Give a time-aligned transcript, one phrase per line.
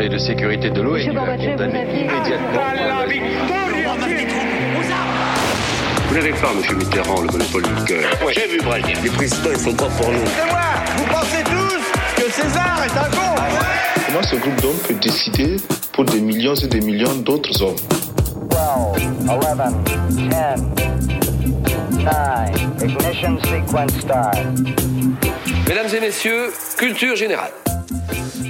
[0.00, 2.62] Conseil de sécurité de l'ONU a condamné immédiatement
[6.08, 8.10] Vous n'avez pas, monsieur Mitterrand, le monopole du cœur.
[8.32, 8.96] J'ai vu Brazil.
[9.02, 10.24] Les présidents, ils sont pas pour nous.
[10.24, 10.60] C'est moi
[10.96, 11.82] Vous pensez tous
[12.16, 13.34] que César est un con
[14.06, 15.56] Comment ce groupe d'hommes peut décider
[15.92, 17.76] pour des millions et des millions d'autres hommes
[18.48, 18.58] 12,
[19.28, 19.42] 11,
[20.08, 20.60] 10, 9,
[22.82, 24.38] ignition sequence start.
[25.68, 27.52] Mesdames et messieurs, culture générale.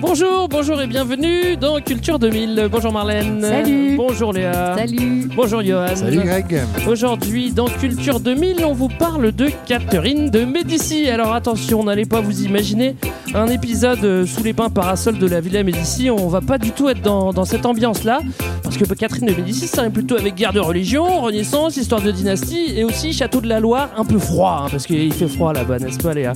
[0.01, 2.69] Bonjour, bonjour et bienvenue dans Culture 2000.
[2.73, 3.43] Bonjour Marlène.
[3.43, 3.97] Salut.
[3.97, 4.75] Bonjour Léa.
[4.77, 5.29] Salut.
[5.37, 5.95] Bonjour Johan.
[5.95, 6.63] Salut Greg.
[6.89, 11.09] Aujourd'hui, dans Culture 2000, on vous parle de Catherine de Médicis.
[11.11, 12.97] Alors attention, n'allez pas vous imaginer
[13.35, 16.11] un épisode euh, sous les pins parasols de la Villa Médicis.
[16.11, 18.21] On va pas du tout être dans, dans cette ambiance-là.
[18.63, 22.13] Parce que Catherine de Médicis, ça est plutôt avec guerre de religion, renaissance, histoire de
[22.13, 25.53] dynastie et aussi château de la Loire, un peu froid, hein, parce qu'il fait froid
[25.53, 26.35] là-bas, n'est-ce pas Léa?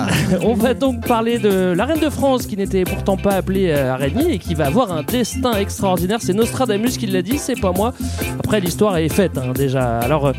[0.42, 3.92] On va donc parler de la reine de France qui n'était pourtant pas appelée euh,
[3.92, 6.18] araignée et qui va avoir un destin extraordinaire.
[6.20, 7.92] C'est Nostradamus qui l'a dit, c'est pas moi.
[8.38, 9.98] Après, l'histoire est faite hein, déjà.
[9.98, 10.26] Alors.
[10.26, 10.32] euh,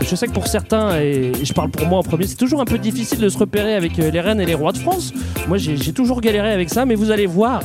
[0.00, 2.64] je sais que pour certains, et je parle pour moi en premier, c'est toujours un
[2.64, 5.12] peu difficile de se repérer avec euh, les reines et les rois de France.
[5.46, 7.60] Moi, j'ai toujours galéré avec ça, mais vous allez voir,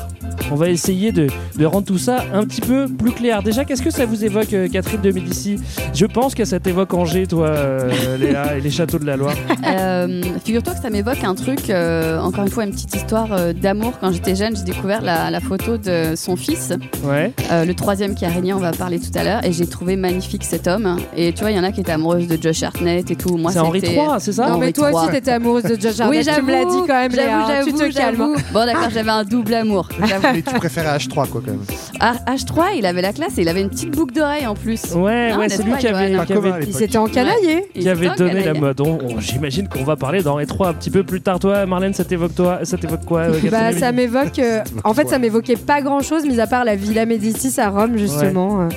[0.52, 3.44] on va essayer de, de rendre tout ça un petit peu plus clair.
[3.44, 5.60] Déjà, qu'est-ce que ça vous évoque, euh, Catherine de Médicis?
[5.94, 9.34] Je pense que ça t'évoque Angers, toi, euh, Léa, et les châteaux de la Loire.
[9.68, 13.52] Euh, Figure-toi que ça m'évoque un truc, euh, encore une fois, une petite histoire euh,
[13.54, 13.94] d'amour.
[14.00, 16.72] Quand j'étais jeune, j'ai découvert la, la photo de son fils,
[17.04, 17.34] Ouais.
[17.52, 19.96] euh, le troisième qui a régné, on va parler tout à l'heure, et j'ai trouvé
[19.98, 20.98] magnifique cet homme.
[21.16, 23.36] Et tu vois, il y en a qui étaient amoureuses de Josh Hartnett et tout.
[23.38, 26.26] Moi, C'est Henri III, c'est ça Non, mais toi aussi, t'étais amoureuse de Josh Hartnett.
[26.28, 27.62] Oui, tu me l'as dit quand même, j'avoue, Léa.
[27.64, 28.36] Tu j'avoue, te calmes.
[28.54, 29.90] Bon, d'accord, j'avais un double amour.
[30.06, 30.27] j'avoue.
[30.34, 31.60] Mais tu préférais H3 quoi quand même.
[32.00, 34.82] Ah, H3, il avait la classe et il avait une petite boucle d'oreille en plus.
[34.96, 36.64] Ouais, Non, ouais, n'est-ce c'est lui pas, qui avait, Johan qui Pas commun à avait,
[36.64, 36.82] Ils l'époque.
[36.82, 37.66] étaient en canaillé.
[37.76, 38.82] Il qui avait était donné la mode.
[38.82, 41.40] On- on- J'imagine qu'on va parler dans les trois un petit peu plus tard.
[41.40, 44.40] Toi, Marlène, ça t'évoque toi Ça t'évoque quoi euh, Bah, ça m'évoque.
[44.40, 47.70] euh, en fait, ça m'évoquait pas grand chose, mis à part la Villa Médicis à
[47.70, 48.62] Rome, justement.
[48.62, 48.70] euh,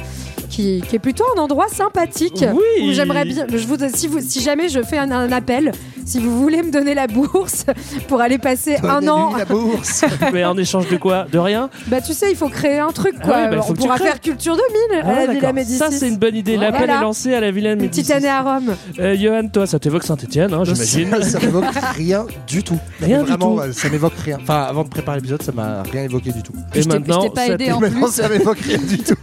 [0.48, 2.88] Qui, qui est plutôt un endroit sympathique Oui.
[2.88, 5.70] où j'aimerais bien je vous, si, vous, si jamais je fais un, un appel
[6.04, 7.64] si vous voulez me donner la bourse
[8.08, 10.04] pour aller passer un an la bourse.
[10.32, 11.26] Mais en échange de quoi?
[11.30, 11.70] De rien?
[11.88, 13.96] Bah tu sais il faut créer un truc Ah quoi ouais, bah, faut on pourra
[13.96, 15.52] faire culture 2000 Ah, à la Villa.
[15.52, 16.56] Médicis Ça, c'est une bonne idée.
[16.56, 16.98] L'appel Voilà.
[16.98, 18.02] est lancé à la Villa une Médicis.
[18.02, 21.10] petite année à Rome Euh, Johan, toi, ça t'évoque Saint-Etienne, hein, j'imagine.
[21.10, 21.64] Ça, ça m'évoque
[21.96, 22.78] rien du tout.
[23.00, 23.60] Rien du Vraiment, tout.
[23.60, 24.38] ouais, Ça m'évoque rien.
[24.42, 26.52] Enfin, avant de préparer l'épisode, ça m'a rien évoqué du tout.
[26.74, 28.12] Et maintenant, pas ça aidé t'é- en Maintenant, plus.
[28.14, 29.14] ça m'évoque rien du tout.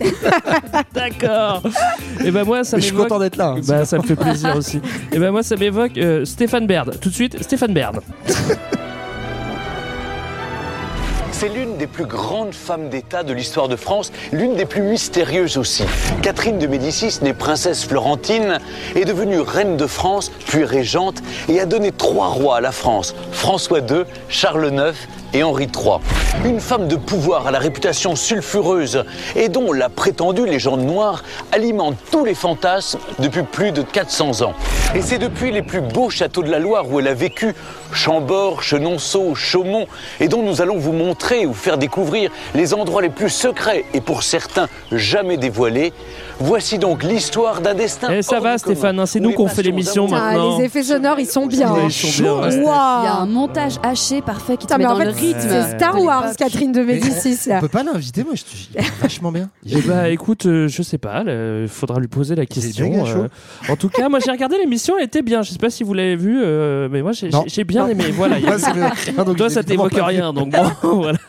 [0.94, 1.64] D'accord.
[2.24, 3.09] Et ben moi, ça Mais je suis m'évoque.
[3.09, 3.56] content d'être là.
[3.58, 3.62] hein.
[3.68, 4.80] Bah, ça me fait plaisir aussi.
[5.12, 6.66] Et ben moi, ça m'évoque euh, Stéphane
[7.01, 8.01] Tout de suite, Stéphane Baird.
[11.40, 15.59] C'est l'une des plus grandes femmes d'État de l'histoire de France, l'une des plus mystérieuses
[15.59, 15.84] aussi.
[16.24, 18.58] Catherine de Médicis, née princesse florentine,
[18.96, 23.14] est devenue reine de France, puis régente, et a donné trois rois à la France,
[23.31, 24.97] François II, Charles IX
[25.36, 26.00] et Henri III.
[26.44, 29.03] Une femme de pouvoir à la réputation sulfureuse
[29.36, 34.53] et dont la prétendue légende noire alimente tous les fantasmes depuis plus de 400 ans.
[34.96, 37.53] Et c'est depuis les plus beaux châteaux de la Loire où elle a vécu,
[37.94, 39.88] Chambord, Chenonceau, Chaumont,
[40.20, 44.02] et dont nous allons vous montrer ou faire découvrir les endroits les plus secrets et
[44.02, 45.94] pour certains jamais dévoilés.
[46.40, 48.09] Voici donc l'histoire d'un destin.
[48.12, 50.58] Eh, ça va, Stéphane, hein, c'est nous qu'on fait l'émission amoureuses- Ah, maintenant.
[50.59, 52.56] les effets sonores ils sont bien ils sont bien, ouais.
[52.56, 55.40] Il y a un montage haché parfait qui te met dans fait, le rythme.
[55.40, 56.36] c'est Star Wars.
[56.38, 57.40] Catherine de Médicis.
[57.47, 57.59] On là.
[57.62, 59.50] peut pas l'inviter, moi je te vachement bien.
[59.88, 62.88] Bah écoute, euh, je sais pas, il faudra lui poser la question.
[62.90, 63.28] bien euh.
[63.70, 65.42] en tout cas, moi j'ai regardé l'émission, elle était bien.
[65.42, 67.46] Je sais pas si vous l'avez vue, euh, mais moi j'ai Non.
[67.86, 68.12] Bien aimé.
[68.12, 70.72] Voilà, il y a- Moi, ça m'évoque rien, donc Toi, ça t'évoque rien, donc bon,
[71.02, 71.20] voilà.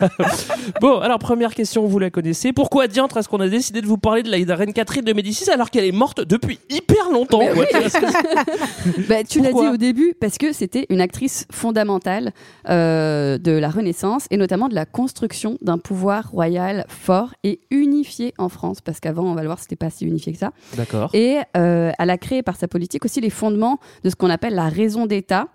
[0.81, 2.53] Bon, alors première question, vous la connaissez.
[2.53, 5.13] Pourquoi diantre est-ce qu'on a décidé de vous parler de la, de reine Catherine de
[5.13, 7.41] Médicis alors qu'elle est morte depuis hyper longtemps?
[7.89, 8.01] C'est
[9.09, 12.33] Bah, tu l'as dit au début parce que c'était une actrice fondamentale
[12.69, 18.35] euh, de la Renaissance et notamment de la construction d'un pouvoir royal fort et unifié
[18.39, 21.11] en France parce qu'avant on va le voir c'était pas si unifié que ça D'accord.
[21.15, 24.55] et euh, elle a créé par sa politique aussi les fondements de ce qu'on appelle
[24.55, 25.49] la raison d'État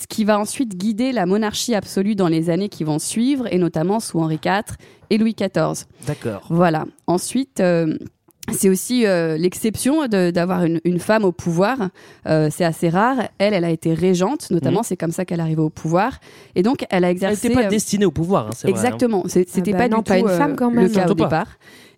[0.00, 3.58] ce qui va ensuite guider la monarchie absolue dans les années qui vont suivre et
[3.58, 4.76] notamment sous Henri IV
[5.10, 6.46] et Louis XIV D'accord.
[6.50, 6.84] voilà.
[7.06, 7.96] Ensuite, euh,
[8.52, 11.90] c'est aussi euh, l'exception de- d'avoir une, une femme au pouvoir.
[12.26, 13.28] Euh, c'est assez rare.
[13.38, 14.80] Elle, elle a été régente, notamment.
[14.80, 14.84] Mhm.
[14.84, 16.18] C'est comme ça qu'elle est arrivée au pouvoir.
[16.56, 17.48] Et donc, elle a Elle exercé.
[17.48, 18.82] n'était pas euh, destinée au pouvoir, hein, c'est vrai, hein.
[18.82, 19.22] Exactement.
[19.26, 20.90] C'était bah pas non, du pas tout une femme quand le même.
[20.92, 21.24] cas au pas.
[21.24, 21.46] départ.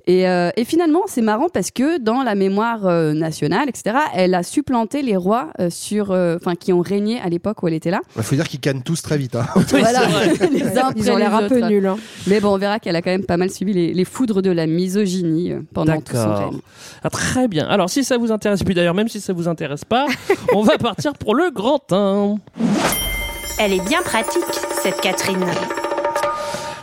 [0.09, 4.35] Et, euh, et finalement, c'est marrant parce que dans la mémoire euh, nationale, etc., elle
[4.35, 7.75] a supplanté les rois euh, sur, euh, enfin, qui ont régné à l'époque où elle
[7.75, 8.01] était là.
[8.17, 9.37] Il faut dire qu'ils cannent tous très vite.
[9.37, 9.47] hein.
[9.57, 10.01] Oui, Voilà.
[10.01, 10.49] c'est vrai.
[10.53, 11.87] Les uns Ils ont l'air un peu nuls.
[11.87, 11.97] hein.
[12.27, 14.51] Mais bon, on verra qu'elle a quand même pas mal subi les, les foudres de
[14.51, 16.59] la misogynie euh, pendant tout son règne.
[17.05, 17.67] Ah, très bien.
[17.69, 20.07] Alors, si ça vous intéresse, puis d'ailleurs, même si ça vous intéresse pas,
[20.53, 22.37] on va partir pour le grand 1.
[23.61, 24.43] Elle est bien pratique,
[24.83, 25.45] cette Catherine.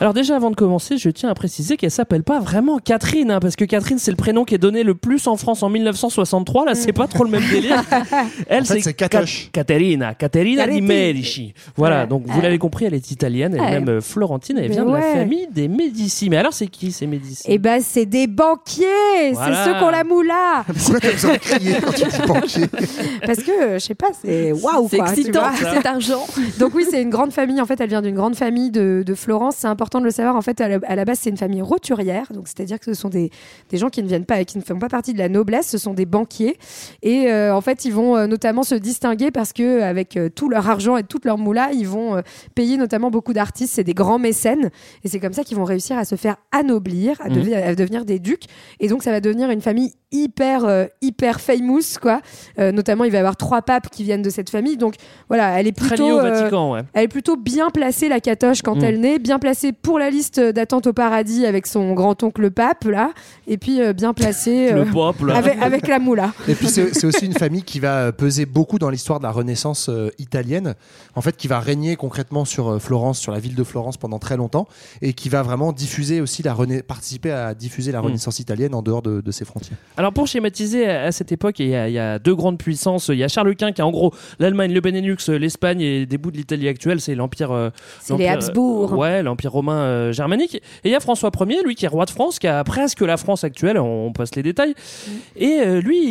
[0.02, 3.40] Alors déjà avant de commencer, je tiens à préciser qu'elle s'appelle pas vraiment Catherine, hein,
[3.42, 6.66] parce que Catherine c'est le prénom qui est donné le plus en France en 1963.
[6.66, 7.84] Là, c'est pas trop le même délire.
[8.48, 9.44] Elle, En fait, c'est Katoche.
[9.44, 10.82] Ca- Caterina, Caterina di.
[10.82, 11.54] Medici.
[11.76, 12.08] Voilà, Ouais.
[12.08, 13.72] donc vous l'avez compris, elle est italienne, elle est Ouais.
[13.72, 16.30] même euh, florentine, elle Mais vient de la famille des Médicis.
[16.30, 17.44] Mais alors c'est qui ces Médicis?
[17.48, 18.86] Eh ben, c'est des banquiers
[19.34, 19.66] Voilà.
[19.66, 22.68] C'est ceux qu'on la moula Pourquoi t'as besoin de crier quand tu dis banquier?
[23.26, 25.44] Parce que, je sais pas, c'est waouh C'est excitant,
[25.74, 26.26] cet argent.
[26.58, 27.60] Donc oui, c'est une grande famille.
[27.60, 29.56] En fait, elle vient d'une grande famille de, de Florence.
[29.58, 30.36] C'est important de le savoir.
[30.36, 32.28] En fait, à la, à la base, c'est une famille roturière.
[32.32, 33.32] Donc, c'est-à-dire que ce sont des,
[33.70, 35.68] des gens qui ne viennent pas, qui ne font pas partie de la noblesse.
[35.70, 36.58] Ce sont des banquiers.
[37.02, 40.50] Et euh, en fait, ils vont euh, notamment se distinguer parce que avec euh, tout
[40.50, 42.22] leur argent et toute leur moula, ils vont euh,
[42.54, 43.74] payer notamment beaucoup d'artistes.
[43.74, 44.70] C'est des grands mécènes.
[45.04, 48.20] Et c'est comme ça qu'ils vont réussir à se faire anoblir, à, à devenir des
[48.20, 48.44] ducs.
[48.80, 52.22] Et donc, ça va devenir une famille hyper, hyper famous, quoi.
[52.58, 54.76] Notamment, il va y avoir trois papes qui viennent de cette famille.
[54.76, 54.96] Donc,
[55.28, 56.06] voilà, elle est Très plutôt.
[56.06, 56.82] liée au Vatican, ouais.
[56.94, 58.84] elle est plutôt bien placée, la catoche, quand Mm.
[58.84, 59.20] elle naît.
[59.20, 63.12] Bien placée pour la liste d'attente au paradis avec son grand-oncle pape, là.
[63.48, 65.36] Et puis, euh, bien placée Le euh, pop, là.
[65.38, 66.34] avec, avec la moula.
[66.48, 69.88] Et puis c'est aussi une famille qui va peser beaucoup dans l'histoire de la Renaissance
[69.90, 70.76] euh, italienne,
[71.16, 74.20] en fait qui va régner concrètement sur euh, Florence, sur la ville de Florence pendant
[74.20, 74.68] très longtemps,
[75.02, 78.06] et qui va vraiment diffuser aussi la René- participer à diffuser la Mm.
[78.06, 79.78] Renaissance italienne en dehors de, de ses frontières.
[79.98, 82.58] Alors pour schématiser à à cette époque, il y, a, il y a deux grandes
[82.60, 83.08] puissances.
[83.08, 86.18] Il y a Charles Quint qui est en gros l'Allemagne, le Benelux, l'Espagne et des
[86.18, 87.00] bouts de l'Italie actuelle.
[87.02, 87.52] C'est l'empire.
[87.52, 87.70] euh,
[88.02, 88.94] C'est les Habsbourg.
[88.94, 90.56] euh, ouais, l'empire romain euh, germanique.
[90.56, 93.02] Et il y a François Ier, lui qui est roi de France, qui a presque
[93.02, 93.78] la France actuelle.
[93.80, 94.72] On, on passe les détails.
[94.72, 95.12] Mm.
[95.38, 96.10] Et euh, lui, il,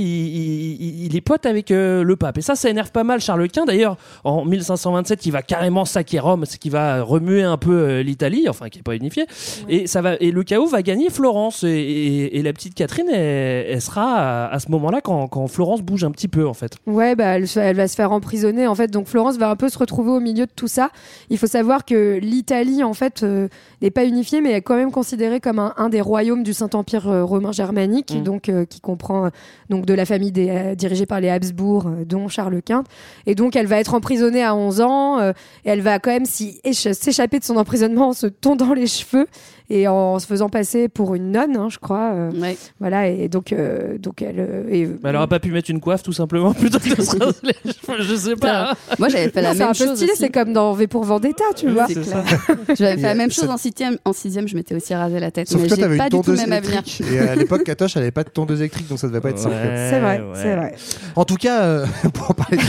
[0.83, 2.39] il- il est pote avec euh, le pape.
[2.39, 3.65] Et ça, ça énerve pas mal Charles Quint.
[3.67, 8.47] D'ailleurs, en 1527, il va carrément saquer Rome, ce qui va remuer un peu l'Italie,
[8.49, 9.27] enfin qui est pas unifiée.
[9.69, 10.15] Et ça va.
[10.21, 11.65] Et le chaos va gagner Florence.
[11.65, 15.47] Et, et- et la petite Catherine, elle, elle sera à, à ce moment-là quand, quand
[15.49, 16.77] Florence bouge un petit peu en fait.
[16.87, 18.91] Ouais, bah, elle, va se faire emprisonner en fait.
[18.91, 20.91] Donc Florence va un peu se retrouver au milieu de tout ça.
[21.31, 23.48] Il faut savoir que l'Italie en fait euh,
[23.83, 27.09] n'est pas unifiée, mais est quand même considérée comme un, un des royaumes du Saint-Empire
[27.09, 28.23] euh, romain germanique, Mm.
[28.23, 29.31] donc euh, qui comprend euh,
[29.71, 32.85] donc de la famille des, dirigée par les Habsbourg, dont Charles Quint.
[33.27, 35.21] Et donc elle va être emprisonnée à 11 ans.
[35.21, 35.33] et
[35.65, 39.27] elle va quand même s'échapper de son emprisonnement en se tondant les cheveux
[39.71, 42.13] et en se faisant passer pour une nonne, hein, je crois.
[42.15, 42.57] euh, Ouais.
[42.81, 43.09] voilà.
[43.09, 44.37] Et donc euh, donc elle.
[44.39, 47.03] euh, et, Mais elle aurait pas pu mettre une coiffe tout simplement plutôt que de
[47.03, 48.75] se raser Je sais pas.
[48.99, 49.97] Moi, j'avais fait Non, la c'est même un peu chose.
[49.97, 51.87] stylé, c'est comme dans V pour Vendetta, tu vois.
[51.87, 52.03] C'est.
[52.79, 53.99] J'avais fait la même chose en sixième.
[54.05, 55.49] En sixième, je m'étais aussi rasé la tête.
[55.49, 57.03] Sauf mais que toi, t'avais pas une du tout le tondeuse électrique.
[57.13, 59.39] Et à l'époque, Katoche, elle avait pas de tondeuse électrique, donc ça devait pas être
[59.39, 59.55] simple.
[59.63, 60.75] C'est vrai, c'est vrai.
[61.17, 61.83] En tout cas,
[62.15, 62.63] pour en parler de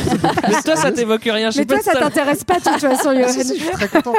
[0.48, 1.50] Mais toi, ça t'évoque rien.
[1.56, 4.14] Mais pas toi, ça t'intéresse pas de toute façon, si, je suis très content.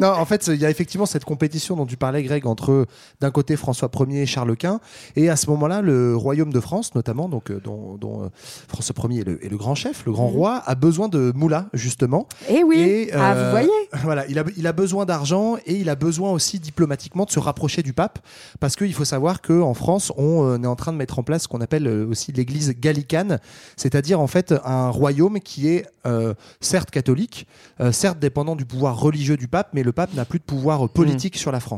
[0.00, 2.86] non, en fait, il y a effectivement cette compétition dont tu parlais, Greg, entre
[3.20, 4.80] d'un côté François Ier et Charles Quint,
[5.16, 8.28] et à ce moment-là, le royaume de France, notamment, donc euh, dont, dont, euh,
[8.68, 10.36] François Ier est le, est le grand chef, le grand Mhm.
[10.36, 12.26] roi, a besoin de moula justement.
[12.48, 12.78] Eh oui.
[12.78, 13.70] Et, Ah, euh, vous voyez
[14.04, 17.38] Voilà, il a, il a besoin d'argent et il a besoin aussi diplomatiquement de se
[17.38, 18.18] rapprocher du pape
[18.60, 21.42] parce qu'il faut savoir qu'en France, on euh, est en train de mettre en place
[21.44, 23.38] ce qu'on appelle euh, aussi l'église gallicane,
[23.76, 27.46] c'est-à-dire en fait un royaume qui est euh, certes catholique,
[27.80, 30.84] euh, certes dépendant du pouvoir religieux du pape, mais le pape n'a plus de pouvoir
[30.84, 31.69] euh, politique sur la France.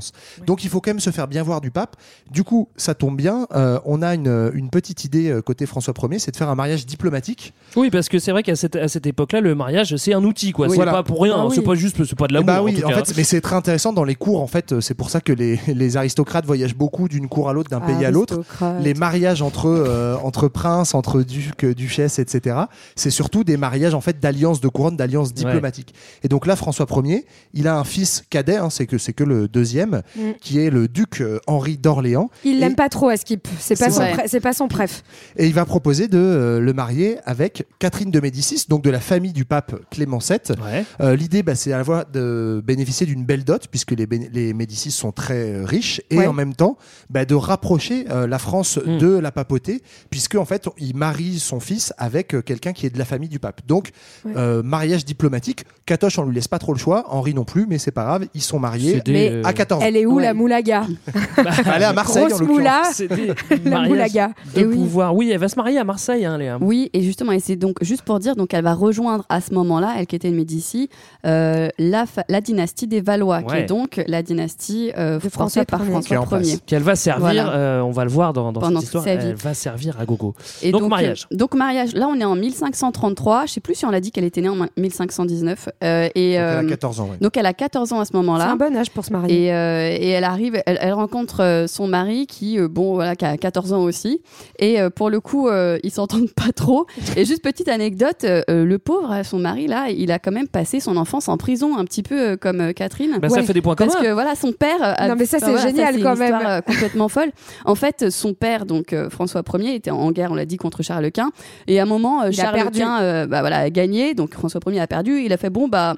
[0.46, 1.96] Donc il faut quand même se faire bien voir du pape.
[2.30, 5.94] Du coup, ça tombe bien, euh, on a une, une petite idée euh, côté François
[6.10, 7.52] Ier, c'est de faire un mariage diplomatique.
[7.76, 10.52] Oui, parce que c'est vrai qu'à cette, à cette époque-là, le mariage, c'est un outil,
[10.52, 10.66] quoi.
[10.66, 10.92] Oui, c'est voilà.
[10.92, 11.34] pas pour rien.
[11.36, 11.52] Ah oui.
[11.54, 12.46] C'est pas juste, c'est pas de Eh l'amour.
[12.46, 13.04] bah en oui, tout en, cas.
[13.04, 14.40] fait, mais c'est très intéressant dans les cours.
[14.40, 17.70] En fait, c'est pour ça que les, les aristocrates voyagent beaucoup d'une cour à l'autre,
[17.70, 18.42] d'un pays à l'autre.
[18.80, 22.56] Les mariages entre euh, entre princes, entre ducs, duchesses, etc.
[22.96, 25.94] C'est surtout des mariages en fait d'alliances de couronne, d'alliances diplomatiques.
[26.22, 29.24] Et donc là, François Ier, il a un fils cadet, hein, c'est que c'est que
[29.24, 30.20] le deuxième, Mm.
[30.40, 32.30] qui est le duc euh, Henri d'Orléans.
[32.44, 33.48] Il Et- l'aime pas trop à Skip.
[33.58, 35.02] C'est pas, son c'est pas son préf.
[35.36, 39.00] Et il va proposer de euh, le marier avec Catherine de Médicis, donc de la
[39.00, 40.38] famille du pape Clément VII.
[40.62, 40.84] Ouais.
[41.00, 44.90] Euh, L'idée, bah, c'est à la fois de bénéficier d'une belle dot, puisque les, Médicis
[44.90, 46.26] sont très euh, riches, et Ouais.
[46.26, 46.76] en même temps
[47.10, 48.98] bah, de rapprocher euh, la France Mm.
[48.98, 52.90] de la papauté, puisque en fait, il marie son fils avec euh, quelqu'un qui est
[52.90, 53.60] de la famille du pape.
[53.66, 53.90] Donc,
[54.24, 54.32] Ouais.
[54.36, 55.64] euh, mariage diplomatique.
[55.86, 57.04] Catoche, on lui laisse pas trop le choix.
[57.08, 59.84] Henri non plus, mais c'est pas grave, ils sont mariés Mais euh, à 14 ans.
[59.86, 60.22] Elle est où Ouais.
[60.24, 60.86] la moulaga
[61.36, 62.82] Elle est à Marseille, en Grosse moula,
[63.64, 64.30] la moulaga.
[64.54, 64.76] de Et oui.
[64.76, 65.14] pouvoir.
[65.14, 66.58] Oui, elle va se marier à Marseille, hein, Léa.
[66.60, 69.52] Oui, et justement, et c'est donc juste pour dire, donc elle va rejoindre à ce
[69.54, 70.88] moment-là, elle qui était une Médicis,
[71.26, 76.00] euh, la, la dynastie des Valois, qui est donc la dynastie euh, François par Ier.
[76.00, 76.40] Qui est François.
[76.42, 76.58] Ier.
[76.66, 77.52] Puis elle va servir, Voilà.
[77.54, 79.26] euh, on va le voir dans, dans Pendant cette histoire, toute sa vie.
[79.28, 80.34] elle va servir à gogo.
[80.62, 81.26] Et Donc, mariage.
[81.32, 81.94] euh, donc mariage.
[81.94, 83.46] Là, on est en 1533.
[83.46, 85.68] Je sais plus si on l'a dit qu'elle était née en 1519.
[85.84, 87.16] Euh, et, Donc, elle a euh, 14 ans, ouais.
[87.20, 88.50] donc elle a 14 ans à ce C'est moment-là.
[88.50, 89.46] un bon âge pour se marier.
[89.46, 93.16] Et, euh, et elle arrive, elle, elle rencontre euh, son mari qui, euh, bon, voilà,
[93.16, 94.20] qui a 14 ans aussi.
[94.58, 96.86] Et euh, pour le coup, euh, ils s'entendent pas trop.
[97.16, 100.48] Et juste petite anecdote, euh, euh, le pauvre, son mari là, il a quand même
[100.48, 103.18] passé son enfance en prison, un petit peu euh, comme euh, Catherine.
[103.20, 104.08] Bah, ça fait des points Parce communs.
[104.08, 104.82] que voilà, son père.
[104.82, 106.48] euh, a- Non, mais ça, c'est voilà, génial, c'est quand une histoire, même.
[106.50, 107.30] euh, complètement folle.
[107.64, 110.82] En fait, son père, donc euh, François Ier, était en guerre, on l'a dit, contre
[110.82, 111.30] Charles Quint.
[111.66, 112.70] Et à un moment, euh, Il Charles.
[112.72, 114.14] Quint, euh, bah voilà, a gagné.
[114.14, 115.20] Donc François Ier a perdu.
[115.24, 115.96] Il a fait bon bah.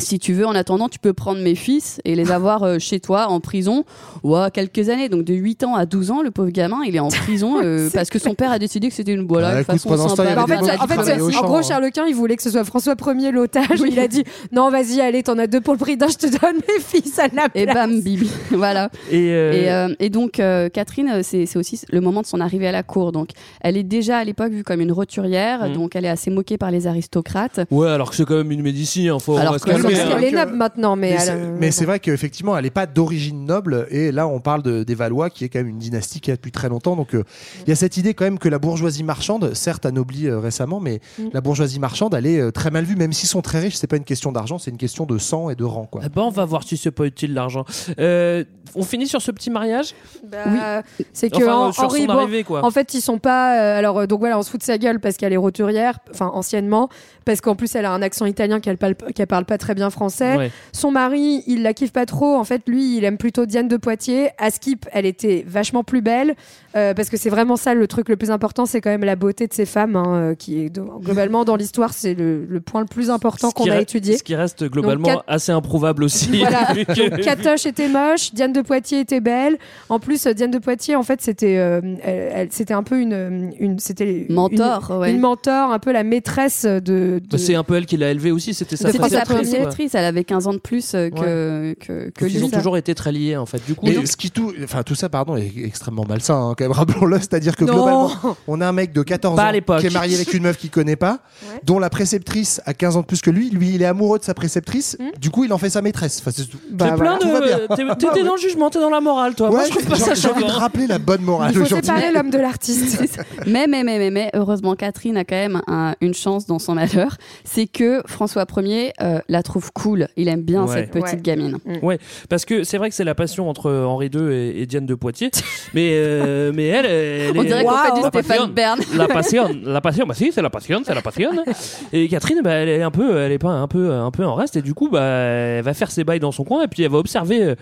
[0.00, 3.00] Si tu veux, en attendant, tu peux prendre mes fils et les avoir euh, chez
[3.00, 3.84] toi en prison
[4.22, 5.08] ou à quelques années.
[5.08, 7.88] Donc de 8 ans à 12 ans, le pauvre gamin, il est en prison euh,
[7.94, 10.34] parce que son père a décidé que c'était une voilà, Bah, écoute, façon sympa.
[10.34, 11.62] Bah, en fait, en, fait, en gros, hein.
[11.62, 13.80] Charles Quint, il voulait que ce soit François Ier l'otage.
[13.86, 16.26] Il a dit non, vas-y, allez, t'en as deux pour le prix d'un, je te
[16.26, 17.74] donne mes fils à la Et place.
[17.74, 18.30] bam, bibi.
[18.50, 18.90] voilà.
[19.10, 22.66] Et, euh, Et, euh, et donc, euh, Catherine, c'est aussi le moment de son arrivée
[22.68, 23.12] à la cour.
[23.12, 23.30] Donc,
[23.60, 25.72] elle est déjà à l'époque vue comme une roturière, Mm.
[25.72, 27.60] donc elle est assez moquée par les aristocrates.
[27.70, 29.56] Ouais, alors que c'est quand même une médicie, hein, faut Alors
[29.92, 32.56] Parce mais, qu'elle est noble maintenant, mais, Mais elle, c'est- euh, mais c'est vrai qu'effectivement,
[32.56, 33.86] elle n'est pas d'origine noble.
[33.90, 36.36] Et là, on parle de- des Valois, qui est quand même une dynastie qui a
[36.36, 36.96] depuis très longtemps.
[36.96, 37.24] Donc, euh,
[37.66, 40.80] il y a cette idée quand même que la bourgeoisie marchande, certes anoblie euh, récemment,
[40.80, 41.28] mais Mm.
[41.32, 42.96] la bourgeoisie marchande, elle est euh, très mal vue.
[42.96, 45.50] Même s'ils sont très riches, c'est pas une question d'argent, c'est une question de sang
[45.50, 45.86] et de rang.
[45.86, 46.02] Quoi.
[46.04, 47.64] Ah bah, on va voir si c'est pas utile l'argent.
[47.98, 48.44] Euh,
[48.74, 49.94] on finit sur ce petit mariage?
[50.30, 50.82] Bah,
[51.12, 52.64] c'est que Enfin, en- sur Henri, son bon, arrivée, quoi.
[52.64, 53.58] en fait, ils sont pas.
[53.60, 56.30] euh, alors, donc voilà, on se fout de sa gueule parce qu'elle est roturière, enfin
[56.34, 56.88] anciennement,
[57.24, 59.90] parce qu'en plus elle a un accent italien qu'elle parle, qu'elle parle pas très bien
[59.90, 60.36] français.
[60.36, 60.50] Ouais.
[60.72, 62.36] Son mari, il la kiffe pas trop.
[62.36, 64.28] En fait, lui, il aime plutôt Diane de Poitiers.
[64.38, 66.34] À Skip, elle était vachement plus belle
[66.76, 69.16] euh, parce que c'est vraiment ça le truc le plus important, c'est quand même la
[69.16, 72.80] beauté de ces femmes, hein, euh, qui est globalement dans l'histoire, c'est le, le point
[72.80, 74.16] le plus important qu'on a étudié.
[74.16, 76.28] Ce qui reste globalement Donc, assez improuvable aussi.
[76.40, 76.72] Voilà.
[76.94, 79.58] Donc, Catoche était moche, Diane de Poitiers était belle.
[79.88, 83.00] En plus, euh, Diane de Poitiers, en fait, c'était, euh, elle, elle- c'était un peu
[83.00, 85.10] une, une, c'était Mentor, une, ouais.
[85.12, 87.20] une mentor, un peu la maîtresse de.
[87.28, 89.56] de- C'est un peu elle qui l'a élevée aussi, c'était sa C'est C'était sa préceptrice,
[89.59, 89.59] quoi.
[89.94, 92.44] Elle avait 15 ans de plus euh, que, que, que Donc, ils lui.
[92.44, 93.64] ont toujours été très liés en fait.
[93.66, 96.54] Du coup, Mais donc- ce qui tout, enfin tout ça, pardon, est extrêmement malsain, hein,
[96.56, 97.18] quand même, rappelons-le.
[97.18, 97.72] C'est-à-dire que Non.
[97.74, 98.10] globalement,
[98.48, 100.56] on a un mec de 14 Pas à ans qui est marié avec une meuf
[100.56, 101.60] qu'il connaît pas, Ouais.
[101.64, 103.50] dont la préceptrice a 15 ans de plus que lui.
[103.50, 104.96] Lui, il est amoureux de sa préceptrice.
[105.00, 105.10] Hmm.
[105.20, 106.18] Du coup, il en fait sa maîtresse.
[106.20, 106.46] Enfin, c'est.
[106.70, 107.74] Bah, plein de.
[107.96, 109.50] t'es- T'es dans le jugement, t'es dans la morale, toi.
[109.50, 111.64] Moi, je trouve pas j'ai ça j'ai envie de rappeler la bonne morale Il faut
[111.64, 111.86] aujourd'hui.
[111.86, 113.00] séparer l'homme de l'artiste.
[113.46, 116.74] Mais, mais, mais, mais, mais, heureusement, Catherine a quand même un- une chance dans son
[116.74, 117.16] malheur.
[117.44, 120.08] C'est que François Ier euh, la trouve cool.
[120.16, 120.74] Il aime bien Ouais.
[120.74, 121.20] cette petite Ouais.
[121.22, 121.58] gamine.
[121.82, 124.86] Ouais, parce que c'est vrai que c'est la passion entre Henri II et, et Diane
[124.86, 125.30] de Poitiers,
[125.74, 128.48] mais euh, mais elle, elle On est- dirait qu'on fait du La Stéphane passion.
[128.48, 128.80] Bern.
[128.96, 131.30] La passion, la passion, bah si, c'est la passion, c'est la passion.
[131.92, 134.34] Et Catherine, bah, elle est un peu, elle est pas un peu, un peu en
[134.34, 136.82] reste, et du coup, bah, elle va faire ses bails dans son coin, et puis
[136.82, 137.54] elle va observer euh,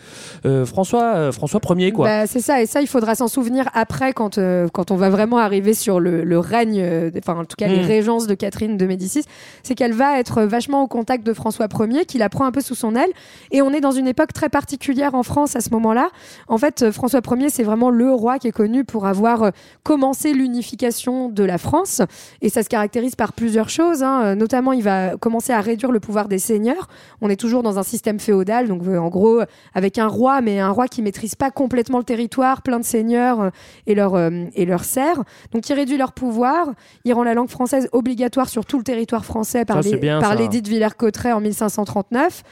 [0.47, 2.07] euh, François, euh, François Ier, quoi.
[2.07, 5.09] Bah, c'est ça, et ça, il faudra s'en souvenir après, quand, euh, quand on va
[5.11, 7.87] vraiment arriver sur le, le règne, euh, enfin, en tout cas, les Mm.
[7.87, 9.25] régences de Catherine de Médicis.
[9.63, 12.61] C'est qu'elle va être vachement au contact de François Ier, qui la prend un peu
[12.61, 13.11] sous son aile.
[13.51, 16.09] Et on est dans une époque très particulière en France à ce moment-là.
[16.49, 19.51] En fait, euh, François Ier, c'est vraiment le roi qui est connu pour avoir euh,
[19.83, 22.03] commencé l'unification de la France.
[22.43, 24.03] Et ça se caractérise par plusieurs choses.
[24.03, 24.23] hein.
[24.23, 26.89] Euh, Notamment, il va commencer à réduire le pouvoir des seigneurs.
[27.21, 29.41] On est toujours dans un système féodal, donc en gros,
[29.75, 33.51] avec un roi, mais un roi qui maîtrise pas complètement le territoire, plein de seigneurs
[33.87, 34.17] et leurs
[34.55, 35.21] et leurs serfs.
[35.53, 36.69] Donc il réduit leur pouvoir,
[37.05, 39.97] il rend la langue française obligatoire sur tout le territoire français par Ça, c'est les-
[39.99, 42.43] bien, par l'édit de Villers-Cotterêts en 1539.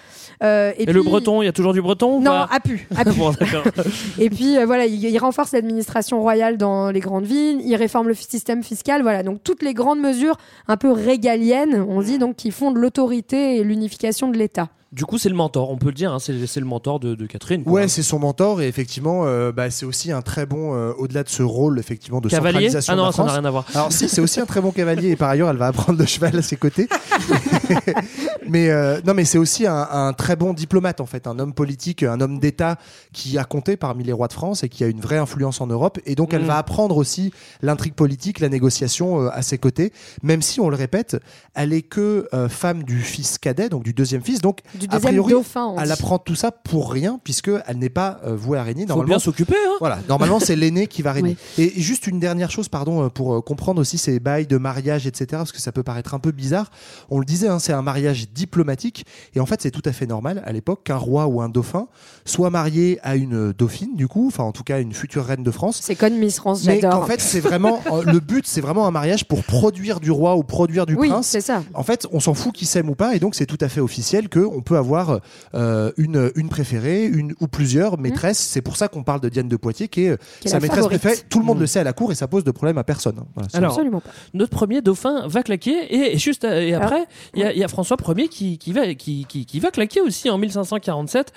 [0.43, 2.87] Euh, et Et puis- le breton, il y a toujours du breton Non, à pu,
[2.97, 3.11] à pu.
[3.19, 3.65] Bon, d'accord.
[4.19, 8.09] Et puis euh, voilà, il, il renforce l'administration royale dans les grandes villes, il réforme
[8.09, 9.23] le système fiscal, voilà.
[9.23, 10.37] Donc toutes les grandes mesures
[10.69, 14.69] un peu régaliennes, on dit donc qui fondent l'autorité et l'unification de l'État.
[14.97, 17.15] Du coup, c'est le mentor, on peut le dire, hein, c'est c'est le mentor de,
[17.15, 17.63] de Catherine.
[17.63, 17.73] quoi.
[17.75, 21.23] Ouais, c'est son mentor et effectivement, euh, bah, c'est aussi un très bon, euh, au-delà
[21.23, 23.51] de ce rôle effectivement de Cavalier centralisation Ah de la non, ça n'a rien à
[23.51, 23.67] voir.
[23.75, 26.07] Alors si, c'est aussi un très bon cavalier et par ailleurs, elle va apprendre le
[26.07, 26.89] cheval à ses côtés.
[28.49, 31.53] mais euh, non, mais c'est aussi un, un très bon diplomate en fait, un homme
[31.53, 32.79] politique, un homme d'État
[33.13, 35.67] qui a compté parmi les rois de France et qui a une vraie influence en
[35.67, 35.99] Europe.
[36.07, 36.47] Et donc, elle Mm.
[36.47, 40.77] va apprendre aussi l'intrigue politique, la négociation euh, à ses côtés, même si on le
[40.77, 41.17] répète,
[41.55, 44.41] elle est que euh, femme du fils cadet, donc du deuxième fils.
[44.41, 47.79] Donc, Du a deuxième priori, dauphin, on elle apprend tout ça pour rien puisque elle
[47.79, 48.83] n'est pas euh, vouée à régner.
[48.83, 49.77] Faut Normalement, bien s'occuper, hein.
[49.81, 51.37] voilà, normalement c'est l'aîné qui va régner.
[51.59, 55.07] Et juste une dernière chose, pardon, euh, pour euh, comprendre aussi ces bails de mariage,
[55.07, 56.71] etc., parce que ça peut paraître un peu bizarre.
[57.11, 60.07] On le disait, hein, c'est un mariage diplomatique, et en fait c'est tout à fait
[60.07, 61.87] normal à l'époque qu'un roi ou un dauphin
[62.25, 65.51] soit marié à une dauphine, du coup, enfin en tout cas une future reine de
[65.51, 65.81] France.
[65.83, 67.01] C'est comme Miss France, Mais j'adore.
[67.01, 70.37] qu'en fait c'est vraiment euh, le but, c'est vraiment un mariage pour produire du roi
[70.37, 71.27] ou produire du Oui, prince.
[71.27, 71.63] c'est ça.
[71.75, 73.81] En fait, on s'en fout qui s'aime ou pas, et donc c'est tout à fait
[73.81, 75.21] officiel que on peut avoir
[75.55, 78.39] euh, une, une préférée, une ou plusieurs maîtresses.
[78.39, 80.81] C'est pour ça qu'on parle de Diane de Poitiers, qui est, Qui est sa maîtresse
[80.81, 81.01] favorite.
[81.01, 81.23] préférée.
[81.31, 81.61] Tout le monde Mm.
[81.61, 83.17] le sait à la cour, et ça pose de problème à personne.
[83.35, 84.11] Voilà, Alors, Absolument pas.
[84.35, 87.05] notre premier dauphin va claquer et, juste euh, et après
[87.35, 89.71] il y, a- il y a François Ier qui, qui va qui, qui, qui va
[89.71, 91.33] claquer aussi en 1547.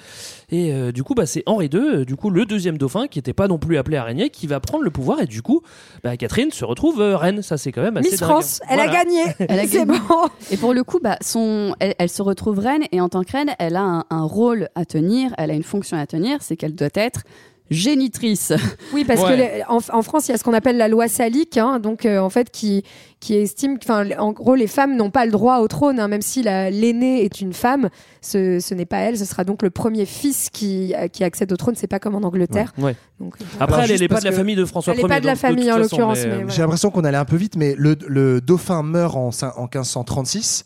[0.52, 3.34] Et euh, du coup, bah, c'est Henri II, du coup, le deuxième dauphin, qui n'était
[3.34, 5.22] pas non plus appelé à régner, qui va prendre le pouvoir.
[5.22, 5.62] Et du coup,
[6.04, 7.42] bah, Catherine se retrouve euh, reine.
[7.44, 8.30] Ça, c'est quand même assez Miss dingue.
[8.30, 9.22] France, elle a gagné.
[9.40, 9.86] Elle a gagné.
[9.86, 10.28] bon.
[10.52, 13.19] Et pour le coup, bah, son, elle, elle se retrouve reine et en tant
[13.60, 16.76] elle a un, un rôle à tenir, elle a une fonction à tenir, c'est qu'elle
[16.76, 17.24] doit être
[17.72, 18.52] génitrice.
[18.94, 19.30] Oui, parce Ouais.
[19.30, 21.80] que les- en, en France, il y a ce qu'on appelle la loi salique, hein,
[21.80, 22.84] donc euh, en fait qui
[23.20, 26.22] qui estime, enfin, en gros, les femmes n'ont pas le droit au trône, hein, même
[26.24, 27.90] si la- l'aînée est une femme,
[28.22, 31.52] ce, ce n'est pas elle, ce sera donc le premier fils qui euh, qui accède
[31.52, 31.76] au trône.
[31.76, 32.74] C'est pas comme en Angleterre.
[32.80, 32.96] Ouais.
[33.20, 35.10] Donc, euh, Après, elle n'est pas de la famille de François Elle est Ier.
[35.10, 36.54] pas de la famille, en l'occurrence, mais, mais euh, voilà.
[36.54, 40.64] J'ai l'impression qu'on allait un peu vite, mais le, le dauphin meurt en, en 1536.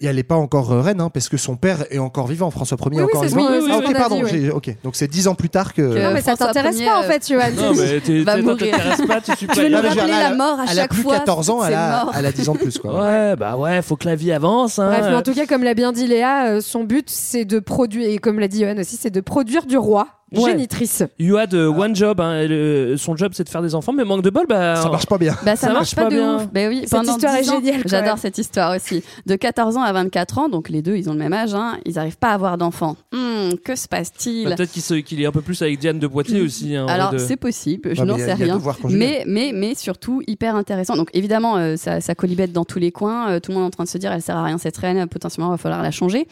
[0.00, 2.76] Elle n'est pas encore euh, reine, hein, parce que son père est encore vivant, François
[2.80, 3.48] Ier Oui, est encore vivant.
[3.70, 4.22] Ah, ok, pardon.
[4.22, 4.50] dit, ouais.
[4.50, 4.76] ok.
[4.84, 5.82] Donc c'est dix ans plus tard que.
[5.82, 7.50] Que- non, mais ça t'intéresse pas en euh, fait, Johan.
[7.56, 8.76] Non, mais mourir.
[8.76, 11.02] t'intéresses pas, tu suis pas Tu je rappeler la mort à Elle a chaque plus
[11.02, 12.78] fois 14 ans, a, elle a 10 ans de plus.
[12.78, 13.00] Quoi.
[13.00, 14.78] Ouais, bah ouais, faut que la vie avance.
[14.78, 14.88] Hein.
[14.88, 17.58] Bref, mais en tout cas, comme l'a bien dit Léa, euh, son but, c'est de
[17.58, 20.08] produire, et comme l'a dit Johan aussi, c'est de produire du roi
[20.40, 20.52] Ouais.
[20.52, 21.02] génitrice.
[21.18, 22.20] You had uh, one job.
[22.20, 24.76] hein, le- son job, c'est de faire des enfants, mais manque de bol, bah.
[24.76, 25.34] Ça marche pas bien.
[25.44, 26.36] Bah, ça, Ça marche marche pas, pas de bien.
[26.36, 26.46] ouf.
[26.52, 29.02] Bah oui, Cette pendant histoire 10 est géniale, J'adore cette histoire aussi.
[29.26, 31.78] De 14 ans à 24 ans, donc les deux, ils ont le même âge, hein,
[31.84, 32.96] ils n'arrivent pas à avoir d'enfants.
[33.12, 34.48] Hmm, que se passe-t-il?
[34.48, 34.72] Bah, Peut-être
[35.04, 36.74] qu'il est un peu plus avec Diane de Poitiers aussi.
[36.76, 38.62] hein, Alors de- c'est possible, je n'en il y a- sais il y a rien.
[38.90, 40.96] Mais, mais, mais surtout hyper intéressant.
[40.96, 43.30] Donc évidemment, euh, ça, ça colibette dans tous les coins.
[43.30, 44.76] euh, tout le monde est en train de se dire, elle sert à rien cette
[44.76, 45.06] reine.
[45.08, 46.26] Potentiellement, il va falloir la changer.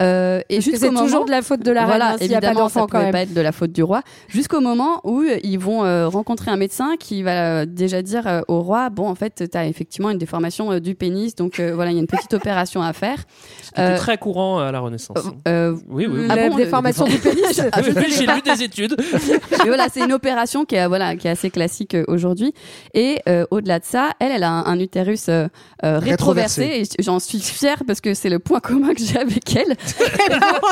[0.00, 2.40] Euh, et c'est toujours de la faute de la voilà, reine, hein, s'il n'y a
[2.40, 3.12] pas évidemment, ça d'enfant quand pouvait même.
[3.12, 4.02] pas être de la faute du roi.
[4.28, 8.40] Jusqu'au moment où ils vont euh, rencontrer un médecin qui va euh, déjà dire euh,
[8.48, 11.74] au roi, bon, en fait, tu as effectivement une déformation euh, du pénis, donc euh,
[11.74, 13.18] voilà, il y a une petite opération à faire.
[13.62, 15.16] C'était Euh, très courant à la Renaissance.
[15.48, 16.20] euh, oui, oui.
[16.20, 16.26] oui.
[16.30, 17.60] Ah la bon, déformation du pénis.
[17.72, 18.96] Ah, J'ai lu des études.
[19.50, 22.52] Mais voilà, c'est une opération qui est voilà, qui est assez classique euh, aujourd'hui.
[22.94, 25.46] Et euh, au-delà de ça, elle, elle a un, un utérus euh,
[25.84, 26.62] euh, rétroversé.
[26.64, 26.96] Rétroversé.
[26.98, 29.76] Et j'en suis fière parce que c'est le point commun que j'ai avec elle.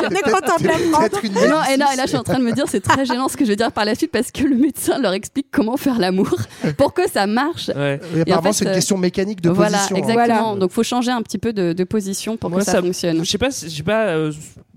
[0.03, 1.85] On est non, et, médecine.
[1.93, 3.51] et là, je suis en train de me dire, c'est très gênant ce que je
[3.51, 6.35] vais dire par la suite parce que le médecin leur explique comment faire l'amour
[6.77, 7.69] pour que ça marche.
[7.75, 8.01] Ouais.
[8.15, 9.97] Oui, apparemment, fait, c'est une euh, question mécanique de voilà, position.
[9.97, 9.99] hein.
[9.99, 10.43] exactement.
[10.45, 10.59] Voilà.
[10.61, 13.25] Donc, faut changer un petit peu de, de position pour Moi, que ça, ça- fonctionne.
[13.25, 14.07] Je sais pas, je sais pas.
[14.09, 14.33] euh,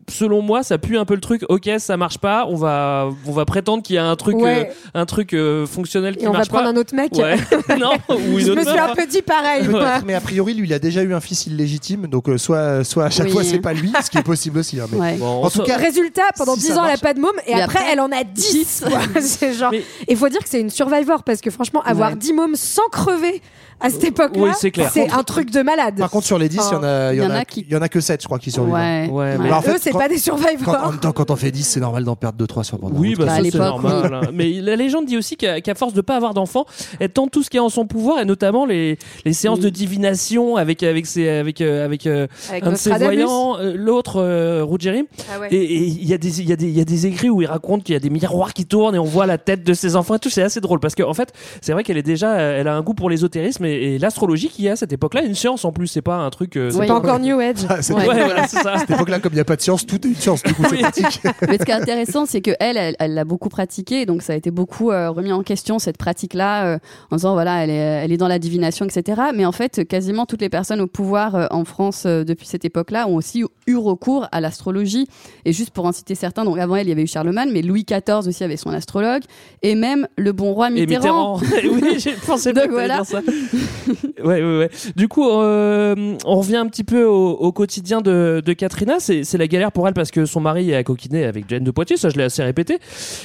[0.10, 1.43] selon moi, ça pue un peu le truc.
[1.50, 2.45] Ok, ça marche pas.
[2.50, 4.69] On va, on va prétendre qu'il y a un truc, Ouais.
[4.95, 6.69] euh, un truc euh, fonctionnel qui Et on va marche prendre pas.
[6.71, 7.12] un autre mec.
[7.13, 7.36] Ouais.
[7.80, 9.65] non, ou une Je autre me suis un peu dit pareil.
[9.65, 12.84] Peut-être, mais a priori, lui, il a déjà eu un fils illégitime, donc euh, soit,
[12.84, 13.32] soit à chaque Oui.
[13.32, 14.80] fois, c'est pas lui, ce qui est possible aussi.
[14.80, 15.15] hein, mais- Ouais.
[15.17, 17.32] Bon, En tout cas, Résultat, pendant Si 10 ça ans, elle a pas de môme
[17.45, 18.86] et, Et après, après, elle en a 10.
[18.88, 18.99] quoi.
[19.21, 19.71] C'est genre.
[19.71, 22.15] Mais- Il faut dire que c'est une survivor parce que franchement, avoir Ouais.
[22.17, 23.41] 10 mômes sans crever
[23.80, 25.97] à cette époque-là, Oui, c'est un truc de malade.
[25.97, 27.82] Par contre, sur les 10, il y en a, il y a, il y en
[27.82, 28.73] a que 7, je crois, qui survivent.
[28.73, 29.10] Ouais.
[29.12, 30.84] Ouais, Mais en fait, Eux, c'est quand- pas des Quand, survivors.
[30.84, 33.15] en même temps, quand on fait 10, c'est normal d'en perdre 2-3 sur la Oui,
[33.15, 34.13] bah, Bah, ça, c'est normal.
[34.13, 34.21] hein.
[34.34, 36.65] Mais la légende dit aussi qu'à qu'à force de pas avoir d'enfants,
[36.99, 39.65] elle tente tout ce qui est en son pouvoir et notamment les, les séances Oui.
[39.65, 43.73] de divination avec avec ses, avec euh, avec euh, Avec un de ses voyants, euh,
[43.75, 45.03] l'autre euh, Ruggieri.
[45.34, 45.47] Ah ouais.
[45.53, 47.41] Et il y a des il y a des il y a des écrits où
[47.41, 49.73] il raconte qu'il y a des miroirs qui tournent et on voit la tête de
[49.73, 50.29] ses enfants et tout.
[50.29, 52.82] C'est assez drôle parce qu'en en fait, c'est vrai qu'elle est déjà elle a un
[52.82, 55.88] goût pour l'ésotérisme et, et l'astrologie qui est à cette époque-là une science en plus.
[55.88, 56.58] C'est pas un truc.
[56.58, 56.88] euh, C'est Oui.
[56.88, 57.58] pas encore New Age.
[57.69, 58.08] Ah, c'est- Ouais.
[58.08, 58.73] Ouais, voilà, c'est ça.
[58.73, 60.54] À cette époque-là, comme il n'y a pas de science, tout est une science, du
[60.54, 60.80] coup, Oui.
[60.80, 61.22] pratique.
[61.48, 64.36] Mais ce qui est intéressant, c'est que elle, elle, l'a beaucoup pratiqué, donc ça a
[64.36, 66.78] été beaucoup euh, remis en question cette pratique-là, euh,
[67.12, 69.22] en disant voilà, elle est, elle est dans la divination, etc.
[69.36, 72.65] Mais en fait, quasiment toutes les personnes au pouvoir euh, en France euh, depuis cette
[72.65, 75.08] époque-là ont aussi eu recours à l'astrologie.
[75.46, 77.62] Et juste pour en citer certains, donc avant elle, il y avait eu Charlemagne, mais
[77.62, 79.24] Louis XIV aussi avait son astrologue,
[79.62, 81.39] et même le bon roi Et Mitterrand.
[81.39, 81.74] Mitterrand.
[81.82, 82.98] oui, j'ai pensé pas que voilà.
[83.02, 83.22] dire ça.
[84.24, 84.69] ouais, ouais, ouais.
[84.96, 89.00] Du coup, euh, on revient un petit peu au, au quotidien de, de Katrina.
[89.00, 91.97] C'est la galère pour elle parce que son mari a coquiné avec Jane de Poitiers,
[91.97, 92.79] ça je l'ai assez répété.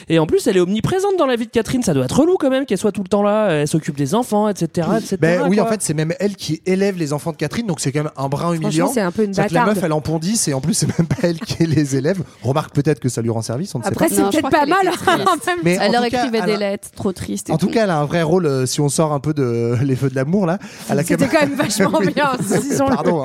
[0.08, 1.82] Et en plus, elle est omniprésente dans la vie de Catherine.
[1.82, 3.48] Ça doit être relou quand même qu'elle soit tout le temps là.
[3.50, 4.88] Elle s'occupe des enfants, etc.
[4.98, 5.16] etc.
[5.20, 7.92] Ben oui, en fait, c'est même elle qui élève les enfants de Catherine, donc c'est
[7.92, 8.90] quand même un brin humiliant.
[8.92, 10.98] C'est un peu une que la meuf, elle en pond 10 et en plus, c'est
[10.98, 12.22] même pas elle qui les élève.
[12.42, 14.14] Remarque peut-être que ça lui rend service, on ne sait Après, pas.
[14.14, 14.78] c'est peut-être pas mal.
[14.90, 15.50] triste.
[15.64, 17.50] Mais Elle leur écrivait elle des a- lettres trop tristes.
[17.50, 17.72] et En tout tout.
[17.72, 20.10] cas, elle a un vrai rôle euh, si on sort un peu de les feux
[20.10, 20.58] de l'amour là.
[21.04, 22.32] C'était quand même vachement bien.
[22.88, 23.24] Pardon.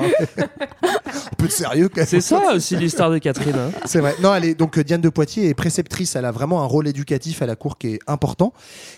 [1.44, 1.90] Peu de sérieux.
[2.06, 3.54] C'est ça aussi l'histoire de Catherine.
[3.56, 3.70] hein.
[3.84, 4.14] C'est vrai.
[4.22, 6.16] Non, elle est donc euh, Diane de Poitiers est préceptrice.
[6.16, 8.52] Elle a vraiment un rôle éducatif à la cour qui est important.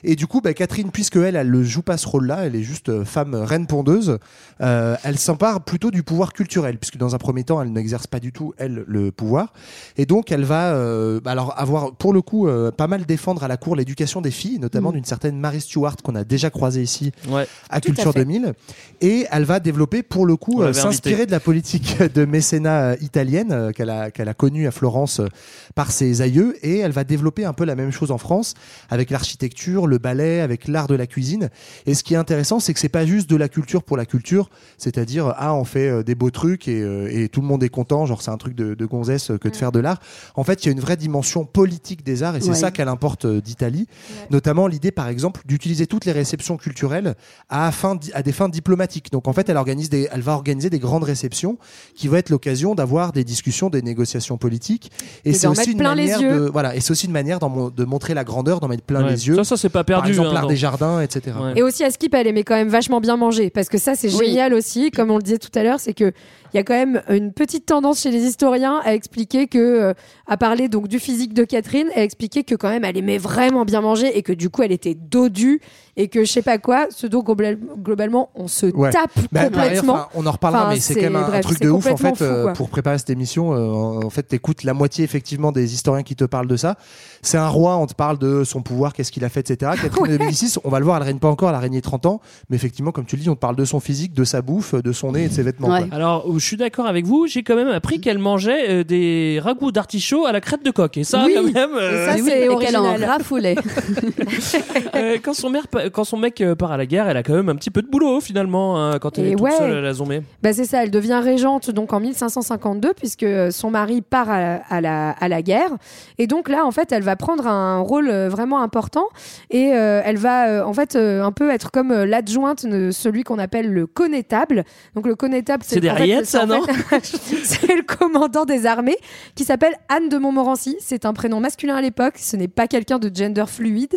[0.04, 2.62] Et du coup, bah, Catherine, puisque elle, elle ne joue pas ce rôle-là, elle est
[2.62, 4.18] juste euh, femme reine pondeuse.
[4.60, 8.20] euh, elle s'empare plutôt du pouvoir culturel, puisque dans un premier temps, elle n'exerce pas
[8.20, 9.52] du tout elle le pouvoir.
[9.96, 13.48] Et donc, elle va euh, alors avoir pour le coup euh, pas mal défendre à
[13.48, 14.94] la cour l'éducation des filles, notamment Mm.
[14.94, 17.46] d'une certaine Marie Stuart qu'on a déjà croisée ici Ouais.
[17.70, 18.20] à Tout Culture fait.
[18.20, 18.54] 2000.
[19.00, 22.96] Et elle va développer pour le coup euh, s'inspirer de la politique de mécénat euh,
[23.00, 25.28] italienne euh, qu'elle a qu'elle a connue à Florence euh,
[25.74, 28.54] par ses aïeux, et elle va développer un peu la même chose en France
[28.90, 31.48] avec l'architecture, le ballet, avec l'art de la cuisine.
[31.86, 34.04] Et ce qui est intéressant, c'est que c'est pas juste de la culture pour la
[34.06, 36.80] culture, c'est-à-dire ah on fait des beaux trucs et,
[37.22, 39.56] et tout le monde est content, genre c'est un truc de, de gonzesse que de
[39.56, 40.00] faire de l'art.
[40.34, 42.54] En fait, il y a une vraie dimension politique des arts, et c'est Ouais.
[42.54, 43.86] ça qu'elle importe d'Italie,
[44.30, 47.14] notamment l'idée par exemple d'utiliser toutes les réceptions culturelles
[47.48, 49.10] à, fin, à des fins diplomatiques.
[49.12, 51.58] Donc en fait, elle, organise des, elle va organiser des grandes réceptions
[51.94, 54.90] qui vont être l'occasion d'avoir des discussions, des négociations politiques.
[55.24, 56.40] Et c'est aussi une plein les manière yeux.
[56.46, 59.04] de voilà, et c'est aussi une manière mon- de montrer la grandeur, d'en mettre plein
[59.04, 59.10] Ouais.
[59.10, 59.36] les yeux.
[59.36, 60.00] Ça, ça, c'est pas perdu.
[60.02, 61.36] Par exemple, hein, l'art des jardins, etc.
[61.54, 64.12] Et aussi à Skip, elle aimait quand même vachement bien manger parce que ça c'est
[64.14, 64.26] Oui.
[64.26, 66.12] génial aussi, comme on le disait tout à l'heure, c'est que
[66.56, 69.94] il y a quand même une petite tendance chez les historiens à expliquer que, euh,
[70.26, 73.66] à parler donc du physique de Catherine, à expliquer que quand même elle aimait vraiment
[73.66, 75.60] bien manger et que du coup elle était dodue
[75.98, 78.90] et que je sais pas quoi, ce dont global- globalement on se Ouais.
[78.90, 80.06] tape Bah, pareil, complètement.
[80.14, 82.14] on en reparlera, Enfin, mais c'est quand même un, bref, truc de ouf en fait.
[82.16, 86.02] fou, euh, pour préparer cette émission, euh, en fait, t'écoutes la moitié effectivement des historiens
[86.02, 86.76] qui te parlent de ça.
[87.22, 89.72] C'est un roi, on te parle de son pouvoir, qu'est-ce qu'il a fait, etc.
[89.82, 92.06] Catherine de Médicis, on va le voir, elle règne pas encore, elle a régné 30
[92.06, 94.42] ans, mais effectivement, comme tu le dis, on te parle de son physique, de sa
[94.42, 95.68] bouffe, de son nez et de ses vêtements.
[95.68, 95.86] Ouais.
[95.88, 95.96] quoi.
[95.96, 99.72] Alors, je suis d'accord avec vous, j'ai quand même appris qu'elle mangeait euh, des ragoûts
[99.72, 100.96] d'artichaut à la crête de coq.
[100.96, 101.34] Et ça, Oui.
[101.34, 103.04] quand même, euh, Ça, c'est et qu'elle en original.
[103.04, 103.56] raffolait.
[104.94, 107.34] euh, quand, son mère, quand son mec euh, part à la guerre, elle a quand
[107.34, 109.50] même un petit peu de boulot finalement, hein, quand elle Et est toute ouais.
[109.56, 110.20] seule à la zombie.
[110.42, 114.56] Bah c'est ça, elle devient régente donc en 1552 puisque euh, son mari part à,
[114.68, 115.70] à la, à la guerre
[116.18, 119.06] et donc là en fait elle va prendre un rôle vraiment important
[119.50, 123.22] et euh, elle va euh, en fait euh, un peu être comme l'adjointe de celui
[123.24, 124.64] qu'on appelle le connétable.
[124.94, 126.62] Donc le connétable C'est des rillettes, c'est ça, non
[127.02, 128.96] C'est le commandant des armées
[129.34, 130.76] qui s'appelle Anne de Montmorency.
[130.80, 133.96] C'est un prénom masculin à l'époque, ce n'est pas quelqu'un de gender fluide.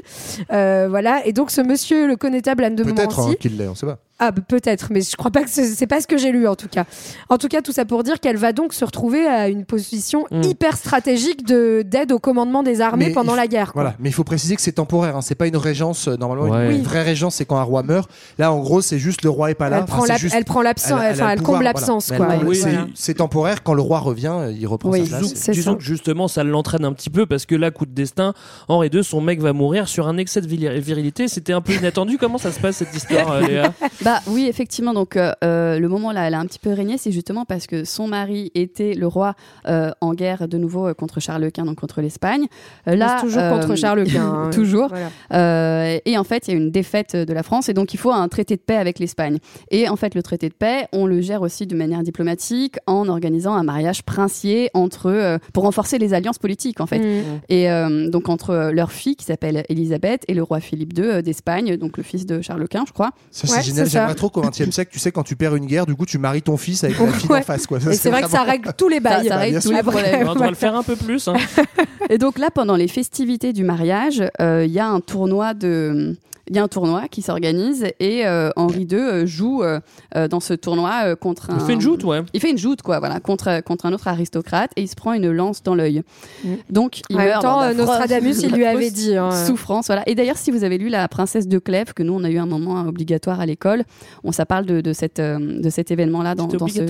[0.52, 3.67] Euh, voilà et donc ce monsieur le connétable Anne de Peut-être Montmorency hein, qu'il l'est,
[3.67, 3.99] on sait pas.
[4.19, 6.55] Ah bah, peut-être, mais je crois pas que c'est pas ce que j'ai lu en
[6.55, 6.86] tout cas.
[7.29, 10.25] En tout cas, tout ça pour dire qu'elle va donc se retrouver à une position
[10.32, 10.41] Mm.
[10.43, 13.73] hyper stratégique de d'aide au commandement des armées Mais pendant la guerre.
[13.73, 13.82] quoi.
[13.84, 15.21] Voilà, mais il faut préciser que c'est temporaire, hein.
[15.21, 16.08] c'est pas une régence.
[16.08, 16.75] euh, Normalement, une- Ouais.
[16.75, 18.10] une, vraie régence, c'est quand un roi meurt.
[18.38, 19.77] Là, en gros, c'est juste le roi est pas là.
[19.77, 22.27] Elle Enfin, prend c'est la- juste- elle prend l'absence, elle a- elle comble l'absence quoi.
[22.45, 22.88] Oui, c'est- Voilà.
[23.17, 23.63] Temporaire.
[23.63, 25.05] Quand le roi revient, il reprend Oui.
[25.08, 25.32] sa place.
[25.36, 25.77] C'est Disons ça.
[25.77, 28.34] que justement, ça l'entraîne un petit peu parce que là, coup de destin,
[28.67, 31.27] Henri II, son mec va mourir sur un excès de virilité.
[31.27, 32.17] C'était un peu inattendu.
[32.17, 33.73] Comment ça se passe cette histoire, euh, Léa?
[34.09, 34.93] Bah oui, effectivement.
[34.93, 37.67] Donc euh, euh, le moment là, elle a un petit peu régné, c'est justement parce
[37.67, 39.35] que son mari était le roi
[39.67, 42.47] euh, en guerre de nouveau euh, contre Charles Quint, donc contre l'Espagne.
[42.87, 44.45] Euh, là, toujours euh, contre Charles Quint.
[44.45, 44.49] hein.
[44.53, 44.87] toujours.
[44.89, 45.09] Voilà.
[45.33, 47.97] Euh, et en fait, il y a une défaite de la France et donc il
[47.97, 49.37] faut un traité de paix avec l'Espagne.
[49.69, 53.07] Et en fait, le traité de paix, on le gère aussi de manière diplomatique en
[53.09, 56.99] organisant un mariage princier entre euh, pour renforcer les alliances politiques en fait.
[56.99, 57.23] Mm.
[57.49, 61.21] Et euh, donc entre leur fille qui s'appelle Élisabeth et le roi Philippe II euh,
[61.21, 63.11] d'Espagne, donc le fils de Charles Quint, je crois.
[63.31, 63.87] Ça, Ouais, c'est génial.
[64.01, 66.17] J'aimerais trop qu'au XXe siècle, tu sais, quand tu perds une guerre, du coup, tu
[66.17, 67.39] maries ton fils avec la fille Ouais.
[67.39, 67.67] en face.
[67.67, 67.77] Quoi.
[67.79, 69.27] Et c'est vrai que ça règle tous les Ça, bails.
[69.27, 70.27] ça règle tous les problèmes.
[70.29, 71.27] On doit le faire un peu plus.
[71.27, 71.33] hein.
[72.09, 76.15] Et donc là, pendant les festivités du mariage, euh, il y a un tournoi de
[76.51, 79.79] il y a un tournoi qui s'organise et euh, Henri II euh, joue euh,
[80.15, 81.59] euh, dans ce tournoi euh, contre un.
[81.59, 82.23] Il fait une joute, ouais.
[82.33, 85.13] Il fait une joute, quoi, voilà, contre, contre un autre aristocrate et il se prend
[85.13, 86.01] une lance dans l'œil.
[86.43, 86.49] Mm.
[86.71, 87.41] Donc, il En même meurt.
[87.43, 89.15] temps, dans euh, d'affreuses- Nostradamus, il lui avait dit.
[89.15, 89.29] hein.
[89.45, 90.01] Souffrance, voilà.
[90.09, 92.39] Et d'ailleurs, si vous avez lu La Princesse de Clèves, que nous, on a eu
[92.39, 93.83] un moment obligatoire à l'école,
[94.23, 96.82] on ça parle de, de, cette, euh, de cet événement-là dans, dans ce.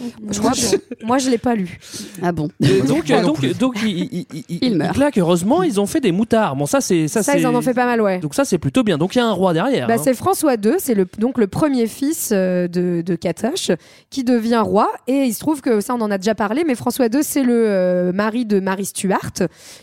[0.00, 0.78] Obligatoire Je crois.
[1.06, 1.78] Moi, je l'ai pas lu.
[2.22, 2.48] Ah bon.
[2.60, 4.94] Et donc, donc, donc, il, il, il, il- Il meurt.
[4.94, 5.18] il claque.
[5.18, 6.56] Heureusement, ils ont fait des moutards.
[6.56, 7.40] Bon, ça, c'est ça, Ça, c'est.
[7.40, 8.18] ils en ont fait pas mal, ouais.
[8.18, 8.98] Donc ça, c'est plutôt bien.
[8.98, 9.86] Donc il y a un roi derrière.
[9.88, 10.00] Bah, hein.
[10.02, 13.70] c'est François II, c'est le, donc le premier fils euh, de, de Katache
[14.10, 14.90] qui devient roi.
[15.06, 17.42] Et il se trouve que ça, on en a déjà parlé, mais François II, c'est
[17.42, 19.32] le euh, mari de Marie Stuart,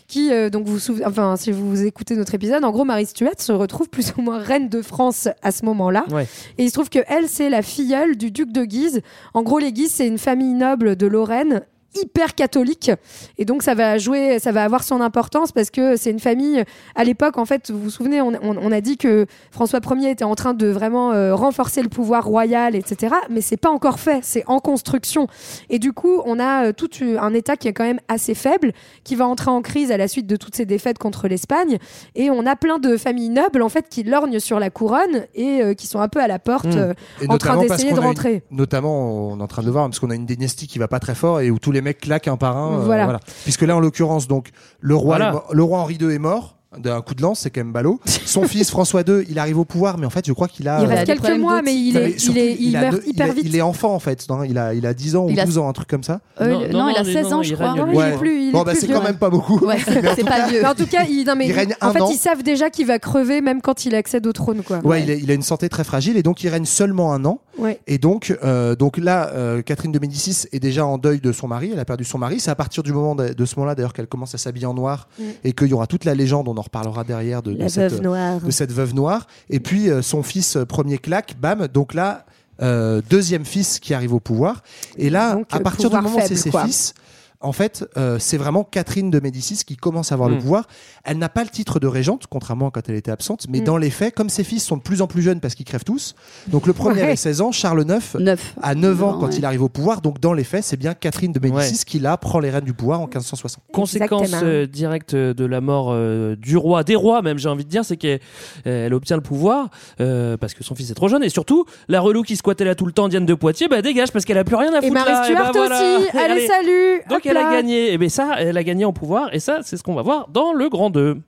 [0.08, 3.06] qui, euh, donc vous, vous souvenez- enfin, si vous écoutez notre épisode, en gros, Marie
[3.06, 6.04] Stuart se retrouve plus ou moins reine de France à ce moment-là.
[6.10, 6.26] Ouais.
[6.58, 9.00] Et il se trouve que elle, c'est la filleule du duc de Guise.
[9.34, 11.62] En gros, les Guise, c'est une famille noble de Lorraine
[11.94, 12.90] hyper catholique.
[13.38, 16.64] Et donc ça va jouer ça va avoir son importance parce que c'est une famille
[16.94, 20.10] à l'époque en fait vous vous souvenez on, on- on a dit que François Ier
[20.10, 23.98] était en train de vraiment euh, renforcer le pouvoir royal etc mais c'est pas encore
[24.00, 25.26] fait c'est en construction.
[25.70, 26.88] Et du coup on a euh, tout
[27.20, 28.72] un état qui est quand même assez faible
[29.04, 31.78] qui va entrer en crise à la suite de toutes ces défaites contre l'Espagne.
[32.14, 35.62] Et on a plein de familles nobles en fait qui lorgnent sur la couronne et
[35.62, 37.30] euh, qui sont un peu à la porte Mmh.
[37.30, 38.42] en train d'essayer de une- rentrer.
[38.50, 40.86] notamment, on est en train de le voir, parce qu'on a une dynastie qui va
[40.88, 42.78] pas très fort et où tous les mecs claquent un par un.
[42.80, 43.20] euh, Voilà.
[43.42, 44.48] Puisque là, en l'occurrence, donc
[44.80, 45.28] le roi, Voilà.
[45.28, 47.72] est mort- le roi Henri II est mort d'un coup de lance, c'est quand même
[47.72, 48.00] ballot.
[48.04, 50.80] Son fils François II, il arrive au pouvoir, mais en fait, je crois qu'il a.
[50.80, 53.26] il euh, reste des quelques mois mais il est il est il meurt deux- hyper
[53.26, 55.26] il est- vite Il est enfant en fait, non il a il a 10 ans
[55.26, 56.20] ou Il a- 12 ans, un truc comme ça.
[56.40, 57.74] Euh, Non, il- non, non, il a non, 16 non, ans, je crois.
[57.76, 58.10] il Ouais.
[58.12, 59.58] est plus, il est bon, bah c'est quand même pas beaucoup.
[59.66, 59.78] Ouais,
[60.16, 60.64] c'est pas vieux.
[60.66, 62.08] En tout cas, il, non, mais Il règne en un fait, an.
[62.10, 64.78] ils savent déjà qu'il va crever même quand il accède au trône, quoi.
[64.84, 67.40] Ouais, il, a une santé très fragile et donc il règne seulement un an.
[67.86, 71.46] Et donc, euh, donc là, euh, Catherine de Médicis est déjà en deuil de son
[71.48, 71.70] mari.
[71.72, 72.40] Elle a perdu son mari.
[72.40, 75.06] C'est à partir du moment de, ce moment-là, d'ailleurs, qu'elle commence à s'habiller en noir
[75.18, 75.22] Mm.
[75.44, 76.48] et qu'il y aura toute la légende.
[76.48, 78.40] On en reparlera derrière de, cette, veuve noire.
[78.40, 79.26] de cette veuve noire.
[79.50, 81.66] Et puis euh, son fils euh, premier claque, bam.
[81.66, 82.24] Donc là,
[82.62, 84.62] euh, deuxième fils qui arrive au pouvoir.
[84.96, 86.94] Et là, Donc, à partir du moment où c'est ses fils.
[87.42, 90.40] En fait, euh, c'est vraiment Catherine de Médicis qui commence à avoir le Mm.
[90.40, 90.66] pouvoir.
[91.04, 93.64] Elle n'a pas le titre de régente, contrairement à quand elle était absente, mais Mm.
[93.64, 95.84] dans les faits, comme ses fils sont de plus en plus jeunes parce qu'ils crèvent
[95.84, 96.14] tous,
[96.48, 97.02] donc le premier Ouais.
[97.02, 98.52] avait 16 ans, Charles IX Neuf.
[98.62, 99.34] à 9 ans Non, quand ouais.
[99.36, 102.16] il arrive au pouvoir, donc dans les faits, c'est bien Catherine de Médicis qui là
[102.16, 103.64] prend les rênes du pouvoir en 1560.
[103.72, 107.70] Conséquence euh, directe de la mort euh, du roi, des rois même, j'ai envie de
[107.70, 108.20] dire, c'est qu'elle
[108.66, 109.68] euh, elle obtient le pouvoir
[110.00, 112.74] euh, parce que son fils est trop jeune et surtout la relou qui squattait là
[112.74, 114.82] tout le temps, Diane de Poitiers, bah dégage parce qu'elle a plus rien à Et
[114.82, 115.24] foutre Marie là.
[115.24, 115.96] Stuart bah, voilà.
[115.98, 116.08] aussi.
[116.18, 117.02] Allez, salut.
[117.10, 119.60] Donc Hop elle a gagné, et bien ça, elle a gagné en pouvoir et ça,
[119.62, 121.20] c'est ce qu'on va voir dans le grand 2.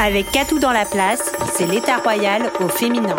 [0.00, 3.16] Avec Catou dans la place, c'est l'état royal au féminin.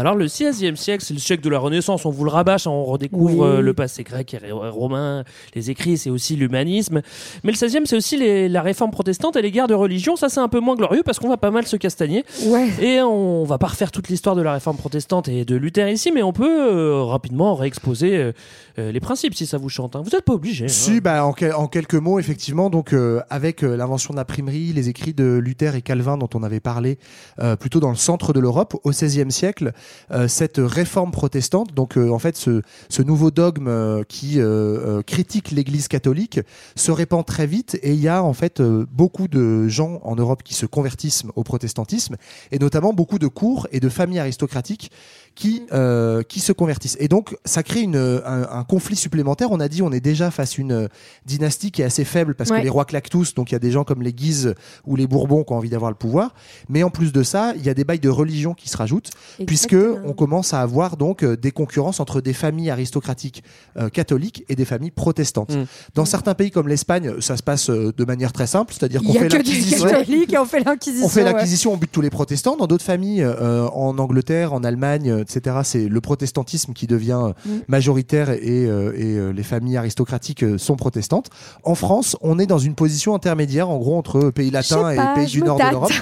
[0.00, 2.70] Alors le 16e siècle, c'est le siècle de la Renaissance, on vous le rabâche, hein,
[2.70, 3.46] on redécouvre Oui.
[3.46, 7.02] euh, le passé grec et ro- romain, les écrits, c'est aussi l'humanisme.
[7.44, 10.30] Mais le 16e, c'est aussi les- la réforme protestante et les guerres de religion, ça
[10.30, 12.24] c'est un peu moins glorieux parce qu'on va pas mal se castagner.
[12.46, 12.68] Ouais.
[12.80, 16.10] Et on va pas refaire toute l'histoire de la réforme protestante et de Luther ici,
[16.12, 18.32] mais on peut euh, rapidement réexposer
[18.78, 19.96] euh, les principes si ça vous chante.
[19.96, 20.02] hein.
[20.02, 20.64] Vous n'êtes pas obligé.
[20.64, 20.68] hein.
[20.68, 24.88] Si, bah, en, quel- en quelques mots, effectivement, donc euh, avec l'invention de l'imprimerie, les
[24.88, 26.98] écrits de Luther et Calvin dont on avait parlé
[27.58, 29.72] plutôt dans le centre de l'Europe au XVIe siècle,
[30.28, 35.50] cette réforme protestante, donc euh, en fait ce, nouveau dogme euh, qui euh, euh, critique
[35.50, 36.40] l'Église catholique,
[36.76, 40.16] se répand très vite et il y a en fait euh, beaucoup de gens en
[40.16, 42.16] Europe qui se convertissent au protestantisme
[42.50, 44.90] et notamment beaucoup de cours et de familles aristocratiques
[45.34, 46.96] qui euh, qui se convertissent.
[47.00, 49.48] Et donc ça crée une, un, un conflit supplémentaire.
[49.50, 50.88] On a dit on est déjà face à une euh,
[51.26, 52.58] dynastie qui est assez faible parce Ouais.
[52.58, 54.54] que les rois claquent tous, donc il y a des gens comme les Guises
[54.86, 56.34] ou les Bourbons qui ont envie d'avoir le pouvoir.
[56.68, 59.10] Mais en plus de ça, il y a des bails de religion qui se rajoutent
[59.46, 63.42] puisque on commence à avoir donc euh, des concurrences entre des familles aristocratiques
[63.76, 65.54] euh, catholiques et des familles protestantes.
[65.54, 65.64] Mm.
[65.94, 69.28] Dans certains pays comme l'Espagne, ça se passe de manière très simple, c'est-à-dire qu'on fait
[69.28, 69.86] l'acquisition.
[69.86, 71.06] on fait l'inquisition.
[71.06, 71.66] On fait ouais.
[71.66, 72.56] on bute tous les protestants.
[72.56, 77.32] Dans d'autres familles, euh, en Angleterre, en Allemagne, etc., c'est le protestantisme qui devient euh,
[77.46, 77.50] Mm.
[77.68, 81.28] majoritaire et, euh, et euh, les familles aristocratiques euh, sont protestantes.
[81.64, 85.14] En France, on est dans une position intermédiaire, en gros, entre pays latins et pas,
[85.14, 85.92] pays du nord de l'Europe.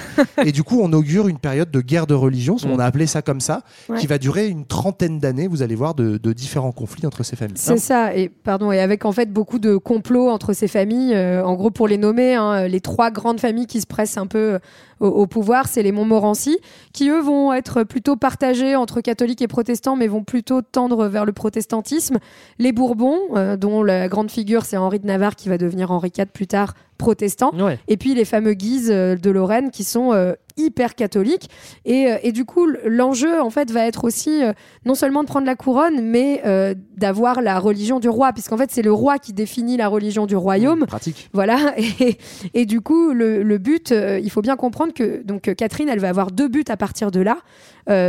[0.45, 2.71] et du coup, on augure une période de guerre de religion, Mm.
[2.71, 3.97] on a appelé ça comme ça, Ouais.
[3.99, 7.35] qui va durer une trentaine d'années, vous allez voir, de, de différents conflits entre ces
[7.35, 7.55] familles.
[7.57, 11.13] C'est ça, et pardon, et avec en fait beaucoup de complots entre ces familles.
[11.15, 14.27] euh, en gros, pour les nommer, hein, les trois grandes familles qui se pressent un
[14.27, 14.59] peu euh,
[14.99, 16.57] au, au pouvoir, c'est les Montmorency,
[16.93, 21.25] qui eux vont être plutôt partagés entre catholiques et protestants, mais vont plutôt tendre vers
[21.25, 22.19] le protestantisme.
[22.59, 26.11] Les Bourbons, euh, dont la grande figure c'est Henri de Navarre, qui va devenir Henri
[26.15, 27.51] IV plus tard, protestant.
[27.55, 27.79] Ouais.
[27.87, 31.49] Et puis les fameux Guises euh, de Lorraine qui sont euh, hyper catholiques.
[31.85, 34.51] Et, et du coup, l'enjeu, en fait, va être aussi euh,
[34.85, 38.69] non seulement de prendre la couronne, mais euh, d'avoir la religion du roi, puisqu'en fait,
[38.69, 40.85] c'est le roi qui définit la religion du royaume.
[40.85, 41.29] Pratique.
[41.33, 41.73] Voilà.
[41.77, 42.17] Et,
[42.53, 46.09] et du coup, le, le but, il faut bien comprendre que donc Catherine, elle va
[46.09, 47.37] avoir deux buts à partir de là.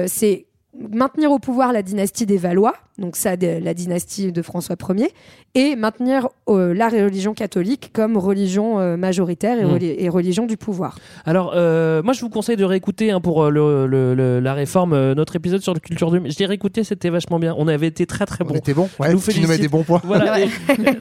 [0.06, 0.46] C'est
[0.78, 5.08] maintenir au pouvoir la dynastie des Valois, donc ça, la dynastie de François Ier,
[5.56, 9.68] et maintenir euh, la religion catholique comme religion euh, majoritaire et, Mm.
[9.74, 10.96] reli- et religion du pouvoir.
[11.26, 14.54] Alors, euh, moi, je vous conseille de réécouter hein, pour euh, le, le- le- la
[14.54, 16.20] réforme euh, notre épisode sur le culture du.
[16.30, 17.54] Je l'ai réécouté, c'était vachement bien.
[17.58, 18.54] On avait été très très On bon.
[18.54, 20.00] était bon, ouais, nous tu nous mets des bons points.
[20.04, 20.36] Voilà.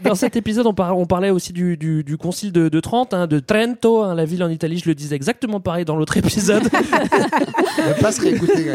[0.03, 3.13] dans cet épisode, on, par- on parlait aussi du, du, du concile de, de Trente,
[3.13, 4.79] hein, de Trento, hein, la ville en Italie.
[4.79, 6.63] Je le disais exactement pareil dans l'autre épisode.
[6.73, 8.65] On va pas se réécouter.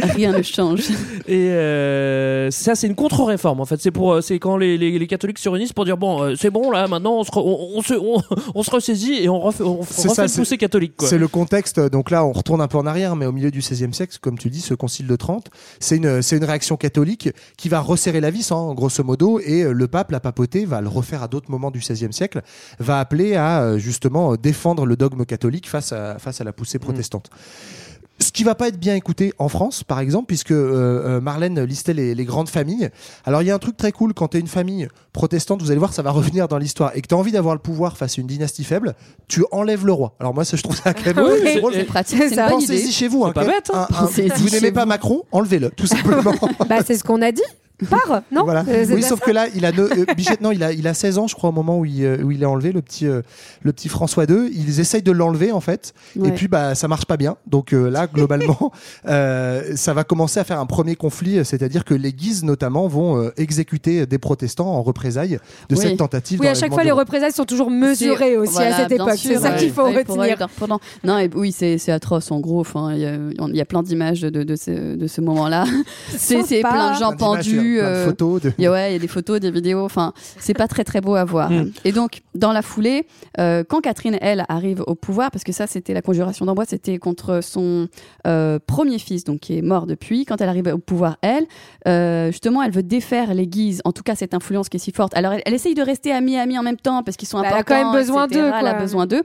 [0.00, 0.90] Rien ne change.
[1.28, 3.60] Et euh, ça, c'est une contre-réforme.
[3.60, 5.96] En fait, c'est pour, euh, c'est quand les, les, les catholiques se réunissent pour dire
[5.96, 8.22] bon, euh, c'est bon là, maintenant on se, on, on se, on,
[8.54, 10.94] on se ressaisit et on refait, on refait ça, le c'est- poussé catholique.
[11.00, 11.80] C'est le contexte.
[11.80, 14.38] Donc là, on retourne un peu en arrière, mais au milieu du XVIe siècle, comme
[14.38, 15.48] tu dis, ce concile de Trente,
[15.80, 19.64] c'est une, c'est une réaction catholique qui va resserrer la vis, hein, grosso modo, et
[19.64, 22.42] le pape, la papauté, va le refaire à d'autres moments du XVIe siècle,
[22.78, 27.30] va appeler à justement défendre le dogme catholique face à, face à la poussée protestante.
[28.20, 31.60] Ce qui va pas être bien écouté en France, par exemple, puisque euh, euh, Marlène
[31.64, 32.90] listait les, les grandes familles.
[33.24, 35.70] Alors il y a un truc très cool quand tu es une famille protestante, vous
[35.72, 37.96] allez voir, ça va revenir dans l'histoire, et que tu as envie d'avoir le pouvoir
[37.96, 38.94] face à une dynastie faible,
[39.26, 40.14] tu enlève le roi.
[40.20, 41.72] Alors moi, ça, je trouve ça quand même Oui, drôle.
[42.50, 43.24] Pensez-y chez vous.
[43.24, 43.86] Hein, pas bête, hein.
[43.90, 44.86] un- un- vous n'aimez pas.
[44.86, 46.34] Macron, enlevez-le, tout simplement.
[46.68, 47.42] bah, c'est ce qu'on a dit.
[47.86, 48.64] Part, non Voilà.
[48.68, 50.94] Euh, Oui, sauf que là, il a ne- euh, Bichette, non, il a, il a
[50.94, 53.06] 16 ans, je crois, au moment où il, euh, où il est enlevé, le petit,
[53.06, 53.22] euh,
[53.62, 54.50] le petit François II.
[54.52, 55.94] Ils essayent de l'enlever, en fait.
[56.16, 56.28] Ouais.
[56.28, 57.36] Et puis, bah, ça marche pas bien.
[57.46, 58.72] Donc euh, là, globalement,
[59.08, 63.18] euh, ça va commencer à faire un premier conflit, c'est-à-dire que les Guises, notamment, vont
[63.20, 65.82] euh, exécuter des protestants en représailles de Oui.
[65.82, 66.40] cette tentative.
[66.40, 69.10] Oui, à chaque fois, de les représailles sont toujours mesurées aussi voilà, à cette époque.
[69.16, 69.56] C'est ça ouais.
[69.58, 70.36] qu'il faut Ouais, retenir.
[71.04, 72.60] Non, et oui, c'est c'est atroce en gros.
[72.60, 73.14] Enfin, il y a,
[73.48, 75.64] il y a plein d'images de, de ce, de ce moment-là.
[76.16, 77.73] C'est plein de gens pendus.
[77.80, 78.42] Euh, photos.
[78.42, 78.52] De...
[78.58, 79.84] il y a, ouais, il y a des photos, des vidéos.
[79.84, 81.50] Enfin, c'est pas très très beau à voir.
[81.50, 81.72] Mm.
[81.84, 83.06] Et donc, dans la foulée,
[83.38, 86.98] euh, quand Catherine, elle, arrive au pouvoir, parce que ça, c'était la conjuration d'Amboise, c'était
[86.98, 87.88] contre son
[88.26, 90.24] euh, premier fils, donc qui est mort depuis.
[90.24, 91.46] Quand elle arrive au pouvoir, elle,
[91.86, 93.80] euh, justement, elle veut défaire les Guises.
[93.84, 95.16] En tout cas, cette influence qui est si forte.
[95.16, 97.54] Alors, elle, elle essaye de rester amie-amie en même temps parce qu'ils sont Bah, elle
[97.54, 97.82] a importants.
[97.82, 99.22] quand même besoin d'eux, Elle a besoin d'eux,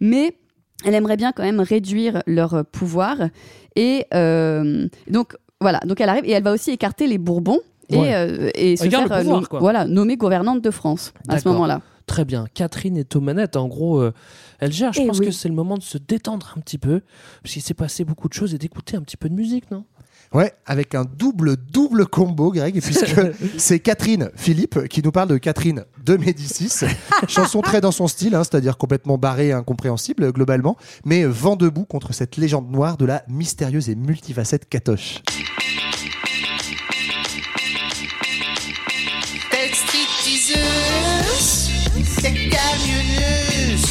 [0.00, 0.36] mais
[0.84, 3.16] elle aimerait bien quand même réduire leur pouvoir.
[3.76, 5.80] Et euh, donc, voilà.
[5.80, 7.60] Donc, elle arrive et elle va aussi écarter les Bourbons.
[7.90, 8.14] Et, Ouais.
[8.14, 9.60] euh, et se faire le pouvoir, nom- quoi.
[9.60, 11.80] voilà, nommer gouvernante de France à ce moment-là.
[12.06, 12.46] Très bien.
[12.54, 13.56] Catherine est aux manettes.
[13.56, 14.12] En gros, euh,
[14.60, 14.92] elle gère.
[14.92, 15.26] Je Eh pense oui.
[15.26, 17.00] que c'est le moment de se détendre un petit peu.
[17.42, 19.84] Parce qu'il s'est passé beaucoup de choses et d'écouter un petit peu de musique, non?
[20.32, 23.20] Ouais, avec un double double combo, Greg, puisque
[23.58, 26.84] c'est Catherine Philippe qui nous parle de Catherine de Médicis.
[27.28, 31.84] Chanson très dans son style, hein, c'est-à-dire complètement barrée et incompréhensible globalement, mais vent debout
[31.84, 35.22] contre cette légende noire de la mystérieuse et multifacette Catoche.
[42.32, 43.82] T'es camionneuse,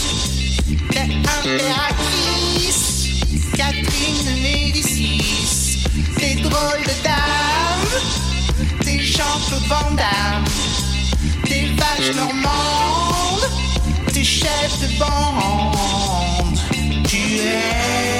[0.91, 1.07] t'es
[1.39, 3.21] impératrice,
[3.55, 5.83] Catherine de Médicis,
[6.17, 7.87] t'es drôle de dame,
[8.83, 10.45] t'es Jean-Claude Van Damme,
[11.45, 13.49] t'es vache normande,
[14.11, 16.59] t'es chef de bande,
[17.07, 18.14] tu es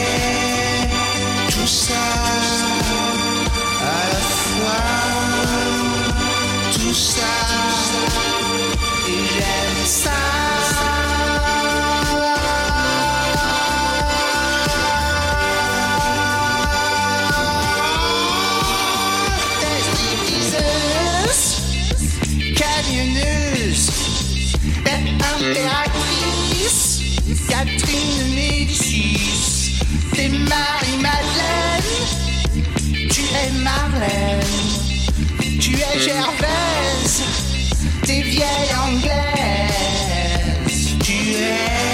[30.56, 31.84] Marie-Madeleine,
[33.10, 34.54] tu es Marlène.
[35.60, 37.24] Tu es Gervaise,
[38.04, 39.26] t'es vieille anglaise.
[41.04, 41.85] Tu es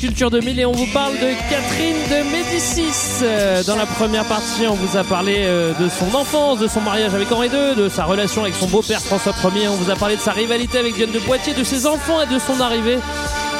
[0.00, 3.22] Culture 2000 et on vous parle de Catherine de Médicis.
[3.22, 6.80] Euh, Dans la première partie, on vous a parlé euh, de son enfance, de son
[6.82, 9.68] mariage avec Henri II, de sa relation avec son beau-père François Ier.
[9.68, 12.26] On vous a parlé de sa rivalité avec Diane de Poitiers, de ses enfants et
[12.32, 12.98] de son arrivée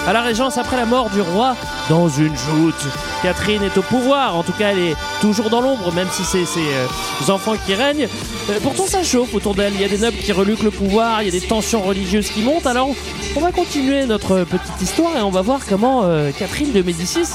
[0.06, 1.56] à la Régence après la mort du roi
[1.88, 2.86] dans une joute.
[3.22, 6.44] Catherine est au pouvoir, en tout cas elle est toujours dans l'ombre, même si c'est
[6.44, 8.08] ses euh, enfants qui règnent.
[8.48, 11.20] Euh, pourtant ça chauffe autour d'elle, il y a des nobles qui reluquent le pouvoir,
[11.22, 12.94] il y a des tensions religieuses qui montent, alors
[13.34, 17.26] on va continuer notre petite histoire et on va voir comment euh, Catherine de Médicis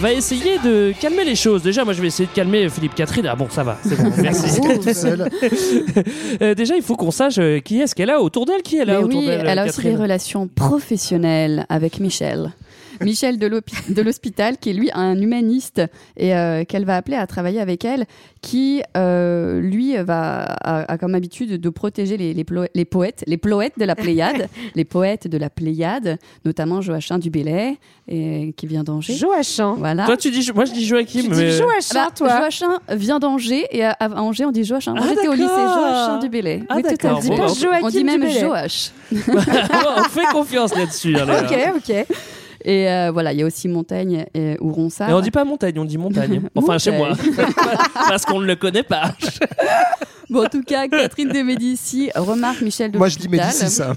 [0.00, 1.62] va essayer de calmer les choses.
[1.62, 4.10] Déjà moi je vais essayer de calmer Philippe Catherine, ah bon ça va, c'est bon,
[4.22, 4.60] merci.
[4.60, 5.28] Tout seul.
[6.42, 8.90] Euh, déjà il faut qu'on sache euh, qui est-ce qu'elle a autour d'elle, qui elle
[8.90, 12.52] a Mais autour oui, d'elle, elle a aussi Catherine des relations professionnelles avec Michel.
[13.00, 15.82] Michel de l'Hospital, qui est lui un humaniste
[16.16, 18.04] et euh, qu'elle va appeler à travailler avec elle,
[18.42, 23.24] qui euh, lui va a, a comme habitude de protéger les, les, plo- les poètes,
[23.26, 27.76] les poètes de la Pléiade, les poètes de la Pléiade, notamment Joachim du Bellay,
[28.08, 29.14] et, qui vient d'Angers.
[29.14, 29.74] Joachim.
[29.78, 30.06] Voilà.
[30.06, 31.22] Toi, tu dis, moi je dis Joachim.
[31.22, 31.50] Tu dis mais...
[31.52, 32.40] Joachim, Bah, toi.
[32.40, 34.94] Joachim vient d'Angers et à, à Angers on dit Joachim.
[34.96, 35.46] Ah, j'étais au lycée.
[35.48, 36.62] Joachim du Bellay.
[36.68, 37.22] Ah, oui, tout à d'accord.
[37.22, 37.28] fait.
[37.28, 38.28] Bon, on dit Joachim même.
[38.30, 38.90] Joach.
[39.12, 41.16] on fait confiance là-dessus.
[41.16, 41.26] hein.
[41.44, 42.06] Ok, ok.
[42.66, 45.08] Et euh, voilà, il y a aussi Montaigne et, ou Ronsard.
[45.08, 46.42] Et on dit pas montagne, on dit montagne.
[46.56, 47.10] Enfin, chez moi.
[47.94, 49.14] Parce qu'on ne le connaît pas.
[50.28, 53.28] Bon, en tout cas, Catherine de Médicis remarque Michel de Moi, je dis.
[53.28, 53.80] Médicis.
[53.80, 53.94] hein.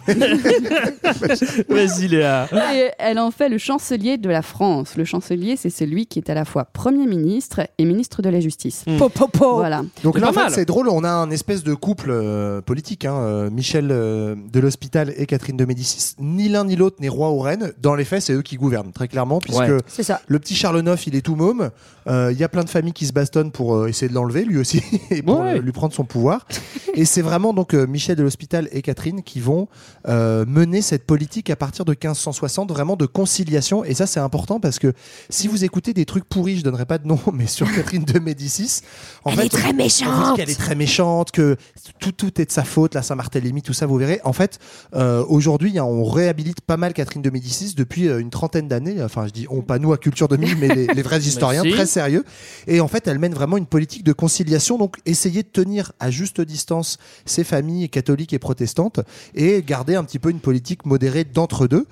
[1.67, 2.47] Vas-y, Léa.
[2.75, 4.95] Et elle en fait le chancelier de la France.
[4.95, 8.39] Le chancelier, c'est celui qui est à la fois Premier ministre et ministre de la
[8.39, 8.83] Justice.
[8.85, 8.97] Hmm.
[8.97, 9.55] Po, po, po.
[9.55, 9.81] Voilà.
[10.03, 10.87] Donc là, en fait, c'est drôle.
[10.89, 15.25] On a un espèce de couple euh, politique, hein, euh, Michel euh, de l'Hospital et
[15.25, 16.13] Catherine de Médicis.
[16.19, 17.71] Ni l'un ni l'autre n'est roi ou reine.
[17.81, 19.77] Dans les faits, c'est eux qui gouvernent, très clairement, puisque Ouais.
[19.87, 20.21] C'est ça.
[20.27, 21.71] le petit Charles IX, il est tout môme.
[22.07, 24.45] Euh, Il y a plein de familles qui se bastonnent pour euh, essayer de l'enlever,
[24.45, 25.59] lui aussi, et pour Ouais.
[25.59, 26.45] lui prendre son pouvoir.
[26.93, 29.67] et c'est vraiment donc euh, Michel de l'Hospital et Catherine qui vont
[30.07, 33.83] euh, mener cette politique à partir de 1560, vraiment de conciliation.
[33.83, 34.93] Et ça, c'est important parce que
[35.29, 38.19] si vous écoutez des trucs pourris, je donnerai pas de nom, mais sur Catherine de
[38.19, 38.81] Médicis,
[39.23, 40.35] en Elle fait, est très méchante.
[40.35, 41.55] qu'elle est très méchante, que
[41.99, 44.19] tout, tout est de sa faute, la Saint-Barthélemy, tout ça, vous verrez.
[44.23, 44.59] En fait,
[44.95, 49.01] euh, aujourd'hui, hein, on réhabilite pas mal Catherine de Médicis depuis euh, une trentaine d'années.
[49.03, 51.71] Enfin, je dis on, pas nous à Culture 2000, mais les, les vrais historiens, si.
[51.71, 52.25] très sérieux.
[52.67, 56.09] Et en fait, elle mène vraiment une politique de conciliation, donc essayer de tenir à
[56.11, 58.99] juste distance ces familles catholiques et protestantes
[59.35, 61.85] et garder un petit peu une politique modérée d'entre-deux.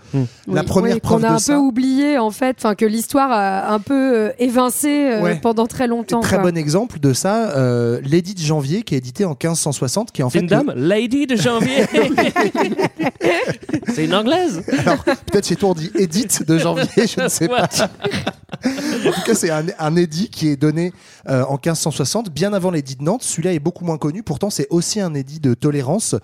[0.47, 0.65] La Oui.
[0.67, 1.53] première Oui, preuve qu'on a de un ça.
[1.53, 3.93] peu oublié en fait, enfin que l'histoire a un peu
[4.27, 5.39] euh, évincé euh, Ouais.
[5.41, 6.21] pendant très longtemps.
[6.21, 6.51] Très quoi.
[6.51, 10.23] bon exemple de ça, euh, l'édit de janvier qui est édité en 1560, qui est
[10.23, 11.85] en C'est fait une dame Lady de janvier.
[13.93, 14.61] c'est une anglaise.
[14.79, 17.67] Alors, peut-être chez toi on dit Edith de janvier, je ne sais pas.
[18.65, 20.93] En tout cas, c'est un, un édit qui est donné
[21.29, 23.23] euh, en 1560, bien avant l'édit de Nantes.
[23.23, 24.23] Celui-là est beaucoup moins connu.
[24.23, 26.15] Pourtant, c'est aussi un édit de tolérance,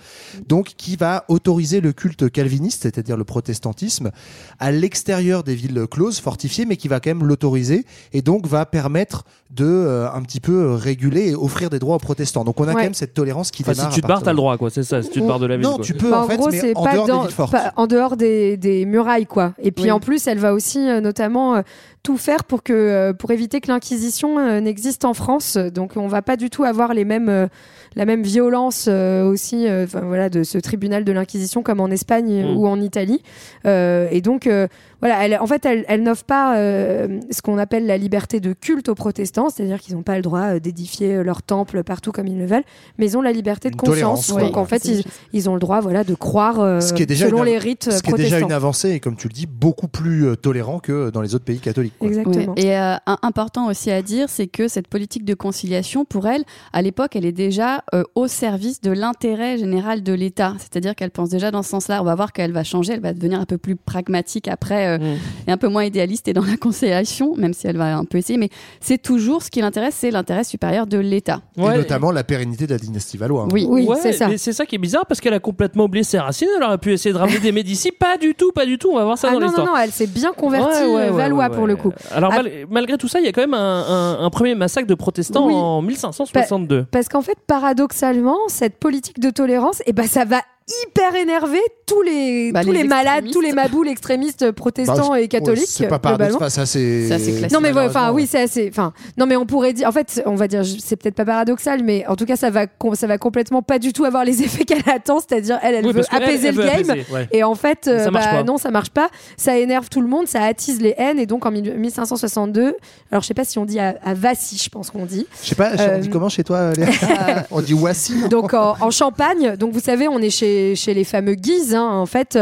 [0.48, 4.12] donc qui va autoriser le culte calviniste, c'est-à-dire le protestantisme,
[4.60, 8.66] à l'extérieur des villes closes, fortifiées, mais qui va quand même l'autoriser et donc va
[8.66, 12.44] permettre de euh, un petit peu réguler et offrir des droits aux protestants.
[12.44, 13.92] Donc, on a quand même cette tolérance qui Enfin, démarre.
[13.92, 14.70] si tu te barres, t'as le droit, quoi.
[14.72, 15.04] C'est ça.
[15.04, 15.66] Si tu te barres de la ville.
[15.66, 15.86] Non, quoi.
[15.86, 17.36] tu peux Bah, en en fait, gros, mais c'est en pas dehors dans, des villes
[17.36, 17.52] fortes.
[17.52, 19.54] pas- en dehors des, des murailles, quoi.
[19.62, 19.92] Et puis Oui.
[19.92, 21.62] en plus, elle va aussi euh, notamment euh,
[22.04, 25.56] tout faire pour que euh, pour éviter que l'inquisition euh, n'existe en France.
[25.56, 27.48] Donc, on va pas du tout avoir les mêmes euh,
[27.96, 31.90] la même violence euh, aussi, euh, enfin, voilà, de ce tribunal de l'inquisition comme en
[31.90, 32.58] Espagne Mm.
[32.58, 33.22] ou en Italie.
[33.66, 34.68] Euh, et donc, euh,
[35.04, 38.54] voilà, elle, en fait, elle, elle n'offre pas euh, ce qu'on appelle la liberté de
[38.54, 42.28] culte aux protestants, c'est-à-dire qu'ils n'ont pas le droit euh, d'édifier leur temple partout comme
[42.28, 42.64] ils le veulent,
[42.98, 44.30] mais ils ont la liberté de conscience.
[44.34, 47.06] Donc, en fait, ils, ils ont le droit, voilà, de croire euh, Ce qui est
[47.06, 48.48] déjà selon une- les rites Ce qui est déjà protestants.
[48.48, 51.44] une avancée et comme tu le dis, beaucoup plus euh, tolérant que dans les autres
[51.44, 51.94] pays catholiques.
[52.00, 52.08] quoi.
[52.08, 52.54] Exactement.
[52.56, 52.64] Oui.
[52.64, 56.82] Et euh, important aussi à dire, c'est que cette politique de conciliation, pour elle, à
[56.82, 60.54] l'époque, elle est déjà euh, au service de l'intérêt général de l'État.
[60.60, 62.02] C'est-à-dire qu'elle pense déjà dans ce sens-là.
[62.02, 65.16] On va voir qu'elle va changer, elle va devenir un peu plus pragmatique après euh,
[65.16, 65.18] Mm.
[65.48, 68.18] et un peu moins idéaliste et dans la conciliation, même si elle va un peu
[68.18, 68.38] essayer.
[68.40, 71.42] Mais c'est toujours ce qui l'intéresse, c'est l'intérêt supérieur de l'État.
[71.58, 71.74] Ouais.
[71.76, 73.44] Et notamment la pérennité de la dynastie Valois.
[73.44, 73.48] hein.
[73.52, 73.66] Oui.
[73.70, 74.28] Oui, Ouais, c'est ça.
[74.28, 76.48] Mais c'est ça qui est bizarre parce qu'elle a complètement oublié ses racines.
[76.58, 77.92] Elle aurait pu essayer de ramener des Médicis.
[78.00, 78.90] Pas du tout, pas du tout.
[78.92, 79.68] On va voir ça Ah dans non, non, l'histoire.
[79.68, 81.92] non, elle s'est bien convertie Ouais, ouais, euh, ouais, Valois ouais, pour le coup.
[82.12, 84.88] Alors mal- malgré tout ça, il y a quand même un, un- un premier massacre
[84.88, 85.54] de protestants Oui.
[85.54, 86.86] en 1562.
[86.92, 90.42] Parce qu'en fait, paradoxalement, cette politique de tolérance, eh ben, ça va
[90.86, 95.20] hyper énerver tous les, Bah, tous les les, malades, tous les maboules extrémistes protestants Bah,
[95.22, 95.60] et catholiques.
[95.62, 96.38] ouais, c'est pas globalement.
[96.40, 97.06] paradoxal, ça c'est.
[97.08, 97.52] Classique.
[97.52, 100.36] Non mais enfin oui c'est assez enfin non mais on pourrait dire en fait on
[100.36, 103.62] va dire c'est peut-être pas paradoxal mais en tout cas ça va ça va complètement
[103.62, 106.56] pas du tout avoir les effets qu'elle attend c'est-à-dire elle elle Oui, veut apaiser elle
[106.56, 107.28] le veut game apaiser, ouais.
[107.32, 108.44] et en fait ça euh, marche bah, pas.
[108.44, 111.46] non ça marche pas ça énerve tout le monde ça attise les haines et donc
[111.46, 112.76] en mille- 1562
[113.12, 115.50] alors je sais pas si on dit à, à Vassy je pense qu'on dit Je
[115.50, 116.88] sais pas, Euh, on dit comment chez toi, Léa?
[117.52, 118.28] On dit Wassi.
[118.30, 121.76] donc en, en Champagne, donc vous savez, on est chez, chez les fameux Guises.
[121.76, 121.88] hein.
[121.88, 122.36] En fait,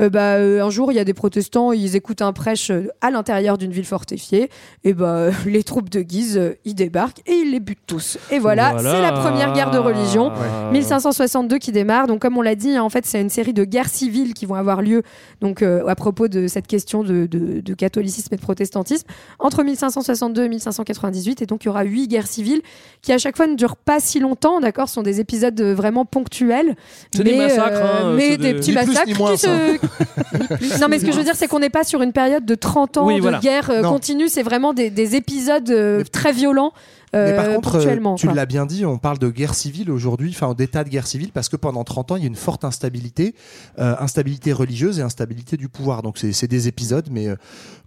[0.00, 2.88] euh, bah, euh, un jour, il y a des protestants, ils écoutent un prêche euh,
[3.00, 4.50] à l'intérieur d'une ville fortifiée.
[4.84, 8.18] Et bah, les troupes de Guise, ils débarquent et ils les butent tous.
[8.30, 10.30] Et voilà, c'est la première guerre de religion.
[10.72, 12.06] 1562 qui démarre.
[12.06, 14.46] Donc, comme on l'a dit, hein, en fait, c'est une série de guerres civiles qui
[14.46, 15.02] vont avoir lieu
[15.40, 19.06] donc, euh, à propos de cette question de, de- de catholicisme et de protestantisme
[19.38, 21.42] entre 1562 et 1598.
[21.42, 22.62] Et donc, il y aura huit guerres civiles
[23.02, 24.60] qui, à chaque fois, ne durent pas si longtemps.
[24.60, 24.88] D'accord?
[24.88, 26.76] Ce sont des épisodes vraiment ponctuels.
[27.14, 29.48] C'est des mais, massacres, hein, mais des des- petits plus, massacres ni moins, qui se.
[30.80, 32.54] non, mais ce que je veux dire, c'est qu'on n'est pas sur une période de
[32.54, 33.38] 30 ans Oui, de voilà.
[33.38, 33.92] guerre euh, Non.
[33.92, 34.28] continue.
[34.28, 36.72] C'est vraiment des, des épisodes euh, très violents
[37.12, 40.54] Mais par contre, euh, tu l'as bien dit, on parle de guerre civile aujourd'hui, enfin
[40.54, 43.34] d'état de guerre civile, parce que pendant 30 ans, il y a une forte instabilité,
[43.78, 46.02] euh, instabilité religieuse et instabilité du pouvoir.
[46.02, 47.36] Donc c'est des épisodes, mais euh,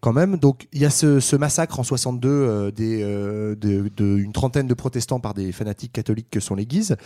[0.02, 0.38] quand même.
[0.38, 4.34] Donc il y a ce, ce massacre en 62 euh, des, euh, de, de une
[4.34, 6.98] trentaine de protestants par des fanatiques catholiques que sont les Guises.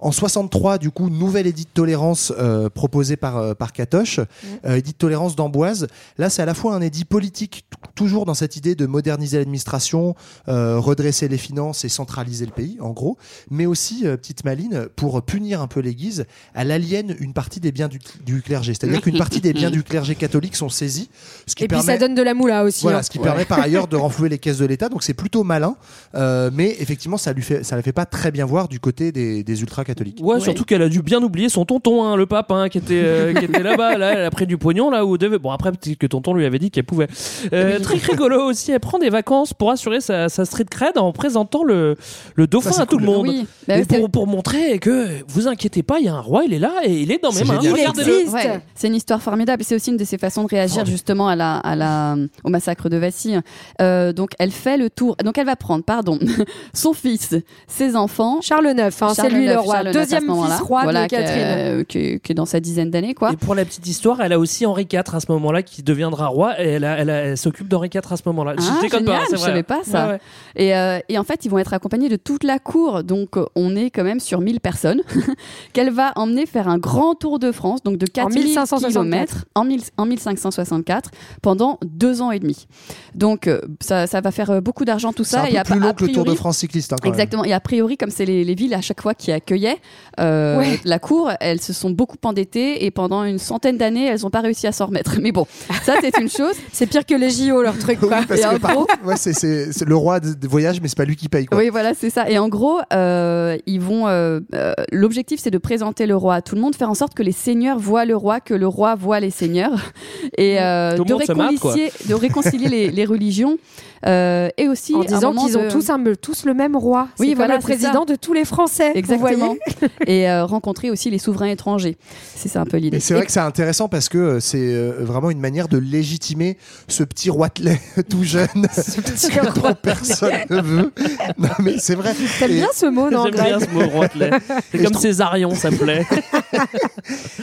[0.00, 4.20] En 63, du coup, nouvelle édit de tolérance euh, proposé par, euh, par Catoche,
[4.64, 5.86] euh, édit de tolérance d'Amboise.
[6.16, 10.14] Là, c'est à la fois un édit politique, toujours dans cette idée de moderniser l'administration,
[10.48, 13.16] euh, redresser les finances et centraliser le pays, en gros,
[13.50, 17.60] mais aussi, euh, petite maline, pour punir un peu les Guises, elle aliène une partie
[17.60, 18.74] des biens du, du clergé.
[18.74, 21.08] C'est-à-dire qu'une partie des biens du clergé catholique sont saisis,
[21.46, 22.82] ce qui Et puis ça donne de la moula aussi.
[22.82, 23.02] Voilà, hein.
[23.02, 25.76] ce qui permet par ailleurs de renflouer les caisses de l'État, donc c'est plutôt malin,
[26.14, 29.12] euh, mais effectivement ça lui fait, ça la fait pas très bien voir du côté
[29.12, 30.18] des, des ultra catholiques.
[30.22, 33.02] Ouais, surtout qu'elle a dû bien oublier son tonton, hein, le pape, hein, qui était,
[33.04, 33.98] euh, qui était là-bas.
[33.98, 35.38] Là, elle a pris du pognon, là où devait.
[35.38, 37.08] Bon, après, peut-être que tonton lui avait dit qu'elle pouvait.
[37.52, 41.12] Euh, Très rigolo aussi, elle prend des vacances pour assurer sa, sa street cred en
[41.12, 41.96] présentant le,
[42.34, 43.26] le dauphin Ça, à tout le monde.
[43.28, 43.46] Oui.
[43.68, 46.52] Bah oui, pour, pour montrer que vous inquiétez pas, il y a un roi, il
[46.52, 47.58] est là et il est dans mes mains.
[47.60, 49.62] Ouais, c'est une histoire formidable.
[49.64, 52.88] C'est aussi une de ses façons de réagir justement à la, à la, au massacre
[52.88, 53.34] de Vassy.
[53.80, 55.16] Euh, donc elle fait le tour.
[55.24, 56.18] Donc elle va prendre, pardon,
[56.74, 57.34] son fils,
[57.66, 58.40] ses enfants.
[58.40, 61.84] Charles IX, hein, c'est lui le roi, Charles deuxième fils roi Voilà, de Catherine.
[61.84, 63.32] que- que- que dans sa dizaine d'années, quoi.
[63.32, 66.26] Et pour la petite histoire, elle a aussi Henri IV à ce moment-là qui deviendra
[66.28, 68.54] roi et elle, s'ocupe d'Henri IV à ce moment-là.
[68.56, 70.06] Ah, je déconne pas, génial, hein, c'est je savais pas ça.
[70.06, 70.20] Ouais, ouais.
[70.56, 73.02] Et, euh, et en fait, ils vont être accompagnés de toute la cour.
[73.04, 75.00] Donc, euh, on est quand même sur 1000 personnes
[75.72, 78.92] qu'elle va emmener faire un grand tour de France, donc de 4000 1564.
[78.92, 81.10] km en, 1000 en 1564
[81.42, 82.66] pendant deux ans et demi.
[83.14, 85.42] Donc, euh, ça, ça va faire euh, beaucoup d'argent tout C'est ça.
[85.42, 86.92] un Et peu a- plus a long que le Tour de France cycliste.
[86.92, 87.14] hein, quand même.
[87.14, 87.44] Exactement.
[87.44, 89.78] Et a priori, comme c'est les, les villes à chaque fois qui accueillaient
[90.20, 90.80] euh, Ouais.
[90.84, 94.40] la cour, elles se sont beaucoup endettées et pendant une centaine d'années, elles n'ont pas
[94.40, 95.16] réussi à s'en remettre.
[95.20, 95.46] Mais bon,
[95.84, 96.54] ça c'est une chose.
[96.72, 98.00] C'est pire que les JO, leur truc.
[98.00, 98.18] Quoi.
[98.20, 100.88] Oui, parce Et que par ouais, c'est- c'est c'est le roi des des voyages, mais
[100.88, 101.35] c'est pas lui qui paye.
[101.44, 101.58] Quoi.
[101.58, 102.30] Oui, voilà, c'est ça.
[102.30, 104.06] Et en gros, euh, ils vont.
[104.08, 107.12] euh, euh, L'objectif, c'est de présenter le roi à tout le monde, faire en sorte
[107.14, 109.92] que les seigneurs voient le roi, que le roi voit les seigneurs,
[110.38, 113.58] et euh, de, réconcilier, de réconcilier les, les religions,
[114.04, 117.08] euh, et aussi En disant qu'ils ont tous, un- tous le même roi.
[117.18, 117.78] Oui, c'est voilà, comme le ça.
[117.78, 118.92] président de tous les Français.
[118.92, 119.28] vous Exactement.
[119.30, 119.58] voyez
[120.06, 121.96] et euh, rencontrer aussi les souverains étrangers.
[122.34, 123.00] C'est ça un peu l'idée.
[123.00, 127.02] C'est vrai que c'est intéressant parce que euh, c'est vraiment une manière de légitimer ce
[127.04, 130.92] petit roitelet tout jeune que roi personne ne veut.
[131.38, 132.14] Non, mais c'est vrai.
[132.38, 134.30] T'aimes Et- bien ce mot, non J'aime bien ce mot roitelet.
[134.72, 136.04] C'est comme Césarion, ça me plaît.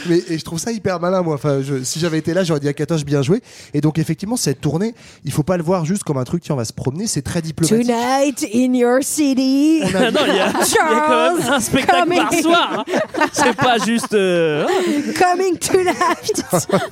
[0.08, 2.60] mais et je trouve ça hyper malin moi enfin je- si j'avais été là j'aurais
[2.60, 3.42] dit à Katoche bien joué
[3.74, 4.94] et donc effectivement cette tournée
[5.24, 7.22] il faut pas le voir juste comme un truc tiens on va se promener c'est
[7.22, 9.82] très diplomatique Tonight in your city.
[9.84, 12.20] On a- non, il y, a- il y a quand même un spectacle coming.
[12.22, 12.86] par soir.
[12.88, 13.24] hein.
[13.32, 14.14] C'est pas juste.
[14.14, 14.66] euh,
[15.20, 16.44] Coming tonight.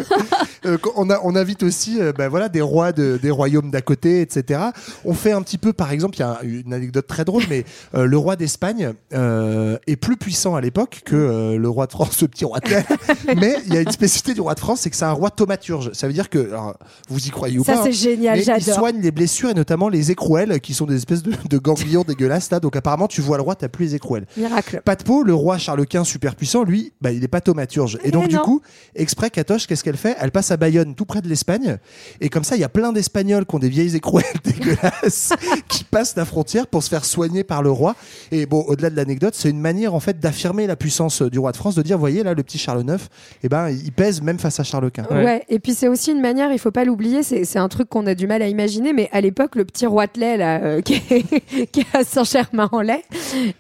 [0.64, 3.82] Euh, on, a, on invite aussi euh, ben voilà, des rois de, des royaumes d'à
[3.82, 4.60] côté, etc.
[5.06, 7.66] On fait un petit peu, par exemple, il y a une anecdote très drôle, mais
[7.95, 11.91] euh, le roi d'Espagne euh, est plus puissant à l'époque que euh, le roi de
[11.91, 12.86] France, le petit roi de terre.
[13.38, 15.32] mais il y a une spécificité du roi de France, c'est que c'est un roi
[15.32, 15.91] thaumaturge.
[15.93, 16.78] Ça veut dire que, alors,
[17.10, 18.76] vous y croyez ou Ça, pas, c'est hein, génial, mais il j'adore.
[18.76, 22.52] soigne les blessures et notamment les écrouelles, qui sont des espèces de, de ganglions dégueulasses.
[22.52, 22.60] Là.
[22.60, 24.26] Donc apparemment, tu vois le roi, t'as plus les écrouelles.
[24.38, 24.82] Miracle.
[24.84, 28.00] Pas de peau, le roi Charles Quint, super puissant, lui, bah, il est pas thaumaturge.
[28.04, 28.62] Et donc, du coup,
[28.96, 30.16] exprès, Katoche, qu'est-ce qu'elle fait?
[30.20, 31.78] Elle passe à Bayonne, tout près de l'Espagne.
[32.20, 35.34] Et comme ça, il y a plein d'Espagnols qui ont des vieilles écrouelles dégueulasses
[35.68, 37.96] qui passent la frontière pour se faire soigner par le roi.
[38.32, 41.52] Et bon, au-delà de l'anecdote, c'est une manière, en fait, d'affirmer la puissance du roi
[41.52, 42.98] de France, de dire, voyez, là, le petit Charles IX,
[43.44, 45.06] eh ben, il pèse même face à Charles Quint.
[45.12, 45.44] Ouais.
[45.50, 48.08] et puis c'est aussi une manière, il faut pas l'oublier, c'est c'est un truc qu'on
[48.08, 51.66] a du mal à imaginer, mais à l'époque, le petit roitelet là, euh, qui, est,
[51.72, 53.02] qui est à Saint-Germain-en-Laye,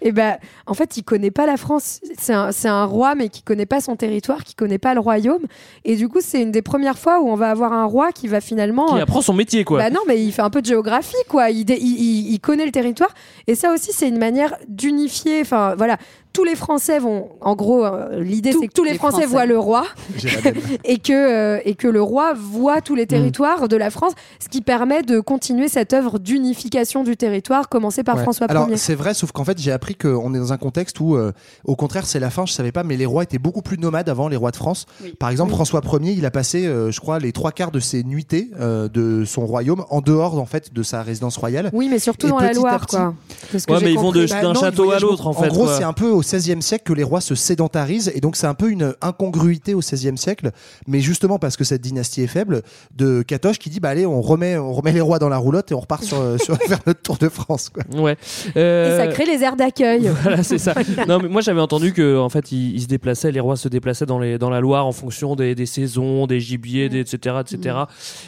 [0.01, 1.99] et ben, en fait, il connaît pas la France.
[2.19, 5.41] C'est un, un roi, mais qui connaît pas son territoire, qui connaît pas le royaume.
[5.85, 8.27] Et du coup, c'est une des premières fois où on va avoir un roi qui
[8.27, 8.95] va finalement.
[8.95, 9.79] Qui apprend son métier, quoi.
[9.79, 11.49] Bah non, mais il fait un peu de géographie, quoi.
[11.49, 13.13] Il, il- il connaît le territoire.
[13.47, 15.41] Et ça aussi, c'est une manière d'unifier.
[15.41, 15.97] Enfin, voilà.
[16.33, 19.27] Tous les Français vont, en gros, euh, l'idée c'est que tous les, les Français, Français.
[19.27, 19.83] voient le roi
[20.85, 24.47] et que, euh, et que le roi voit tous les territoires de la France, ce
[24.49, 28.23] qui permet de continuer cette œuvre d'unification du territoire commencée par Ouais.
[28.23, 28.77] François Alors Ier.
[28.77, 31.31] c'est vrai, sauf qu'en fait j'ai appris qu'on est dans un contexte où, euh,
[31.65, 32.45] au contraire, c'est la fin.
[32.45, 34.85] Je savais pas, mais les rois étaient beaucoup plus nomades avant les rois de France.
[35.03, 35.13] Oui.
[35.19, 35.55] Par exemple, Oui.
[35.55, 38.87] François Ier, il a passé, euh, je crois, les trois quarts de ses nuitées euh,
[38.89, 41.69] de son royaume en dehors en fait de sa résidence royale.
[41.73, 43.13] Oui, mais surtout Et dans la Loire, petit- quoi.
[43.53, 44.27] De ce que Ouais, mais ils vont compris.
[44.27, 46.61] Bah d'un non, château à l'autre, en fait, En gros, c'est un peu au XVIe
[46.61, 50.17] siècle que les rois se sédentarisent et donc c'est un peu une incongruité au XVIe
[50.17, 50.51] siècle.
[50.87, 52.61] Mais justement parce que cette dynastie est faible,
[52.95, 55.71] de Catoche qui dit bah allez, on remet, on remet les rois dans la roulotte
[55.71, 57.69] et on repart sur, sur vers notre Tour de France.
[57.69, 57.83] Quoi.
[57.99, 58.13] Ouais.
[58.55, 60.09] Et Euh, ça crée les aires d'accueil.
[60.23, 60.73] Voilà, c'est ça.
[61.07, 63.67] Non, mais moi j'avais entendu que en fait ils, ils se déplaçaient, les rois se
[63.67, 67.35] déplaçaient dans les dans la Loire en fonction des, des saisons, des gibiers, des, etc.,
[67.41, 67.75] etc.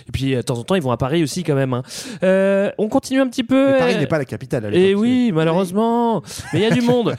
[0.08, 1.74] Et puis euh, de temps en temps ils vont à Paris aussi quand même.
[1.74, 1.84] hein.
[2.24, 3.74] Euh, on continue un petit peu.
[3.74, 6.22] Mais Paris Euh, n'est pas la capitale à Et oui, malheureusement.
[6.54, 7.16] Mais il y a du monde.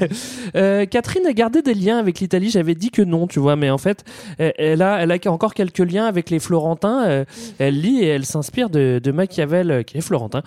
[0.56, 2.50] Euh, Catherine a gardé des liens avec l'Italie.
[2.50, 4.04] J'avais dit que non, tu vois, mais en fait,
[4.38, 7.04] elle- a, elle a encore quelques liens avec les Florentins.
[7.06, 7.24] Euh,
[7.58, 10.42] Elle lit et elle s'inspire de, de Machiavel, euh, qui est florentin,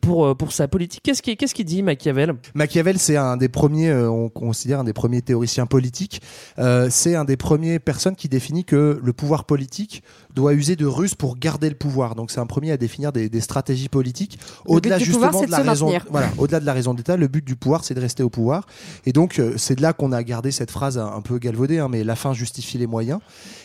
[0.00, 1.02] pour pour sa politique.
[1.04, 2.34] Qu'est-ce qu'il dit Machiavel?
[2.54, 6.22] Machiavel, c'est un des premiers, on considère un des premiers théoriciens politiques.
[6.58, 10.02] Euh, c'est un des premiers personnes qui définit que le pouvoir politique
[10.34, 12.14] doit user de ruse pour garder le pouvoir.
[12.14, 14.38] Donc c'est un premier à définir des, des stratégies politiques.
[14.66, 16.06] Au-delà justement pouvoir, c'est de la se raison, maintenir.
[16.10, 18.66] voilà, au-delà de la raison d'État, le but du pouvoir, c'est de rester au pouvoir.
[19.06, 21.88] Et donc euh, c'est de là qu'on a gardé cette phrase un, peu galvaudée, hein,
[21.90, 23.20] mais la fin justifie les moyens.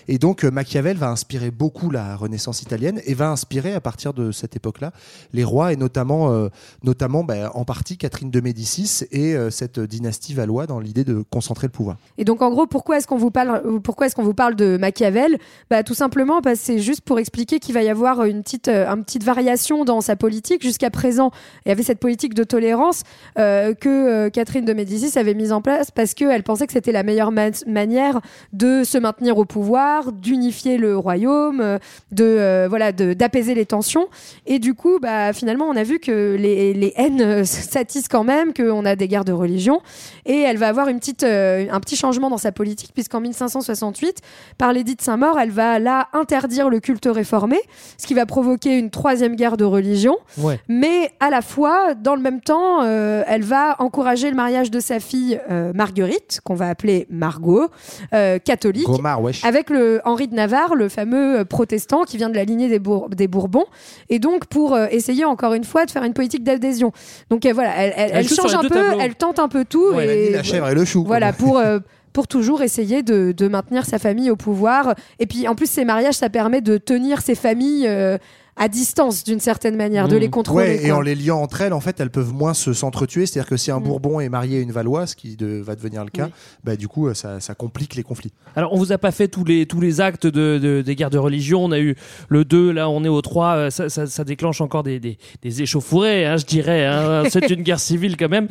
[0.08, 4.14] Et donc euh, Machiavel va inspirer beaucoup la Renaissance italienne et va inspirer à partir
[4.14, 4.92] de cette époque-là
[5.34, 6.50] les rois et notamment, euh,
[6.84, 11.68] notamment ben, en partie Catherine de Médicis et cette dynastie valois dans l'idée de concentrer
[11.68, 11.98] le pouvoir.
[12.18, 14.78] Et donc en gros, pourquoi est-ce qu'on vous parle, pourquoi est-ce qu'on vous parle de
[14.78, 15.38] Machiavel?
[15.70, 19.04] Bah tout simplement parce c'est juste pour expliquer qu'il va y avoir une petite, une
[19.04, 20.62] petite variation dans sa politique.
[20.62, 21.32] Jusqu'à présent,
[21.66, 23.04] il y avait cette politique de tolérance
[23.36, 27.32] que Catherine de Médicis avait mise en place parce qu'elle pensait que c'était la meilleure
[27.32, 28.22] ma- manière
[28.54, 31.78] de se maintenir au pouvoir, d'unifier le royaume, euh,
[32.12, 34.08] de euh, voilà, d'apaiser les tensions.
[34.46, 38.54] Et du coup, bah finalement, on a vu que les, les haines s'attisent quand même,
[38.54, 39.82] qu'on a des guerres de religion
[40.26, 44.22] et elle va avoir une petite, euh, un petit changement dans sa politique, puisqu'en 1568,
[44.58, 47.58] par l'édit de Saint-Maur, elle va là interdire le culte réformé,
[47.98, 50.18] ce qui va provoquer une troisième guerre de religion.
[50.38, 50.60] Ouais.
[50.68, 54.80] Mais à la fois, dans le même temps, euh, elle va encourager le mariage de
[54.80, 57.68] sa fille euh, Marguerite, qu'on va appeler Margot,
[58.14, 59.44] euh, catholique, Gomard, wesh.
[59.46, 62.80] avec le Henri de Navarre, le fameux euh, protestant qui vient de la lignée des,
[62.80, 63.66] Bour- des Bourbons,
[64.10, 66.92] et donc pour euh, essayer encore une fois de faire une politique d'adhésion.
[67.30, 69.00] Donc euh, voilà, elle, change un peu, tableaux.
[69.00, 69.92] elle tente un peu tout.
[69.94, 71.04] Ouais, et, elle dit la chèvre et le chou.
[71.06, 71.80] Voilà, pour, euh,
[72.14, 74.96] pour toujours essayer de, de maintenir sa famille au pouvoir.
[75.20, 78.18] Et puis en plus, ces mariages, ça permet de tenir ces familles euh,
[78.58, 80.66] à distance d'une certaine manière, de les contrôler.
[80.68, 80.98] Ouais, et quoi.
[80.98, 83.26] en les liant entre elles, en fait, elles peuvent moins se s'entretuer.
[83.26, 86.04] C'est-à-dire que si un Bourbon est marié à une Valois, ce qui de- va devenir
[86.04, 86.30] le cas,
[86.64, 88.32] bah, du coup, ça, ça complique les conflits.
[88.56, 91.10] Alors, on vous a pas fait tous les, tous les actes de, de- des guerres
[91.10, 91.64] de religion.
[91.66, 91.96] On a eu
[92.30, 93.48] le 2, là, on est au 3.
[93.56, 96.86] euh, Ça, ça, ça déclenche encore des, des, des échauffourées, hein, je dirais.
[96.86, 97.24] hein.
[97.30, 98.48] C'est une guerre civile quand même.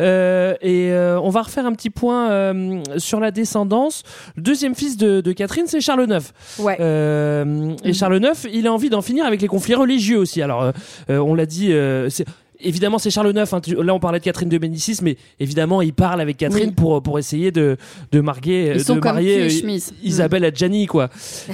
[0.00, 4.02] Euh, et euh, on va refaire un petit point euh, sur la descendance.
[4.36, 6.32] Le deuxième fils de, de Catherine, c'est Charles IX.
[6.58, 6.76] Ouais.
[6.80, 10.40] Euh, et Charles IX, il a envie d'en finir avec les conflits religieux aussi.
[10.40, 10.72] Alors, euh,
[11.10, 11.72] euh, on l'a dit.
[11.72, 12.24] euh, c'est-
[12.62, 13.52] Évidemment, c'est Charles IX.
[13.52, 13.60] hein.
[13.60, 16.74] Tu- Là, on parlait de Catherine de Médicis, mais évidemment, il parle avec Catherine Oui.
[16.74, 17.76] pour, pour essayer de,
[18.12, 19.78] de marier, Ils sont de marier euh.
[20.02, 21.08] Isabelle Adjani, quoi.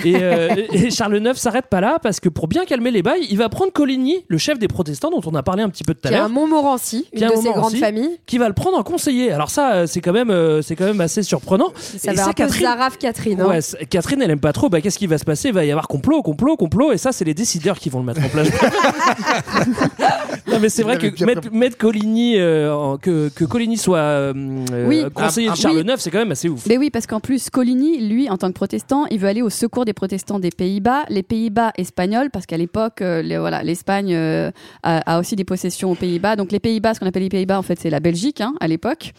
[0.04, 3.26] Et, euh, et Charles IX s'arrête pas là parce que pour bien calmer les bails,
[3.30, 5.94] il va prendre Coligny, le chef des protestants dont on a parlé un petit peu
[5.94, 6.26] tout à Qui a l'heure.
[6.26, 8.18] un Montmorency, qui une un de ses grandes familles.
[8.26, 9.30] Qui va le prendre en conseiller.
[9.32, 11.72] Alors ça, euh, c'est quand même, euh, c'est quand même assez surprenant.
[11.76, 12.62] Ça Et va un peu Catherine.
[12.66, 13.40] Zaraf Catherine.
[13.40, 13.46] hein.
[13.48, 14.68] Ouais, Catherine, elle aime pas trop.
[14.68, 15.48] Bah, qu'est-ce qui va se passer?
[15.48, 16.92] Il va y avoir complot, complot, complot.
[16.92, 18.48] Et ça, c'est les décideurs qui vont le mettre en place.
[20.48, 24.32] non, mais c'est vrai que mettre, mettre Coligny, euh, en- que, que Coligny soit euh,
[24.72, 25.04] euh, Oui.
[25.14, 25.82] conseiller Ah, de Charles oui.
[25.92, 26.66] IX, c'est quand même assez ouf.
[26.66, 29.50] Mais oui, parce qu'en plus, Coligny, lui, en tant que protestant, il veut aller au
[29.50, 34.12] secours des protestants des Pays-Bas, les Pays-Bas espagnols, parce qu'à l'époque, euh, les- voilà, l'Espagne
[34.14, 34.50] euh,
[34.82, 36.36] a, a aussi des possessions aux Pays-Bas.
[36.36, 38.68] Donc les Pays-Bas, ce qu'on appelle les Pays-Bas, en fait, c'est la Belgique hein, à
[38.68, 39.12] l'époque.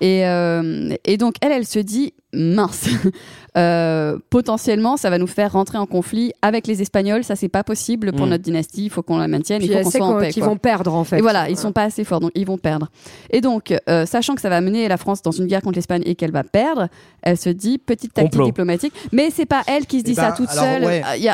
[0.00, 2.88] Et, euh, et donc elle, elle se dit mince.
[3.56, 7.24] Euh, potentiellement, ça va nous faire rentrer en conflit avec les Espagnols.
[7.24, 8.30] Ça, c'est pas possible pour Mm.
[8.30, 8.84] notre dynastie.
[8.84, 9.58] Il faut qu'on la maintienne.
[9.58, 10.30] Puis il faut qu'on soit en paix.
[10.30, 10.52] qu'ils quoi.
[10.52, 11.18] vont perdre, en fait.
[11.18, 12.88] Et voilà, ils sont pas assez forts, donc ils vont perdre.
[13.30, 16.02] Et donc, euh, sachant que ça va mener la France dans une guerre contre l'Espagne
[16.06, 16.86] et qu'elle va perdre,
[17.22, 18.46] elle se dit petite tactique Complot.
[18.46, 18.92] diplomatique.
[19.10, 20.84] Mais c'est pas elle qui se dit Eh ça ben, toute alors, seule.
[20.84, 21.02] ouais.
[21.04, 21.28] Euh, Il y,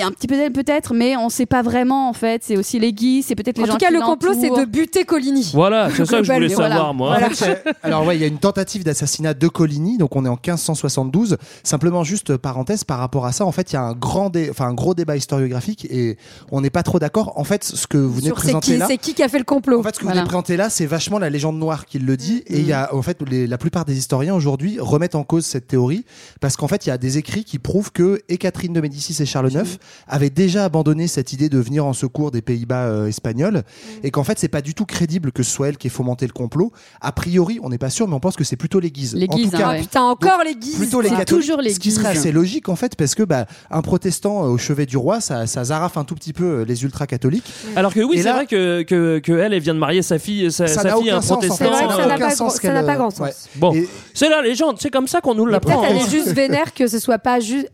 [0.00, 2.42] a, un petit peu d'elle peut-être, mais on sait pas vraiment en fait.
[2.42, 4.50] C'est aussi les Guy, c'est peut-être les En gens tout cas, qui le complot, c'est
[4.50, 5.52] de buter Coligny.
[5.54, 6.74] Voilà, c'est ça que je voulais Voilà.
[6.74, 7.16] savoir, moi.
[7.18, 7.28] Voilà.
[7.28, 10.32] En alors ouais, il y a une tentative d'assassinat de Coligny, donc on est en
[10.72, 11.36] 1572.
[11.62, 14.48] Simplement juste parenthèse par rapport à ça, en fait, il y a un grand, dé-
[14.50, 16.16] enfin un gros débat historiographique et
[16.50, 17.32] on n'est pas trop d'accord.
[17.38, 19.80] En fait, ce que vous venez présenter là, c'est qui qui a fait le complot
[19.80, 22.16] en fait, ce que vous venez présenter là, c'est vachement la légende noire qui le
[22.16, 22.42] dit.
[22.46, 25.44] Et il y a, en fait, les- la plupart des historiens aujourd'hui remettent en cause
[25.46, 26.04] cette théorie
[26.40, 29.20] parce qu'en fait, il y a des écrits qui prouvent que et Catherine de Médicis
[29.22, 33.06] et Charles IX avaient déjà abandonné cette idée de venir en secours des Pays-Bas euh,
[33.06, 33.62] espagnols
[34.02, 36.26] et qu'en fait, c'est pas du tout crédible que ce soit elle qui ait fomenté
[36.26, 36.72] le complot.
[37.00, 39.14] A priori, on n'est pas sûr, mais on pense que c'est plutôt les Guises.
[39.14, 39.80] Les En tout Guises, cas, hein, ouais.
[39.80, 40.76] Putain, encore les guises.
[40.76, 42.20] plutôt les catholiques, toujours les ce qui serait Guises.
[42.20, 45.46] assez logique en fait parce que bah, un protestant euh, au chevet du roi ça,
[45.46, 48.46] ça zarafe un tout petit peu euh, les ultra catholiques Alors que oui, c'est vrai
[48.46, 51.14] que, que, que elle, elle vient de marier sa fille, sa, Ça sa fille à
[51.14, 51.46] un aucun sens, en fait.
[51.48, 51.56] protestant.
[51.58, 53.20] C'est vrai que Ça n'a pas, sens ça pas euh, grand sens.
[53.20, 53.32] ouais.
[53.56, 55.84] Bon, Et- c'est la légende, c'est comme ça qu'on nous Peut-être l'apprend.
[55.84, 56.00] elle hein.
[56.06, 57.68] est juste vénère que ce soit pas juste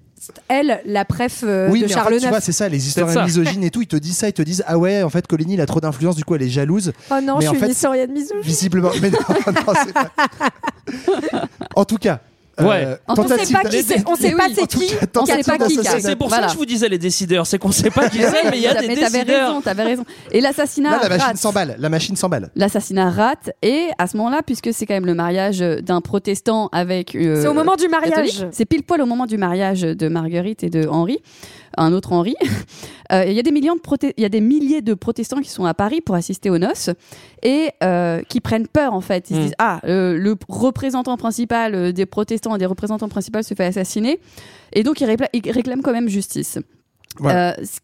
[0.48, 2.28] elle, la préf euh, oui, de mais en Charles fait, tu IX.
[2.30, 4.64] vois, c'est ça, les historiens misogynes et tout, ils te disent ça, ils te disent
[4.66, 6.92] ah ouais, en fait, Coligny, il a trop d'influence, du coup, elle est jalouse.
[7.10, 8.42] Oh non, mais je en suis fait, une historienne misogyne.
[8.42, 10.10] Visiblement, mais non, non, c'est pas.
[11.76, 12.20] En tout cas.
[12.60, 12.84] Ouais.
[12.86, 14.84] euh, On sait pas qui c'est, on sait pas c'est qui,
[15.16, 15.78] on sait pas qui.
[16.00, 18.50] C'est pour ça que je vous disais les décideurs, c'est qu'on sait pas qui c'est,
[18.50, 19.48] mais il y a des mais t'avais décideurs.
[19.48, 20.04] raison, t'avais raison.
[20.30, 21.36] Et l'assassinat Là, la machine rate.
[21.36, 21.76] s'emballe.
[21.78, 22.50] La machine s'emballe.
[22.54, 27.14] L'assassinat rate et à ce moment-là, puisque c'est quand même le mariage d'un protestant avec.
[27.14, 28.46] euh, C'est au moment du mariage.
[28.52, 31.18] C'est pile poil au moment du mariage de Marguerite et de Henri,
[31.76, 32.34] un autre Henri.
[33.12, 35.42] Euh, Il y a des millions de proté- il y a des milliers de protestants
[35.42, 36.88] qui sont à Paris pour assister aux noces
[37.42, 39.28] et euh, qui prennent peur en fait.
[39.28, 39.42] Ils se Mm.
[39.44, 44.18] disent ah euh, le représentant principal des protestants et des représentants principaux se fait assassiner
[44.72, 45.06] et donc ils
[45.50, 46.58] réclament quand même justice.
[47.18, 47.52] Voilà.
[47.58, 47.78] Euh, ce-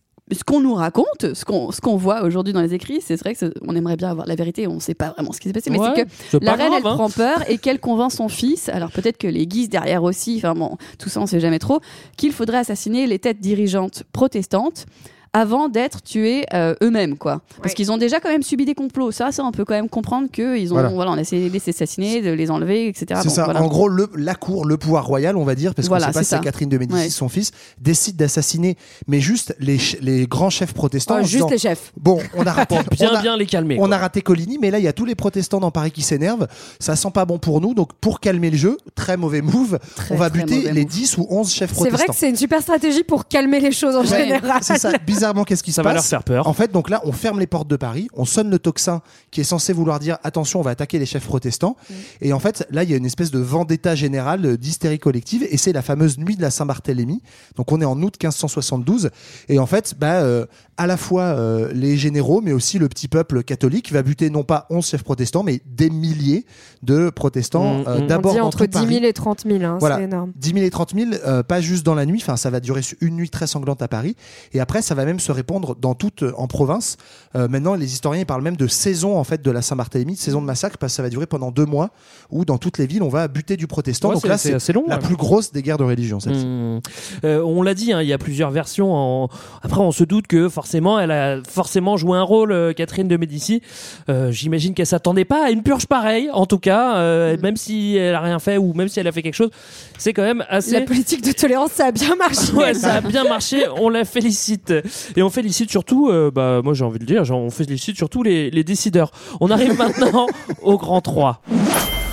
[0.47, 3.53] qu'on nous raconte, ce qu'on qu'on voit aujourd'hui dans les écrits, c'est vrai que c'est-
[3.67, 5.71] on aimerait bien avoir la vérité, on ne sait pas vraiment ce qui s'est passé,
[5.71, 6.95] mais Ouais, c'est que la reine, grave, elle hein.
[6.95, 10.55] prend peur et qu'elle convainc son fils, alors peut-être que les Guises derrière aussi, enfin
[10.55, 11.81] bon, tout ça on sait jamais trop,
[12.17, 14.87] qu'il faudrait assassiner les têtes dirigeantes protestantes
[15.33, 17.41] avant d'être tués euh, eux-mêmes, quoi.
[17.59, 17.75] Parce Ouais.
[17.75, 19.13] qu'ils ont déjà quand même subi des complots.
[19.13, 20.89] Ça, ça, on peut quand même comprendre qu'ils ont, Voilà.
[20.89, 21.13] voilà.
[21.13, 23.21] on a essayé de les assassiner, de les enlever, etc.
[23.23, 23.45] C'est Bon, ça.
[23.45, 23.63] voilà.
[23.63, 26.19] En gros, le, la cour, le pouvoir royal, on va dire, parce Voilà, qu'on sait
[26.19, 26.45] pas c'est si c'est.
[26.45, 27.11] Catherine de Médicis, Ouais.
[27.11, 28.77] son fils, décide d'assassiner,
[29.07, 31.15] mais juste les, les grands chefs protestants.
[31.15, 31.93] En juste disant, les chefs.
[31.97, 33.77] Bon, on a raté, Bien, on a- bien les calmer.
[33.81, 33.95] on quoi.
[33.95, 36.49] a raté Coligny, mais là, il y a tous les protestants dans Paris qui s'énervent.
[36.81, 37.73] Ça sent pas bon pour nous.
[37.75, 40.91] Donc, pour calmer le jeu, très mauvais move, Très, on va buter les move.
[40.91, 41.97] 10 ou 11 chefs C'est protestants.
[41.99, 44.59] vrai que c'est une super stratégie pour calmer les choses en Ouais, général.
[44.63, 44.91] C'est ça.
[45.21, 46.47] Bizarrement, qu'est-ce qui Ça se va passe leur faire peur.
[46.47, 49.43] En fait, donc là, on ferme les portes de Paris, on sonne le tocsin qui
[49.43, 51.77] est censé vouloir dire attention, on va attaquer les chefs protestants.
[51.91, 51.95] Mm.
[52.23, 55.47] Et en fait, là, il y a une espèce de vendetta générale, euh, d'hystérie collective,
[55.51, 57.21] et c'est la fameuse nuit de la Saint-Barthélemy.
[57.57, 59.11] Donc, on est en août 1572,
[59.51, 60.47] et en fait, bah, euh,
[60.81, 64.45] à la fois euh, les généraux, mais aussi le petit peuple catholique va buter non
[64.45, 66.47] pas 11 chefs protestants, mais des milliers
[66.83, 67.81] de protestants.
[67.81, 68.03] Mm, euh, mm.
[68.03, 69.05] On D'abord entre tout 10 000 Paris.
[69.05, 69.97] et 30 000, hein, Voilà.
[69.99, 70.33] c'est énorme.
[70.37, 72.81] 10 000 et 30 000, euh, pas juste dans la nuit, enfin ça va durer
[73.03, 74.17] une nuit très sanglante à Paris,
[74.55, 76.97] et après ça va même se répandre dans toute en province.
[77.37, 80.41] Euh, maintenant, les historiens parlent même de saison en fait de la Saint-Barthélemy, de saison
[80.41, 81.91] de massacre, parce que ça va durer pendant deux mois,
[82.31, 84.09] où dans toutes les villes on va buter du protestant.
[84.09, 85.03] Ouais, Donc c'est- là, c'est c'est assez long, la ouais.
[85.03, 86.17] plus grosse des guerres de religion.
[86.25, 86.81] Mmh.
[87.25, 88.95] Euh, on l'a dit, hein, il y a plusieurs versions.
[88.95, 89.29] En...
[89.61, 93.17] Après, on se doute que forcément, elle a forcément joué un rôle, euh, Catherine de
[93.17, 93.63] Médicis.
[94.09, 97.97] Euh, J'imagine qu'elle s'attendait pas à une purge pareille, en tout cas, euh, même si
[97.97, 99.51] elle a rien fait ou même si elle a fait quelque chose,
[99.99, 100.73] c'est quand même assez.
[100.73, 102.53] La politique de tolérance, ça a bien marché.
[102.55, 104.73] Ouais, ça a bien marché, on la félicite.
[105.17, 107.97] Et on félicite surtout, euh, bah, moi j'ai envie de le dire, genre, on félicite
[107.97, 109.11] surtout les, les décideurs.
[109.41, 110.27] On arrive maintenant
[110.63, 111.41] au grand 3.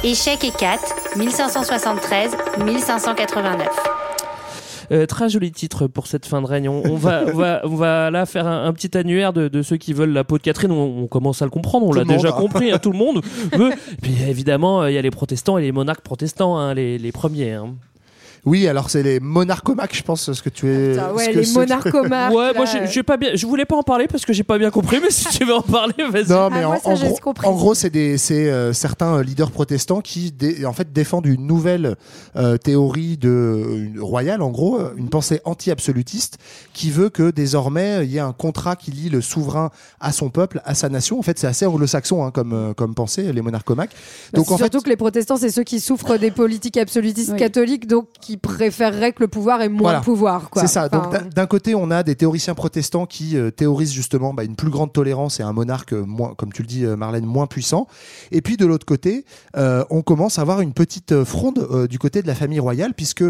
[0.03, 4.07] Échec et 4, 1573-1589.
[4.92, 6.70] Euh, très joli titre pour cette fin de règne.
[6.70, 9.62] On, on va, on, va, on va là faire un, un petit annuaire de, de
[9.62, 10.72] ceux qui veulent la peau de Catherine.
[10.72, 12.32] On, on commence à le comprendre, on l'a déjà hein.
[12.32, 13.22] compris, hein, tout le monde
[13.54, 13.72] veut.
[14.02, 17.54] Puis évidemment, il y a les protestants et les monarques protestants, hein, les, les premiers.
[17.54, 17.76] hein.
[18.48, 20.91] Oui, alors c'est les monarchomaques, je pense, ce que tu es.
[20.91, 22.34] Putain, ouais, ce que- les monarchomaques.
[22.34, 24.58] ouais, moi j'ai- euh, pas bien, je voulais pas en parler parce que j'ai pas
[24.58, 26.30] bien compris, mais si tu veux en parler, vas-y.
[26.30, 28.72] Non, mais Ah, moi, en, ça, en j'ai gros, en gros, c'est des, c'est euh,
[28.72, 31.95] certains euh, leaders protestants qui, dé- en fait, défendent une nouvelle
[32.38, 36.38] euh, théorie de une- royale, en gros, euh, une pensée anti-absolutiste
[36.74, 40.30] qui veut que désormais il y ait un contrat qui lie le souverain à son
[40.30, 41.20] peuple, à sa nation.
[41.20, 43.91] En fait, c'est assez anglo-saxon hein, comme euh, comme pensée, les monarchomaques.
[44.32, 47.32] Bah, Donc en fait, surtout que les protestants, c'est ceux qui souffrent des politiques absolutistes
[47.34, 47.38] Oui.
[47.39, 50.00] catholiques, donc qui préféreraient que le pouvoir ait moins Voilà.
[50.00, 50.50] de pouvoir.
[50.50, 50.62] quoi.
[50.62, 50.88] C'est ça.
[50.92, 54.56] Enfin, Donc d'un- côté, on a des théoriciens protestants qui euh, théorisent justement bah, une
[54.56, 57.48] plus grande tolérance et un monarque euh, moins, comme tu le dis, euh, Marlène, moins
[57.48, 57.88] puissant.
[58.32, 59.26] Et puis de l'autre côté,
[59.56, 62.94] euh, on commence à avoir une petite fronde euh, du côté de la famille royale,
[62.94, 63.24] puisque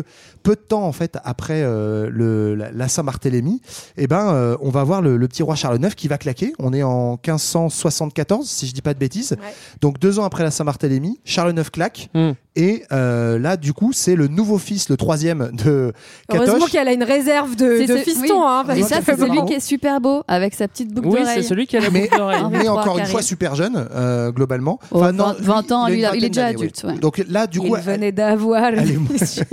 [0.44, 3.62] peu de temps en fait après euh, le, la, la Saint-Barthélemy,
[3.98, 6.54] eh ben, euh, on va voir le, le petit roi Charles IX qui va claquer.
[6.60, 7.18] On est en
[7.62, 9.32] 1574, si je dis pas de bêtises.
[9.32, 9.54] Ouais.
[9.82, 12.10] Donc deux ans après la Saint-Barthélemy, Charles IX claque.
[12.14, 12.32] Mm.
[12.56, 15.92] Et euh, là, du coup, c'est le nouveau fils, le troisième de
[16.34, 18.22] Heureusement qu'elle a une réserve de, C'est de ce- fistons.
[18.22, 18.32] oui.
[18.46, 21.08] hein, parce Et que ça, c'est celui qui est super beau avec sa petite boucle
[21.08, 21.42] Oui, d'oreille.
[21.42, 22.44] c'est celui qui a la mais, boucle d'oreille.
[22.52, 24.80] Mais encore une fois super jeune euh, globalement.
[24.92, 26.98] Oh, 20 20 ans, lui, il est déjà adulte, ouais.
[26.98, 28.66] Donc là du coup Il venait d'avoir.
[28.66, 28.98] elle est-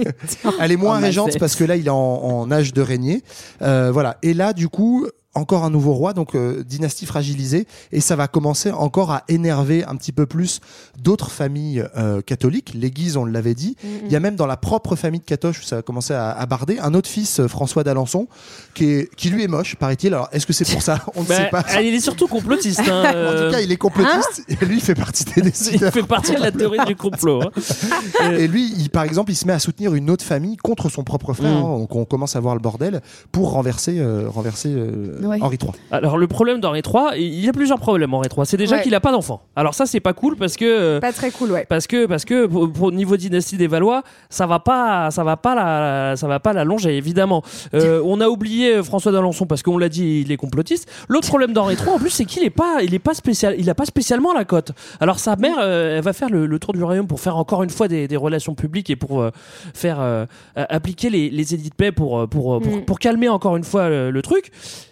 [0.60, 3.22] elle est moins ma régente parce que là il est en, en âge de régner.
[3.62, 4.16] Euh, voilà.
[4.22, 8.28] Et là du coup encore un nouveau roi, donc euh, dynastie fragilisée, et ça va
[8.28, 10.60] commencer encore à énerver un petit peu plus
[10.98, 12.72] d'autres familles euh, catholiques.
[12.74, 13.76] Les Guises, on l'avait dit.
[14.04, 16.30] Il y a même dans la propre famille de Catoche où ça a commencé à,
[16.30, 18.28] à barder un autre fils, euh, François d'Alençon,
[18.74, 20.14] qui, est, qui lui est moche, paraît-il.
[20.14, 21.00] Alors est-ce que c'est pour ça?
[21.14, 21.64] On ne Bah, sait pas.
[21.82, 22.80] Il est surtout complotiste.
[22.80, 24.44] hein, En euh, tout cas, il est complotiste.
[24.48, 25.92] et lui, il fait partie des il décideurs.
[25.92, 27.42] fait partie de la théorie du complot.
[27.42, 27.50] hein.
[28.38, 31.04] Et lui, il, par exemple, il se met à soutenir une autre famille contre son
[31.04, 31.50] propre frère.
[31.52, 31.64] Mm.
[31.64, 31.78] hein.
[31.78, 33.00] donc on commence à voir le bordel
[33.32, 35.38] pour renverser, euh, renverser euh, Ouais.
[35.40, 35.70] Henri III.
[35.90, 38.46] Alors le problème d'Henri III, il y a plusieurs problèmes Henri III.
[38.46, 38.82] C'est déjà Ouais.
[38.82, 39.42] qu'il a pas d'enfant.
[39.56, 41.66] Alors ça c'est pas cool parce que euh, Pas très cool, ouais.
[41.68, 45.36] parce que parce que pour, pour niveau dynastie des Valois, ça va pas ça va
[45.36, 47.42] pas la ça va pas la longer évidemment.
[47.74, 50.90] Euh, on a oublié François d'Alençon parce qu'on l'a dit, il est complotiste.
[51.08, 53.68] L'autre problème d'Henri III en plus c'est qu'il est pas il est pas spécial, il
[53.70, 54.72] a pas spécialement la cote.
[55.00, 57.62] Alors sa mère euh, elle va faire le, le tour du royaume pour faire encore
[57.62, 59.30] une fois des, des relations publiques et pour euh,
[59.74, 60.26] faire euh,
[60.58, 62.84] euh, appliquer les, les édits de paix pour euh, pour, euh, pour, Mm.
[62.84, 64.50] pour calmer encore une fois le, le truc.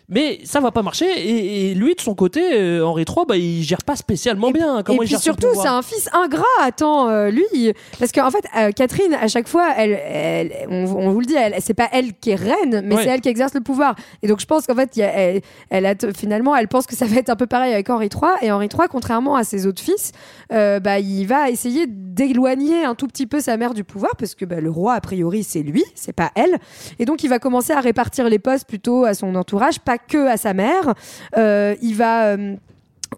[0.09, 3.37] Mais ça va pas marcher et, et lui de son côté euh, Henri III bah
[3.37, 4.83] il gère pas spécialement bien.
[4.83, 6.43] Comment et il puis gère surtout, c'est un fils ingrat.
[6.61, 11.11] Attends, euh, lui, parce qu'en fait, euh, Catherine, à chaque fois, elle, elle- on, on
[11.13, 13.05] vous le dit, elle, c'est pas elle qui est reine, mais Ouais.
[13.05, 13.95] c'est elle qui exerce le pouvoir.
[14.23, 15.41] Et donc, je pense qu'en fait, il y a- elle,
[15.71, 18.33] elle a finalement, elle pense que ça va être un peu pareil avec Henri III.
[18.47, 20.13] Et Henri III, contrairement à ses autres fils,
[20.51, 24.45] bah, il va essayer d'éloigner un tout petit peu sa mère du pouvoir, parce que
[24.45, 26.59] bah, le roi, a priori, c'est lui, c'est pas elle.
[26.99, 30.27] Et donc, il va commencer à répartir les postes plutôt à son entourage, pas que
[30.27, 30.95] à sa mère.
[31.37, 32.57] Euh, il va euh,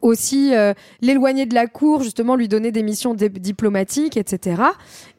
[0.02, 4.62] aussi euh, l'éloigner de la cour, justement lui donner des missions diplomatiques, etc.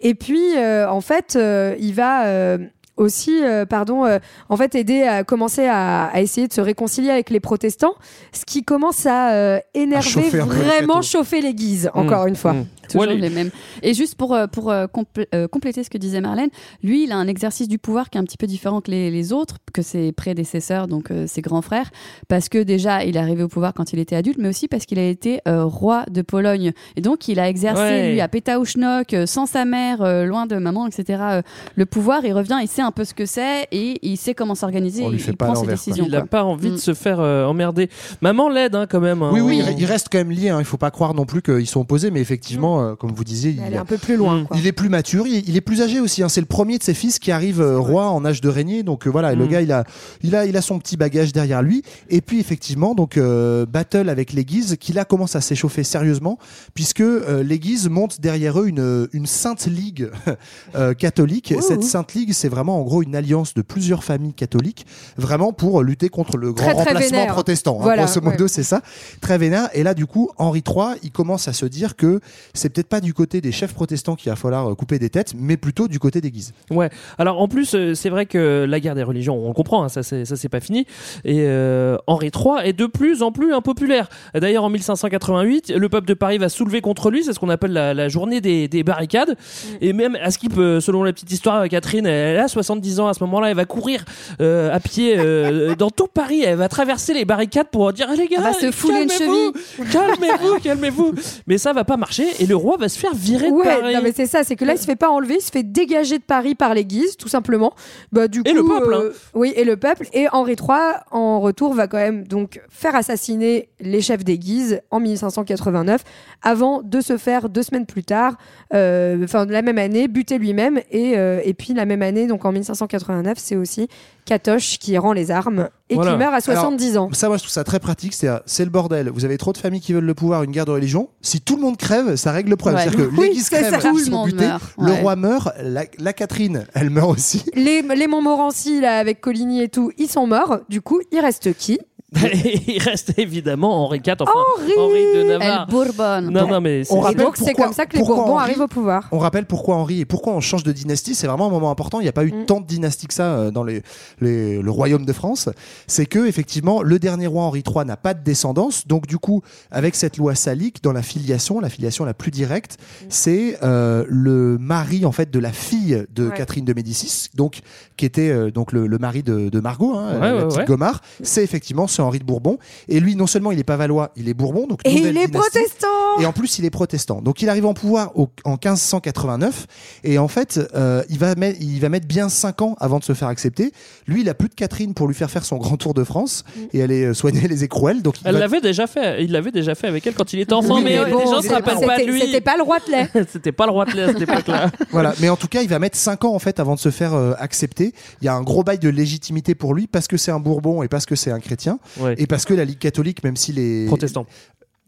[0.01, 1.37] Et puis, en fait,
[1.79, 2.57] il va
[2.97, 4.19] aussi, euh, pardon, euh,
[4.49, 7.95] en fait, aider à commencer à, à essayer de se réconcilier avec les protestants,
[8.31, 12.35] ce qui commence à euh, énerver, chauffer un peu les vraiment chauffer l'Église, encore une
[12.35, 12.53] fois.
[12.53, 12.65] Mmh.
[12.87, 13.49] Toujours Ouais, les- les mêmes.
[13.81, 16.49] Et juste pour, pour compl- compléter ce que disait Marlène,
[16.83, 19.09] lui, il a un exercice du pouvoir qui est un petit peu différent que les,
[19.09, 21.89] les autres, que ses prédécesseurs, donc euh, ses grands frères,
[22.27, 24.85] parce que déjà, il est arrivé au pouvoir quand il était adulte, mais aussi parce
[24.85, 26.73] qu'il a été euh, roi de Pologne.
[26.95, 28.11] Et donc, il a exercé, Ouais.
[28.11, 31.41] lui, à Pétaouchnok, euh, sans sa mère, euh, loin de maman, etc., euh,
[31.75, 32.23] le pouvoir.
[32.23, 35.03] Il revient, il sait un peu ce que c'est et il sait comment s'organiser.
[35.03, 36.05] On lui fait il pas prend ses décisions.
[36.05, 36.79] Il n'a pas envie de Mm.
[36.79, 37.89] se faire euh, emmerder.
[38.21, 39.21] Maman l'aide hein, quand même.
[39.21, 39.29] hein.
[39.33, 40.49] Oui, oui, On- il reste quand même lié.
[40.49, 40.59] Hein.
[40.59, 43.51] Il faut pas croire non plus qu'ils sont opposés, mais effectivement, euh, comme vous disiez,
[43.51, 44.45] il, est un peu plus loin.
[44.45, 44.57] Quoi.
[44.57, 46.23] il est plus mature, il, il est plus âgé aussi.
[46.23, 46.29] hein.
[46.29, 48.83] C'est le premier de ses fils qui arrive euh, roi en âge de régner.
[48.83, 49.49] Donc euh, voilà, le Mm.
[49.49, 49.83] gars, il a,
[50.23, 51.81] il a, il a son petit bagage derrière lui.
[52.09, 56.37] Et puis effectivement, donc euh, battle avec l'Église, qui là commence à s'échauffer sérieusement,
[56.73, 60.09] puisque euh, l'Église monte derrière eux une, une sainte ligue
[60.75, 61.53] euh, catholique.
[61.61, 64.85] Cette sainte ligue, c'est vraiment en gros une alliance de plusieurs familles catholiques,
[65.17, 67.33] vraiment pour lutter contre le grand Très, très remplacement vénère.
[67.33, 67.77] protestant.
[67.79, 67.83] hein.
[67.83, 68.47] Voilà, grosso modo, ouais.
[68.49, 68.81] c'est ça,
[69.21, 69.69] très vénère.
[69.73, 72.19] Et là, du coup, Henri III, il commence à se dire que
[72.53, 75.33] c'est peut-être pas du côté des chefs protestants qu'il va falloir euh, couper des têtes,
[75.37, 76.53] mais plutôt du côté des Guises.
[76.71, 76.89] Ouais.
[77.17, 79.89] Alors en plus, euh, c'est vrai que la guerre des religions, on le comprend, hein,
[79.89, 80.85] ça c'est ça c'est pas fini.
[81.23, 84.09] Et euh, Henri III est de plus en plus impopulaire.
[84.33, 87.71] D'ailleurs, en 1588, le peuple de Paris va soulever contre lui, c'est ce qu'on appelle
[87.73, 89.35] la, la journée des, des barricades.
[89.81, 93.13] Et même à Skip, euh, selon la petite histoire, Catherine, elle a 70 ans à
[93.13, 94.03] ce moment-là, elle va courir
[94.41, 98.15] euh, à pied euh, dans tout Paris, elle va traverser les barricades pour dire Ah,
[98.15, 99.53] les gars, Elle va se fouler une calmez-vous,
[99.91, 101.13] calmez-vous, calmez-vous.
[101.47, 103.93] Mais ça va pas marcher et le roi va se faire virer de Ouais, Paris.
[103.95, 105.63] non, mais c'est ça, c'est que là, il se fait pas enlever, il se fait
[105.63, 107.73] dégager de Paris par l'Église, tout simplement.
[108.11, 110.07] Bah, du Et coup, le peuple, euh, Oui, et le peuple.
[110.13, 114.81] Et Henri III, en retour, va quand même donc faire assassiner les chefs des Guises
[114.91, 116.01] en 1589,
[116.41, 118.35] avant de se faire deux semaines plus tard,
[118.73, 120.79] euh, enfin de la même année, buter lui-même.
[120.91, 123.87] Et, euh, et puis la même année, donc en 1589, c'est aussi
[124.25, 126.11] Catoche qui rend les armes et Voilà.
[126.13, 127.09] qui meurt à 70 ans.
[127.13, 128.13] Ça, moi, je trouve ça très pratique.
[128.13, 129.09] C'est, euh, c'est le bordel.
[129.09, 131.09] Vous avez trop de familles qui veulent le pouvoir, une guerre de religion.
[131.21, 132.79] Si tout le monde crève, ça règle le problème.
[132.79, 132.85] Ouais.
[132.89, 134.47] C'est-à-dire que Oui, l'Église crève, Tout le monde butés.
[134.47, 134.63] meurt.
[134.79, 135.49] Le roi meurt.
[135.61, 137.43] La, la Catherine, elle meurt aussi.
[137.53, 140.59] Les, les Montmorency, là, avec Coligny et tout, ils sont morts.
[140.69, 141.79] Du coup, il reste qui?
[142.67, 144.31] il reste évidemment Henri IV, enfin
[144.77, 145.67] Henri de Elle Navarre.
[145.67, 146.29] bourbonne.
[146.29, 148.67] Non, non, mais On rappelle donc, c'est comme ça que les Bourbons Henri- arrivent au
[148.67, 149.07] pouvoir.
[149.11, 151.15] On rappelle pourquoi Henri et pourquoi on change de dynastie.
[151.15, 151.99] C'est vraiment un moment important.
[151.99, 152.45] Il n'y a pas eu Mm.
[152.45, 153.81] tant de dynasties que ça euh, dans les,
[154.21, 155.49] les- le royaume de France.
[155.87, 158.87] C'est que effectivement, le dernier roi Henri III n'a pas de descendance.
[158.87, 159.41] Donc du coup,
[159.71, 163.05] avec cette loi salique, dans la filiation, la filiation la plus directe, Mm.
[163.09, 166.33] c'est euh, le mari en fait de la fille de Ouais.
[166.35, 167.59] Catherine de Médicis, donc
[167.97, 170.59] qui était euh, donc le, le mari de, de Margot, hein, Ouais, la ouais, petite
[170.59, 170.65] ouais.
[170.65, 171.01] Gomard.
[171.21, 172.57] C'est effectivement ce Henri de Bourbon.
[172.87, 175.11] Et lui, non seulement il est pas valois, il est Bourbon, donc Et il est
[175.27, 175.31] dynastie.
[175.31, 175.87] protestant
[176.19, 177.21] Et en plus, il est protestant.
[177.21, 179.67] Donc, il arrive en pouvoir au- en 1589.
[180.03, 183.03] Et en fait, euh, il, va mettre, il va mettre bien 5 ans avant de
[183.03, 183.71] se faire accepter.
[184.07, 186.43] Lui, il a plus de Catherine pour lui faire faire son grand tour de France
[186.73, 188.01] et aller euh, soigner les écrouelles.
[188.01, 189.23] Donc, il Elle va- l'avait déjà fait.
[189.23, 191.25] Il l'avait déjà fait avec elle quand il était enfant, Oui, mais, mais bon, les
[191.25, 192.21] gens se c'était rappellent C'était- pas de lui.
[192.21, 193.25] C'était pas le roi de.
[193.31, 194.71] C'était pas le roi de l'air à cette époque-là.
[194.91, 195.13] voilà.
[195.19, 197.13] Mais en tout cas, il va mettre 5 ans en fait avant de se faire
[197.13, 197.93] euh, accepter.
[198.21, 200.83] Il y a un gros bail de légitimité pour lui parce que c'est un Bourbon
[200.83, 202.15] et parce que c'est un chrétien Ouais.
[202.17, 204.25] et parce que la Ligue catholique, même s'il est Protestant.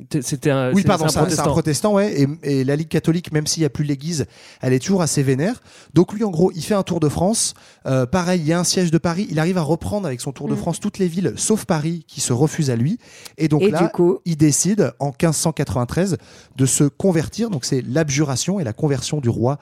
[0.09, 0.71] T- C'était un.
[0.73, 2.21] Oui, pardon, c'est un, protestant, ouais.
[2.21, 2.27] Et,
[2.59, 4.27] et la Ligue catholique, même s'il n'y a plus l'Église,
[4.61, 5.59] elle est toujours assez vénère.
[5.95, 7.55] Donc lui, en gros, il fait un tour de France.
[7.87, 9.25] Euh, pareil, il y a un siège de Paris.
[9.31, 10.57] Il arrive à reprendre avec son tour de Mm.
[10.57, 12.99] France toutes les villes, sauf Paris, qui se refuse à lui.
[13.39, 16.17] Et donc Et là, coup il décide en 1593
[16.55, 17.49] de se convertir.
[17.49, 19.57] Donc c'est l'abjuration et la conversion du roi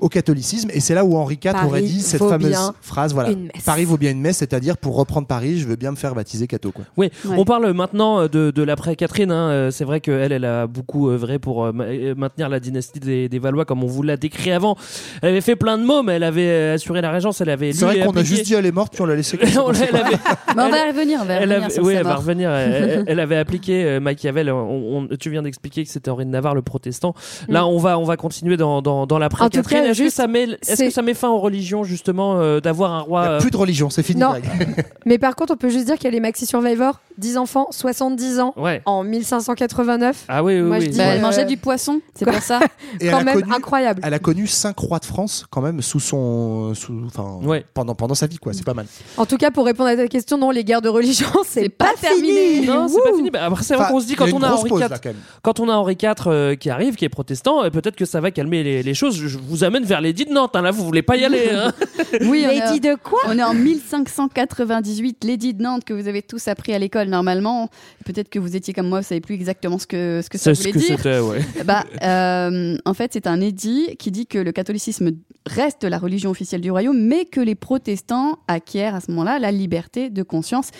[0.00, 0.70] au catholicisme.
[0.72, 3.30] Et c'est là où Henri IV Paris aurait dit cette fameuse phrase, voilà.
[3.64, 6.46] Paris vaut bien une messe, c'est-à-dire pour reprendre Paris, je veux bien me faire baptiser
[6.46, 6.84] catho, quoi.
[6.96, 7.36] Oui, Ouais.
[7.38, 9.30] on parle maintenant de, de l'après Catherine.
[9.30, 9.50] hein.
[9.50, 13.28] Euh, C'est vrai qu'elle, elle a beaucoup œuvré pour euh, euh, maintenir la dynastie des,
[13.28, 14.76] des Valois, comme on vous l'a décrit avant.
[15.22, 17.40] Elle avait fait plein de mots, mais elle avait euh, assuré la régence.
[17.40, 19.36] Elle avait C'est vrai qu'on a juste dit elle est morte, puis on l'a laissé
[19.38, 19.64] comme ça.
[19.64, 20.16] On l'a- elle avait-
[20.56, 22.14] Mais on va y revenir, on va y elle revenir avait, sur oui, elle va
[22.16, 22.50] revenir.
[23.06, 24.50] Elle, avait appliqué euh, Machiavel.
[24.50, 27.14] On- on- tu viens d'expliquer que c'était Henri de Navarre, le protestant.
[27.48, 29.89] Là, on va, on va continuer dans, dans, dans l'après Catherine.
[29.90, 32.92] Est-ce que ça met, est-ce que c'est- ça met fin aux religions justement euh, d'avoir
[32.92, 34.20] un roi Il a euh, plus de religion, c'est fini.
[34.20, 34.34] Non.
[35.06, 38.54] Mais par contre, on peut juste dire qu'elle est Maxi Survivor, 10 enfants, 70 ans,
[38.56, 38.82] Ouais.
[38.86, 40.24] en 1589.
[40.28, 40.84] Ah oui, oui, Moi, oui.
[40.86, 42.60] je dis, Bah, euh, elle mangeait du poisson, c'est quoi pour ça.
[43.00, 44.00] Et Quand a même connu- incroyable.
[44.04, 47.64] Elle a connu cinq rois de France quand même sous son, sous, enfin, Ouais.
[47.74, 48.52] pendant pendant sa vie quoi.
[48.52, 48.86] C'est pas mal.
[49.16, 51.68] En tout cas, pour répondre à ta question, non, les guerres de religion, c'est C'est
[51.68, 52.54] pas, pas terminé.
[52.54, 52.66] fini.
[52.66, 53.30] Non, c'est pas fini.
[53.30, 54.98] Bah, après, c'est qu'on se dit y quand a on a Henri pause, IV, là,
[55.42, 58.20] quand on a Henri IV euh, qui arrive, qui est protestant, euh, peut-être que ça
[58.20, 59.16] va calmer les, les choses.
[59.16, 60.54] Je vous amène vers l'édit de Nantes.
[60.54, 60.62] hein.
[60.62, 61.48] Là, vous voulez pas y aller.
[61.52, 61.72] hein.
[62.22, 66.48] Oui, Lady de quoi on est en 1598, l'édit de Nantes que vous avez tous
[66.48, 67.68] appris à l'école normalement.
[68.04, 70.54] Peut-être que vous étiez comme moi, vous savez plus exactement ce que ce que ça
[70.54, 70.96] C'est ce voulait que dire.
[70.96, 71.40] c'était, ouais.
[71.64, 75.10] Bah, euh, en fait, c'est un édit qui dit que le catholicisme
[75.46, 79.50] reste la religion officielle du royaume, mais que les protestants acquièrent à ce moment-là la
[79.52, 80.70] liberté de conscience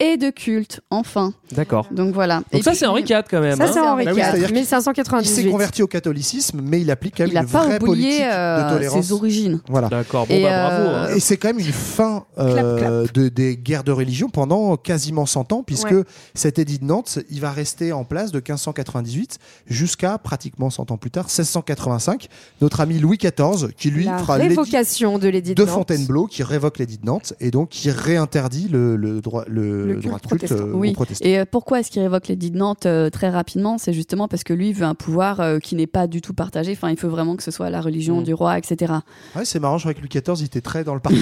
[0.00, 1.32] et de culte, enfin.
[1.52, 1.86] D'accord.
[1.92, 2.38] Donc voilà.
[2.38, 3.56] Donc Et ça, puis- c'est Henri IV quand même.
[3.56, 3.70] Ça, hein.
[3.72, 5.50] c'est Henri Bah oui, c'est-à-dire IV, qu'il- Il s'est 1598.
[5.50, 8.18] converti au catholicisme, mais il applique quand même Il n'a une pas vraie politique oublié
[8.24, 9.06] de euh, tolérance.
[9.06, 9.60] ses origines.
[9.68, 9.88] Voilà.
[9.88, 10.26] D'accord.
[10.26, 10.82] Bon, Et, bah, bravo.
[10.82, 11.14] euh, hein.
[11.14, 15.26] Et c'est quand même une fin euh, Clap, De, des guerres de religion pendant quasiment
[15.26, 16.04] 100 ans, puisque Ouais.
[16.34, 20.96] cet édit de Nantes, il va rester en place de 1598 jusqu'à pratiquement 100 ans
[20.96, 22.28] plus tard, 1685.
[22.60, 25.74] Notre ami Louis XIV, qui lui La fera révocation de l'édit de de Nantes.
[25.74, 29.94] Fontainebleau, qui révoque l'édit de Nantes et donc qui réinterdit le, le droit, le, Le
[29.94, 30.66] culte droit de culte protestant.
[30.68, 30.92] euh, Oui.
[30.92, 31.28] protestants.
[31.28, 33.78] Et euh, pourquoi est-ce qu'il révoque l'édit de Nantes euh, très rapidement?
[33.78, 36.72] C'est justement parce que lui veut un pouvoir euh, qui n'est pas du tout partagé.
[36.72, 38.24] Enfin, il faut vraiment que ce soit la religion Mm.
[38.24, 38.92] du roi, etc.
[39.36, 41.20] Ouais, c'est marrant, je crois que Louis XIV, il était très dans le partage.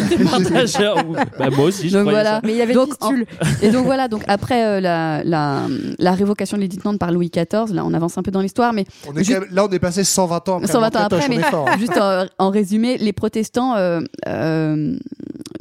[1.39, 2.37] Bah, moi aussi, je Donc voilà.
[2.37, 2.41] ça.
[2.45, 3.27] Mais il y avait Donc, fistule.
[3.63, 5.67] Et donc voilà, donc après euh, la, la,
[5.99, 8.41] la révocation de l'édit de Nantes par Louis XIV, là on avance un peu dans
[8.41, 10.67] l'histoire, mais On est quand même- là, on est passé 120 ans après.
[10.69, 11.65] 120 ans après, mais hein.
[11.79, 14.97] juste en, en résumé, les protestants euh, euh,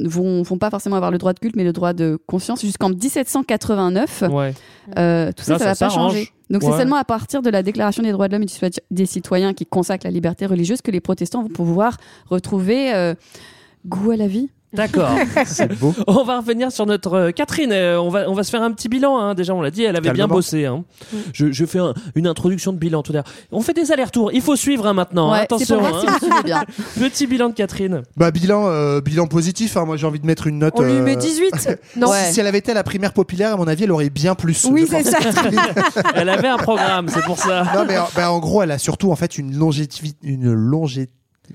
[0.00, 2.90] vont, vont pas forcément avoir le droit de culte, mais le droit de conscience jusqu'en
[2.94, 4.24] 1789.
[4.30, 4.54] Ouais.
[4.98, 6.28] Euh, tout ça, Là, ça, ça va pas changer.
[6.50, 6.70] Donc Ouais.
[6.72, 9.64] c'est seulement à partir de la Déclaration des droits de l'homme et des citoyens qui
[9.66, 11.96] consacre la liberté religieuse que les protestants vont pouvoir
[12.28, 13.14] retrouver euh,
[13.86, 14.50] goût à la vie.
[14.72, 15.10] D'accord.
[15.46, 15.94] C'est beau.
[16.06, 17.72] On va revenir sur notre euh, Catherine.
[17.72, 19.18] Euh, on, va, on va se faire un petit bilan.
[19.18, 19.34] hein.
[19.34, 20.34] Déjà, on l'a dit, elle avait bien Calmement.
[20.36, 20.64] bossé.
[20.66, 20.84] hein.
[21.34, 23.24] Je, je fais un- une introduction de bilan tout à l'heure.
[23.50, 24.32] On fait des allers-retours.
[24.32, 25.28] Il faut suivre hein, maintenant.
[25.30, 25.40] hein.
[25.40, 25.78] Ouais, c'est Attention.
[25.80, 26.16] pour voir si hein.
[26.20, 26.64] vous suivez bien.
[26.98, 28.02] Petit bilan de Catherine.
[28.16, 29.76] Bah, bilan, euh, bilan positif.
[29.76, 29.84] hein.
[29.84, 30.72] Moi, j'ai envie de mettre une note.
[30.76, 32.08] On lui euh, met 18 Non.
[32.10, 32.30] Ouais.
[32.32, 34.64] Si elle avait été à la primaire populaire, à mon avis, elle aurait bien plus.
[34.70, 35.34] Oui, je c'est pense.
[35.34, 36.02] ça.
[36.14, 37.64] Elle avait un programme, c'est pour ça.
[37.74, 41.12] Non, mais en- bah, en gros, elle a surtout en fait une longévité, une longévité.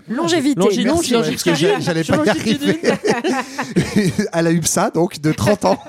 [0.09, 0.59] Longévité.
[0.61, 2.79] Longi- Merci, ouais, parce que j'allais pas y arriver.
[4.33, 5.79] elle a eu ça, donc, de 30 ans.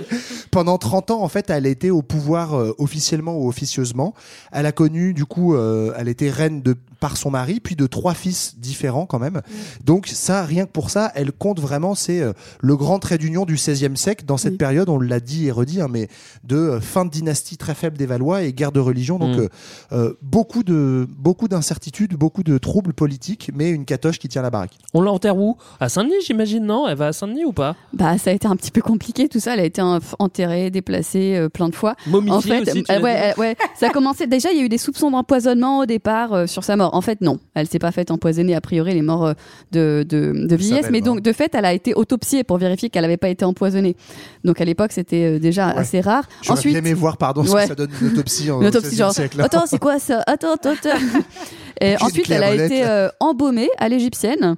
[0.50, 4.14] Pendant 30 ans, en fait, elle été au pouvoir euh, officiellement ou officieusement.
[4.52, 7.86] Elle a connu, du coup, euh, elle était reine de par son mari, puis de
[7.86, 9.40] trois fils différents quand même.
[9.84, 13.44] Donc ça, rien que pour ça, elle compte vraiment, c'est euh, le grand trait d'union
[13.44, 14.58] du XVIe siècle dans cette Oui.
[14.58, 16.08] période, on l'a dit et redit, hein, mais
[16.44, 19.18] de euh, fin de dynastie très faible des Valois et guerre de religion.
[19.18, 19.48] Donc Mm.
[19.92, 24.50] euh, beaucoup de beaucoup d'incertitudes, beaucoup de troubles politiques, mais une catoche qui tient la
[24.50, 24.72] baraque.
[24.94, 25.56] On l'enterre où?
[25.80, 26.86] À Saint-Denis, j'imagine, non?
[26.88, 27.76] Elle va à Saint-Denis ou pas?
[27.92, 29.54] Bah, ça a été un petit peu compliqué tout ça.
[29.54, 31.94] Elle a été en- enterrée, déplacée euh, plein de fois.
[32.06, 34.26] Momifiée En fait, aussi, tu euh, ouais, euh, ouais, ça a commencé.
[34.26, 36.87] Déjà, il y a eu des soupçons d'empoisonnement au départ euh, sur sa mort.
[36.92, 38.54] En fait, non, elle s'est pas faite empoisonner.
[38.54, 39.36] A priori, elle est morte
[39.76, 42.90] euh, de, de, de vieillesse, mais donc de fait, elle a été autopsiée pour vérifier
[42.90, 43.96] qu'elle n'avait pas été empoisonnée.
[44.44, 45.78] Donc à l'époque, c'était euh, déjà Ouais.
[45.78, 46.24] assez rare.
[46.42, 48.94] J'aurais Ensuite, bien aimé voir, pardon, ce que ça donne une autopsie en une autopsie
[48.94, 49.12] 16e genre.
[49.12, 49.40] siècle.
[49.40, 50.22] Attends, c'est quoi ça?
[50.26, 50.98] Attends, attends, attends.
[51.80, 54.56] Et ensuite, elle a été euh, embaumée à l'égyptienne,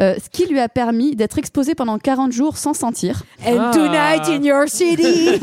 [0.00, 3.24] euh, ce qui lui a permis d'être exposée pendant 40 jours sans sentir.
[3.46, 3.70] And Ah.
[3.74, 5.38] tonight in your city.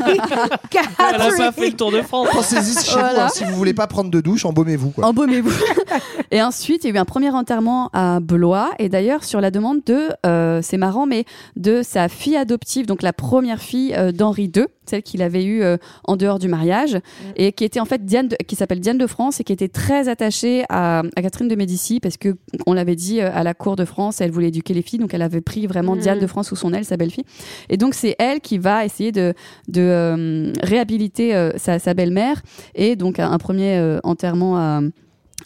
[0.98, 2.28] Elle a pas fait le tour de France.
[2.32, 3.26] Pensez-y chez vous, Voilà.
[3.26, 4.90] hein, si vous voulez pas prendre de douche, embaumez-vous.
[4.90, 5.06] quoi.
[5.06, 5.50] Embaumez-vous.
[6.30, 8.70] et ensuite, il y a eu un premier enterrement à Blois.
[8.78, 11.24] Et d'ailleurs, sur la demande de, euh, c'est marrant, mais
[11.56, 15.62] de sa fille adoptive, donc la première fille euh, d'Henri II, celle qu'il avait eue
[15.62, 16.98] euh, en dehors du mariage,
[17.36, 19.68] et qui était en fait Diane, de- qui s'appelle Diane de France et qui était
[19.68, 22.36] très attachée à, à Catherine de Médicis parce que
[22.66, 25.22] on l'avait dit à la cour de France, elle voulait éduquer les filles, donc elle
[25.22, 26.00] avait pris vraiment Mhm.
[26.00, 27.24] Diane de France sous son aile, sa belle-fille.
[27.68, 29.34] Et donc c'est elle qui va essayer de,
[29.68, 32.42] de euh, réhabiliter euh, sa, sa belle-mère
[32.74, 34.80] et donc un premier euh, enterrement à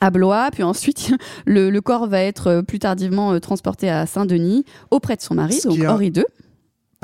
[0.01, 1.12] à Blois, puis ensuite
[1.47, 5.55] le, le corps va être plus tardivement euh, transporté à Saint-Denis auprès de son mari,
[5.55, 6.24] Ce donc Henri II.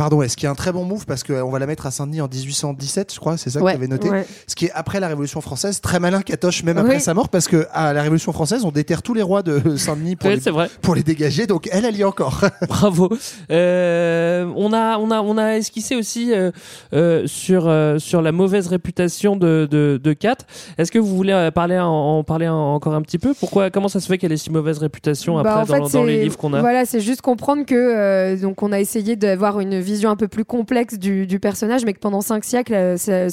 [0.00, 1.90] Pardon, est-ce qu'il y a un très bon move parce qu'on va la mettre à
[1.90, 3.72] Saint-Denis en 1817, je crois, c'est ça Ouais.
[3.72, 4.08] que tu avais noté.
[4.08, 4.24] Ouais.
[4.46, 7.00] Ce qui est après la Révolution française, très malin Catoche, même après Oui.
[7.02, 10.16] sa mort, parce que à la Révolution française, on déterre tous les rois de Saint-Denis
[10.16, 10.70] pour, les, c'est vrai.
[10.80, 12.40] pour les dégager, donc elle, elle y est encore.
[12.68, 13.10] Bravo.
[13.50, 16.50] Euh, on a, on a, on a esquissé aussi euh,
[16.94, 20.36] euh, sur euh, sur la mauvaise réputation de de, de Kat.
[20.78, 23.34] Est-ce que vous voulez euh, parler en, en parler en- encore un petit peu?
[23.38, 25.98] Pourquoi, comment ça se fait qu'elle ait si mauvaise réputation après Bah, en dans, fait,
[25.98, 26.60] dans les livres qu'on a?
[26.60, 30.28] Voilà, c'est juste comprendre que euh, donc on a essayé d'avoir une vision un peu
[30.28, 33.26] plus complexe du, du personnage, mais que pendant cinq siècles, euh, ça-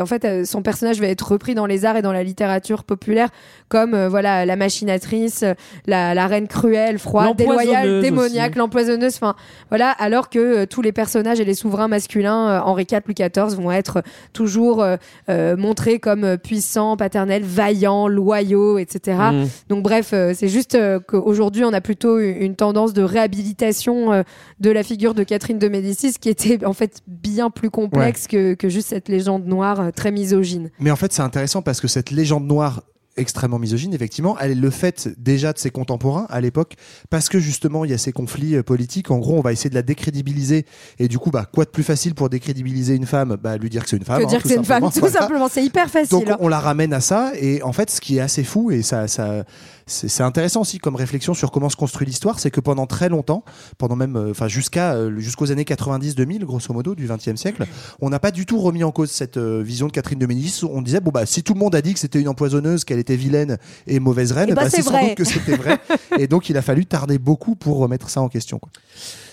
[0.00, 2.84] en fait, euh, son personnage va être repris dans les arts et dans la littérature
[2.84, 3.28] populaire
[3.68, 5.44] comme euh, voilà la machinatrice,
[5.86, 9.14] la, la reine cruelle, froide, déloyale, démoniaque, l'empoisonneuse.
[9.16, 9.34] Enfin
[9.68, 13.14] voilà, alors que euh, tous les personnages et les souverains masculins, euh, Henri IV, Louis
[13.14, 14.02] XIV, vont être
[14.32, 14.84] toujours
[15.28, 19.18] montrés comme puissants, paternels, vaillants, loyaux, etc.
[19.32, 19.44] Mm.
[19.68, 24.24] Donc bref, c'est juste qu'aujourd'hui on a plutôt une tendance de réhabilitation
[24.60, 28.54] de la figure de Catherine de Médicis qui était en fait bien plus complexe que,
[28.54, 30.70] que juste cette légende noire euh, très misogyne.
[30.80, 32.82] Mais en fait, c'est intéressant parce que cette légende noire
[33.16, 36.74] extrêmement misogyne, effectivement, elle est le fait déjà de ses contemporains à l'époque,
[37.10, 39.10] parce que justement, il y a ces conflits euh, politiques.
[39.10, 40.64] En gros, on va essayer de la décrédibiliser.
[40.98, 43.36] Et du coup, bah, quoi de plus facile pour décrédibiliser une femme?
[43.42, 44.20] Bah, Lui dire que c'est une femme.
[44.20, 45.20] que hein, dire que c'est une femme, tout Voilà.
[45.20, 46.10] simplement, c'est hyper facile.
[46.10, 46.36] Donc hein.
[46.40, 49.06] on la ramène à ça et en fait ce qui est assez fou et ça,
[49.08, 49.44] ça
[49.86, 53.44] c'est intéressant aussi comme réflexion sur comment se construit l'histoire, c'est que pendant très longtemps,
[53.78, 57.66] pendant même euh, enfin jusqu'à euh, jusqu'aux années 90-2000 grosso modo du 20e siècle,
[58.00, 60.64] on n'a pas du tout remis en cause cette euh, vision de Catherine de Médicis.
[60.64, 62.98] On disait bon bah si tout le monde a dit que c'était une empoisonneuse, qu'elle
[62.98, 65.78] était vilaine et mauvaise reine, Eh ben, bah, c'est sans doute que c'était vrai.
[66.18, 68.58] et donc il a fallu tarder beaucoup pour remettre ça en question.
[68.58, 68.70] quoi.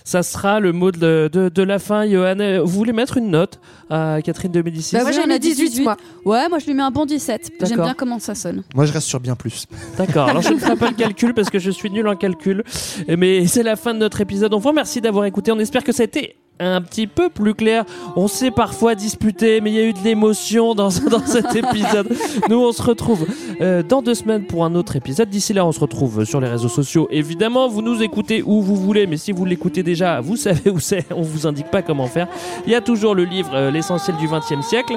[0.07, 2.39] Ça sera le mot de, de, de la fin, Johan.
[2.39, 4.95] Euh, Vous voulez mettre une note à Catherine de Médicis?
[4.95, 5.97] Bah moi, j'en ai a 18, 18, moi.
[6.23, 7.51] Ouais, moi je lui mets un bon 17.
[7.65, 8.63] J'aime bien comment ça sonne.
[8.73, 9.65] Moi je reste sur bien plus.
[9.97, 12.63] D'accord, alors je ne ferai pas le calcul parce que je suis nul en calcul.
[13.17, 14.53] Mais c'est la fin de notre épisode.
[14.53, 15.51] On vous remercie d'avoir écouté.
[15.51, 17.85] On espère que ça a été un petit peu plus clair.
[18.15, 22.07] On s'est parfois disputé, mais il y a eu de l'émotion dans, dans cet épisode.
[22.49, 23.25] Nous, on se retrouve
[23.61, 25.29] euh, dans deux semaines pour un autre épisode.
[25.29, 27.07] D'ici là, on se retrouve sur les réseaux sociaux.
[27.11, 30.79] Évidemment, vous nous écoutez où vous voulez, mais si vous l'écoutez déjà, vous savez où
[30.79, 31.05] c'est.
[31.15, 32.27] On vous indique pas comment faire.
[32.65, 34.93] Il y a toujours le livre euh, L'essentiel du 20 e siècle.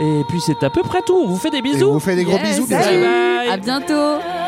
[0.00, 1.14] Et puis, c'est à peu près tout.
[1.16, 1.86] On vous fait des Et bisous.
[1.88, 2.66] on vous fait des gros Yes, bisous.
[2.66, 3.00] salut.
[3.02, 3.08] Bye
[3.46, 3.48] bye.
[3.50, 4.41] À bientôt.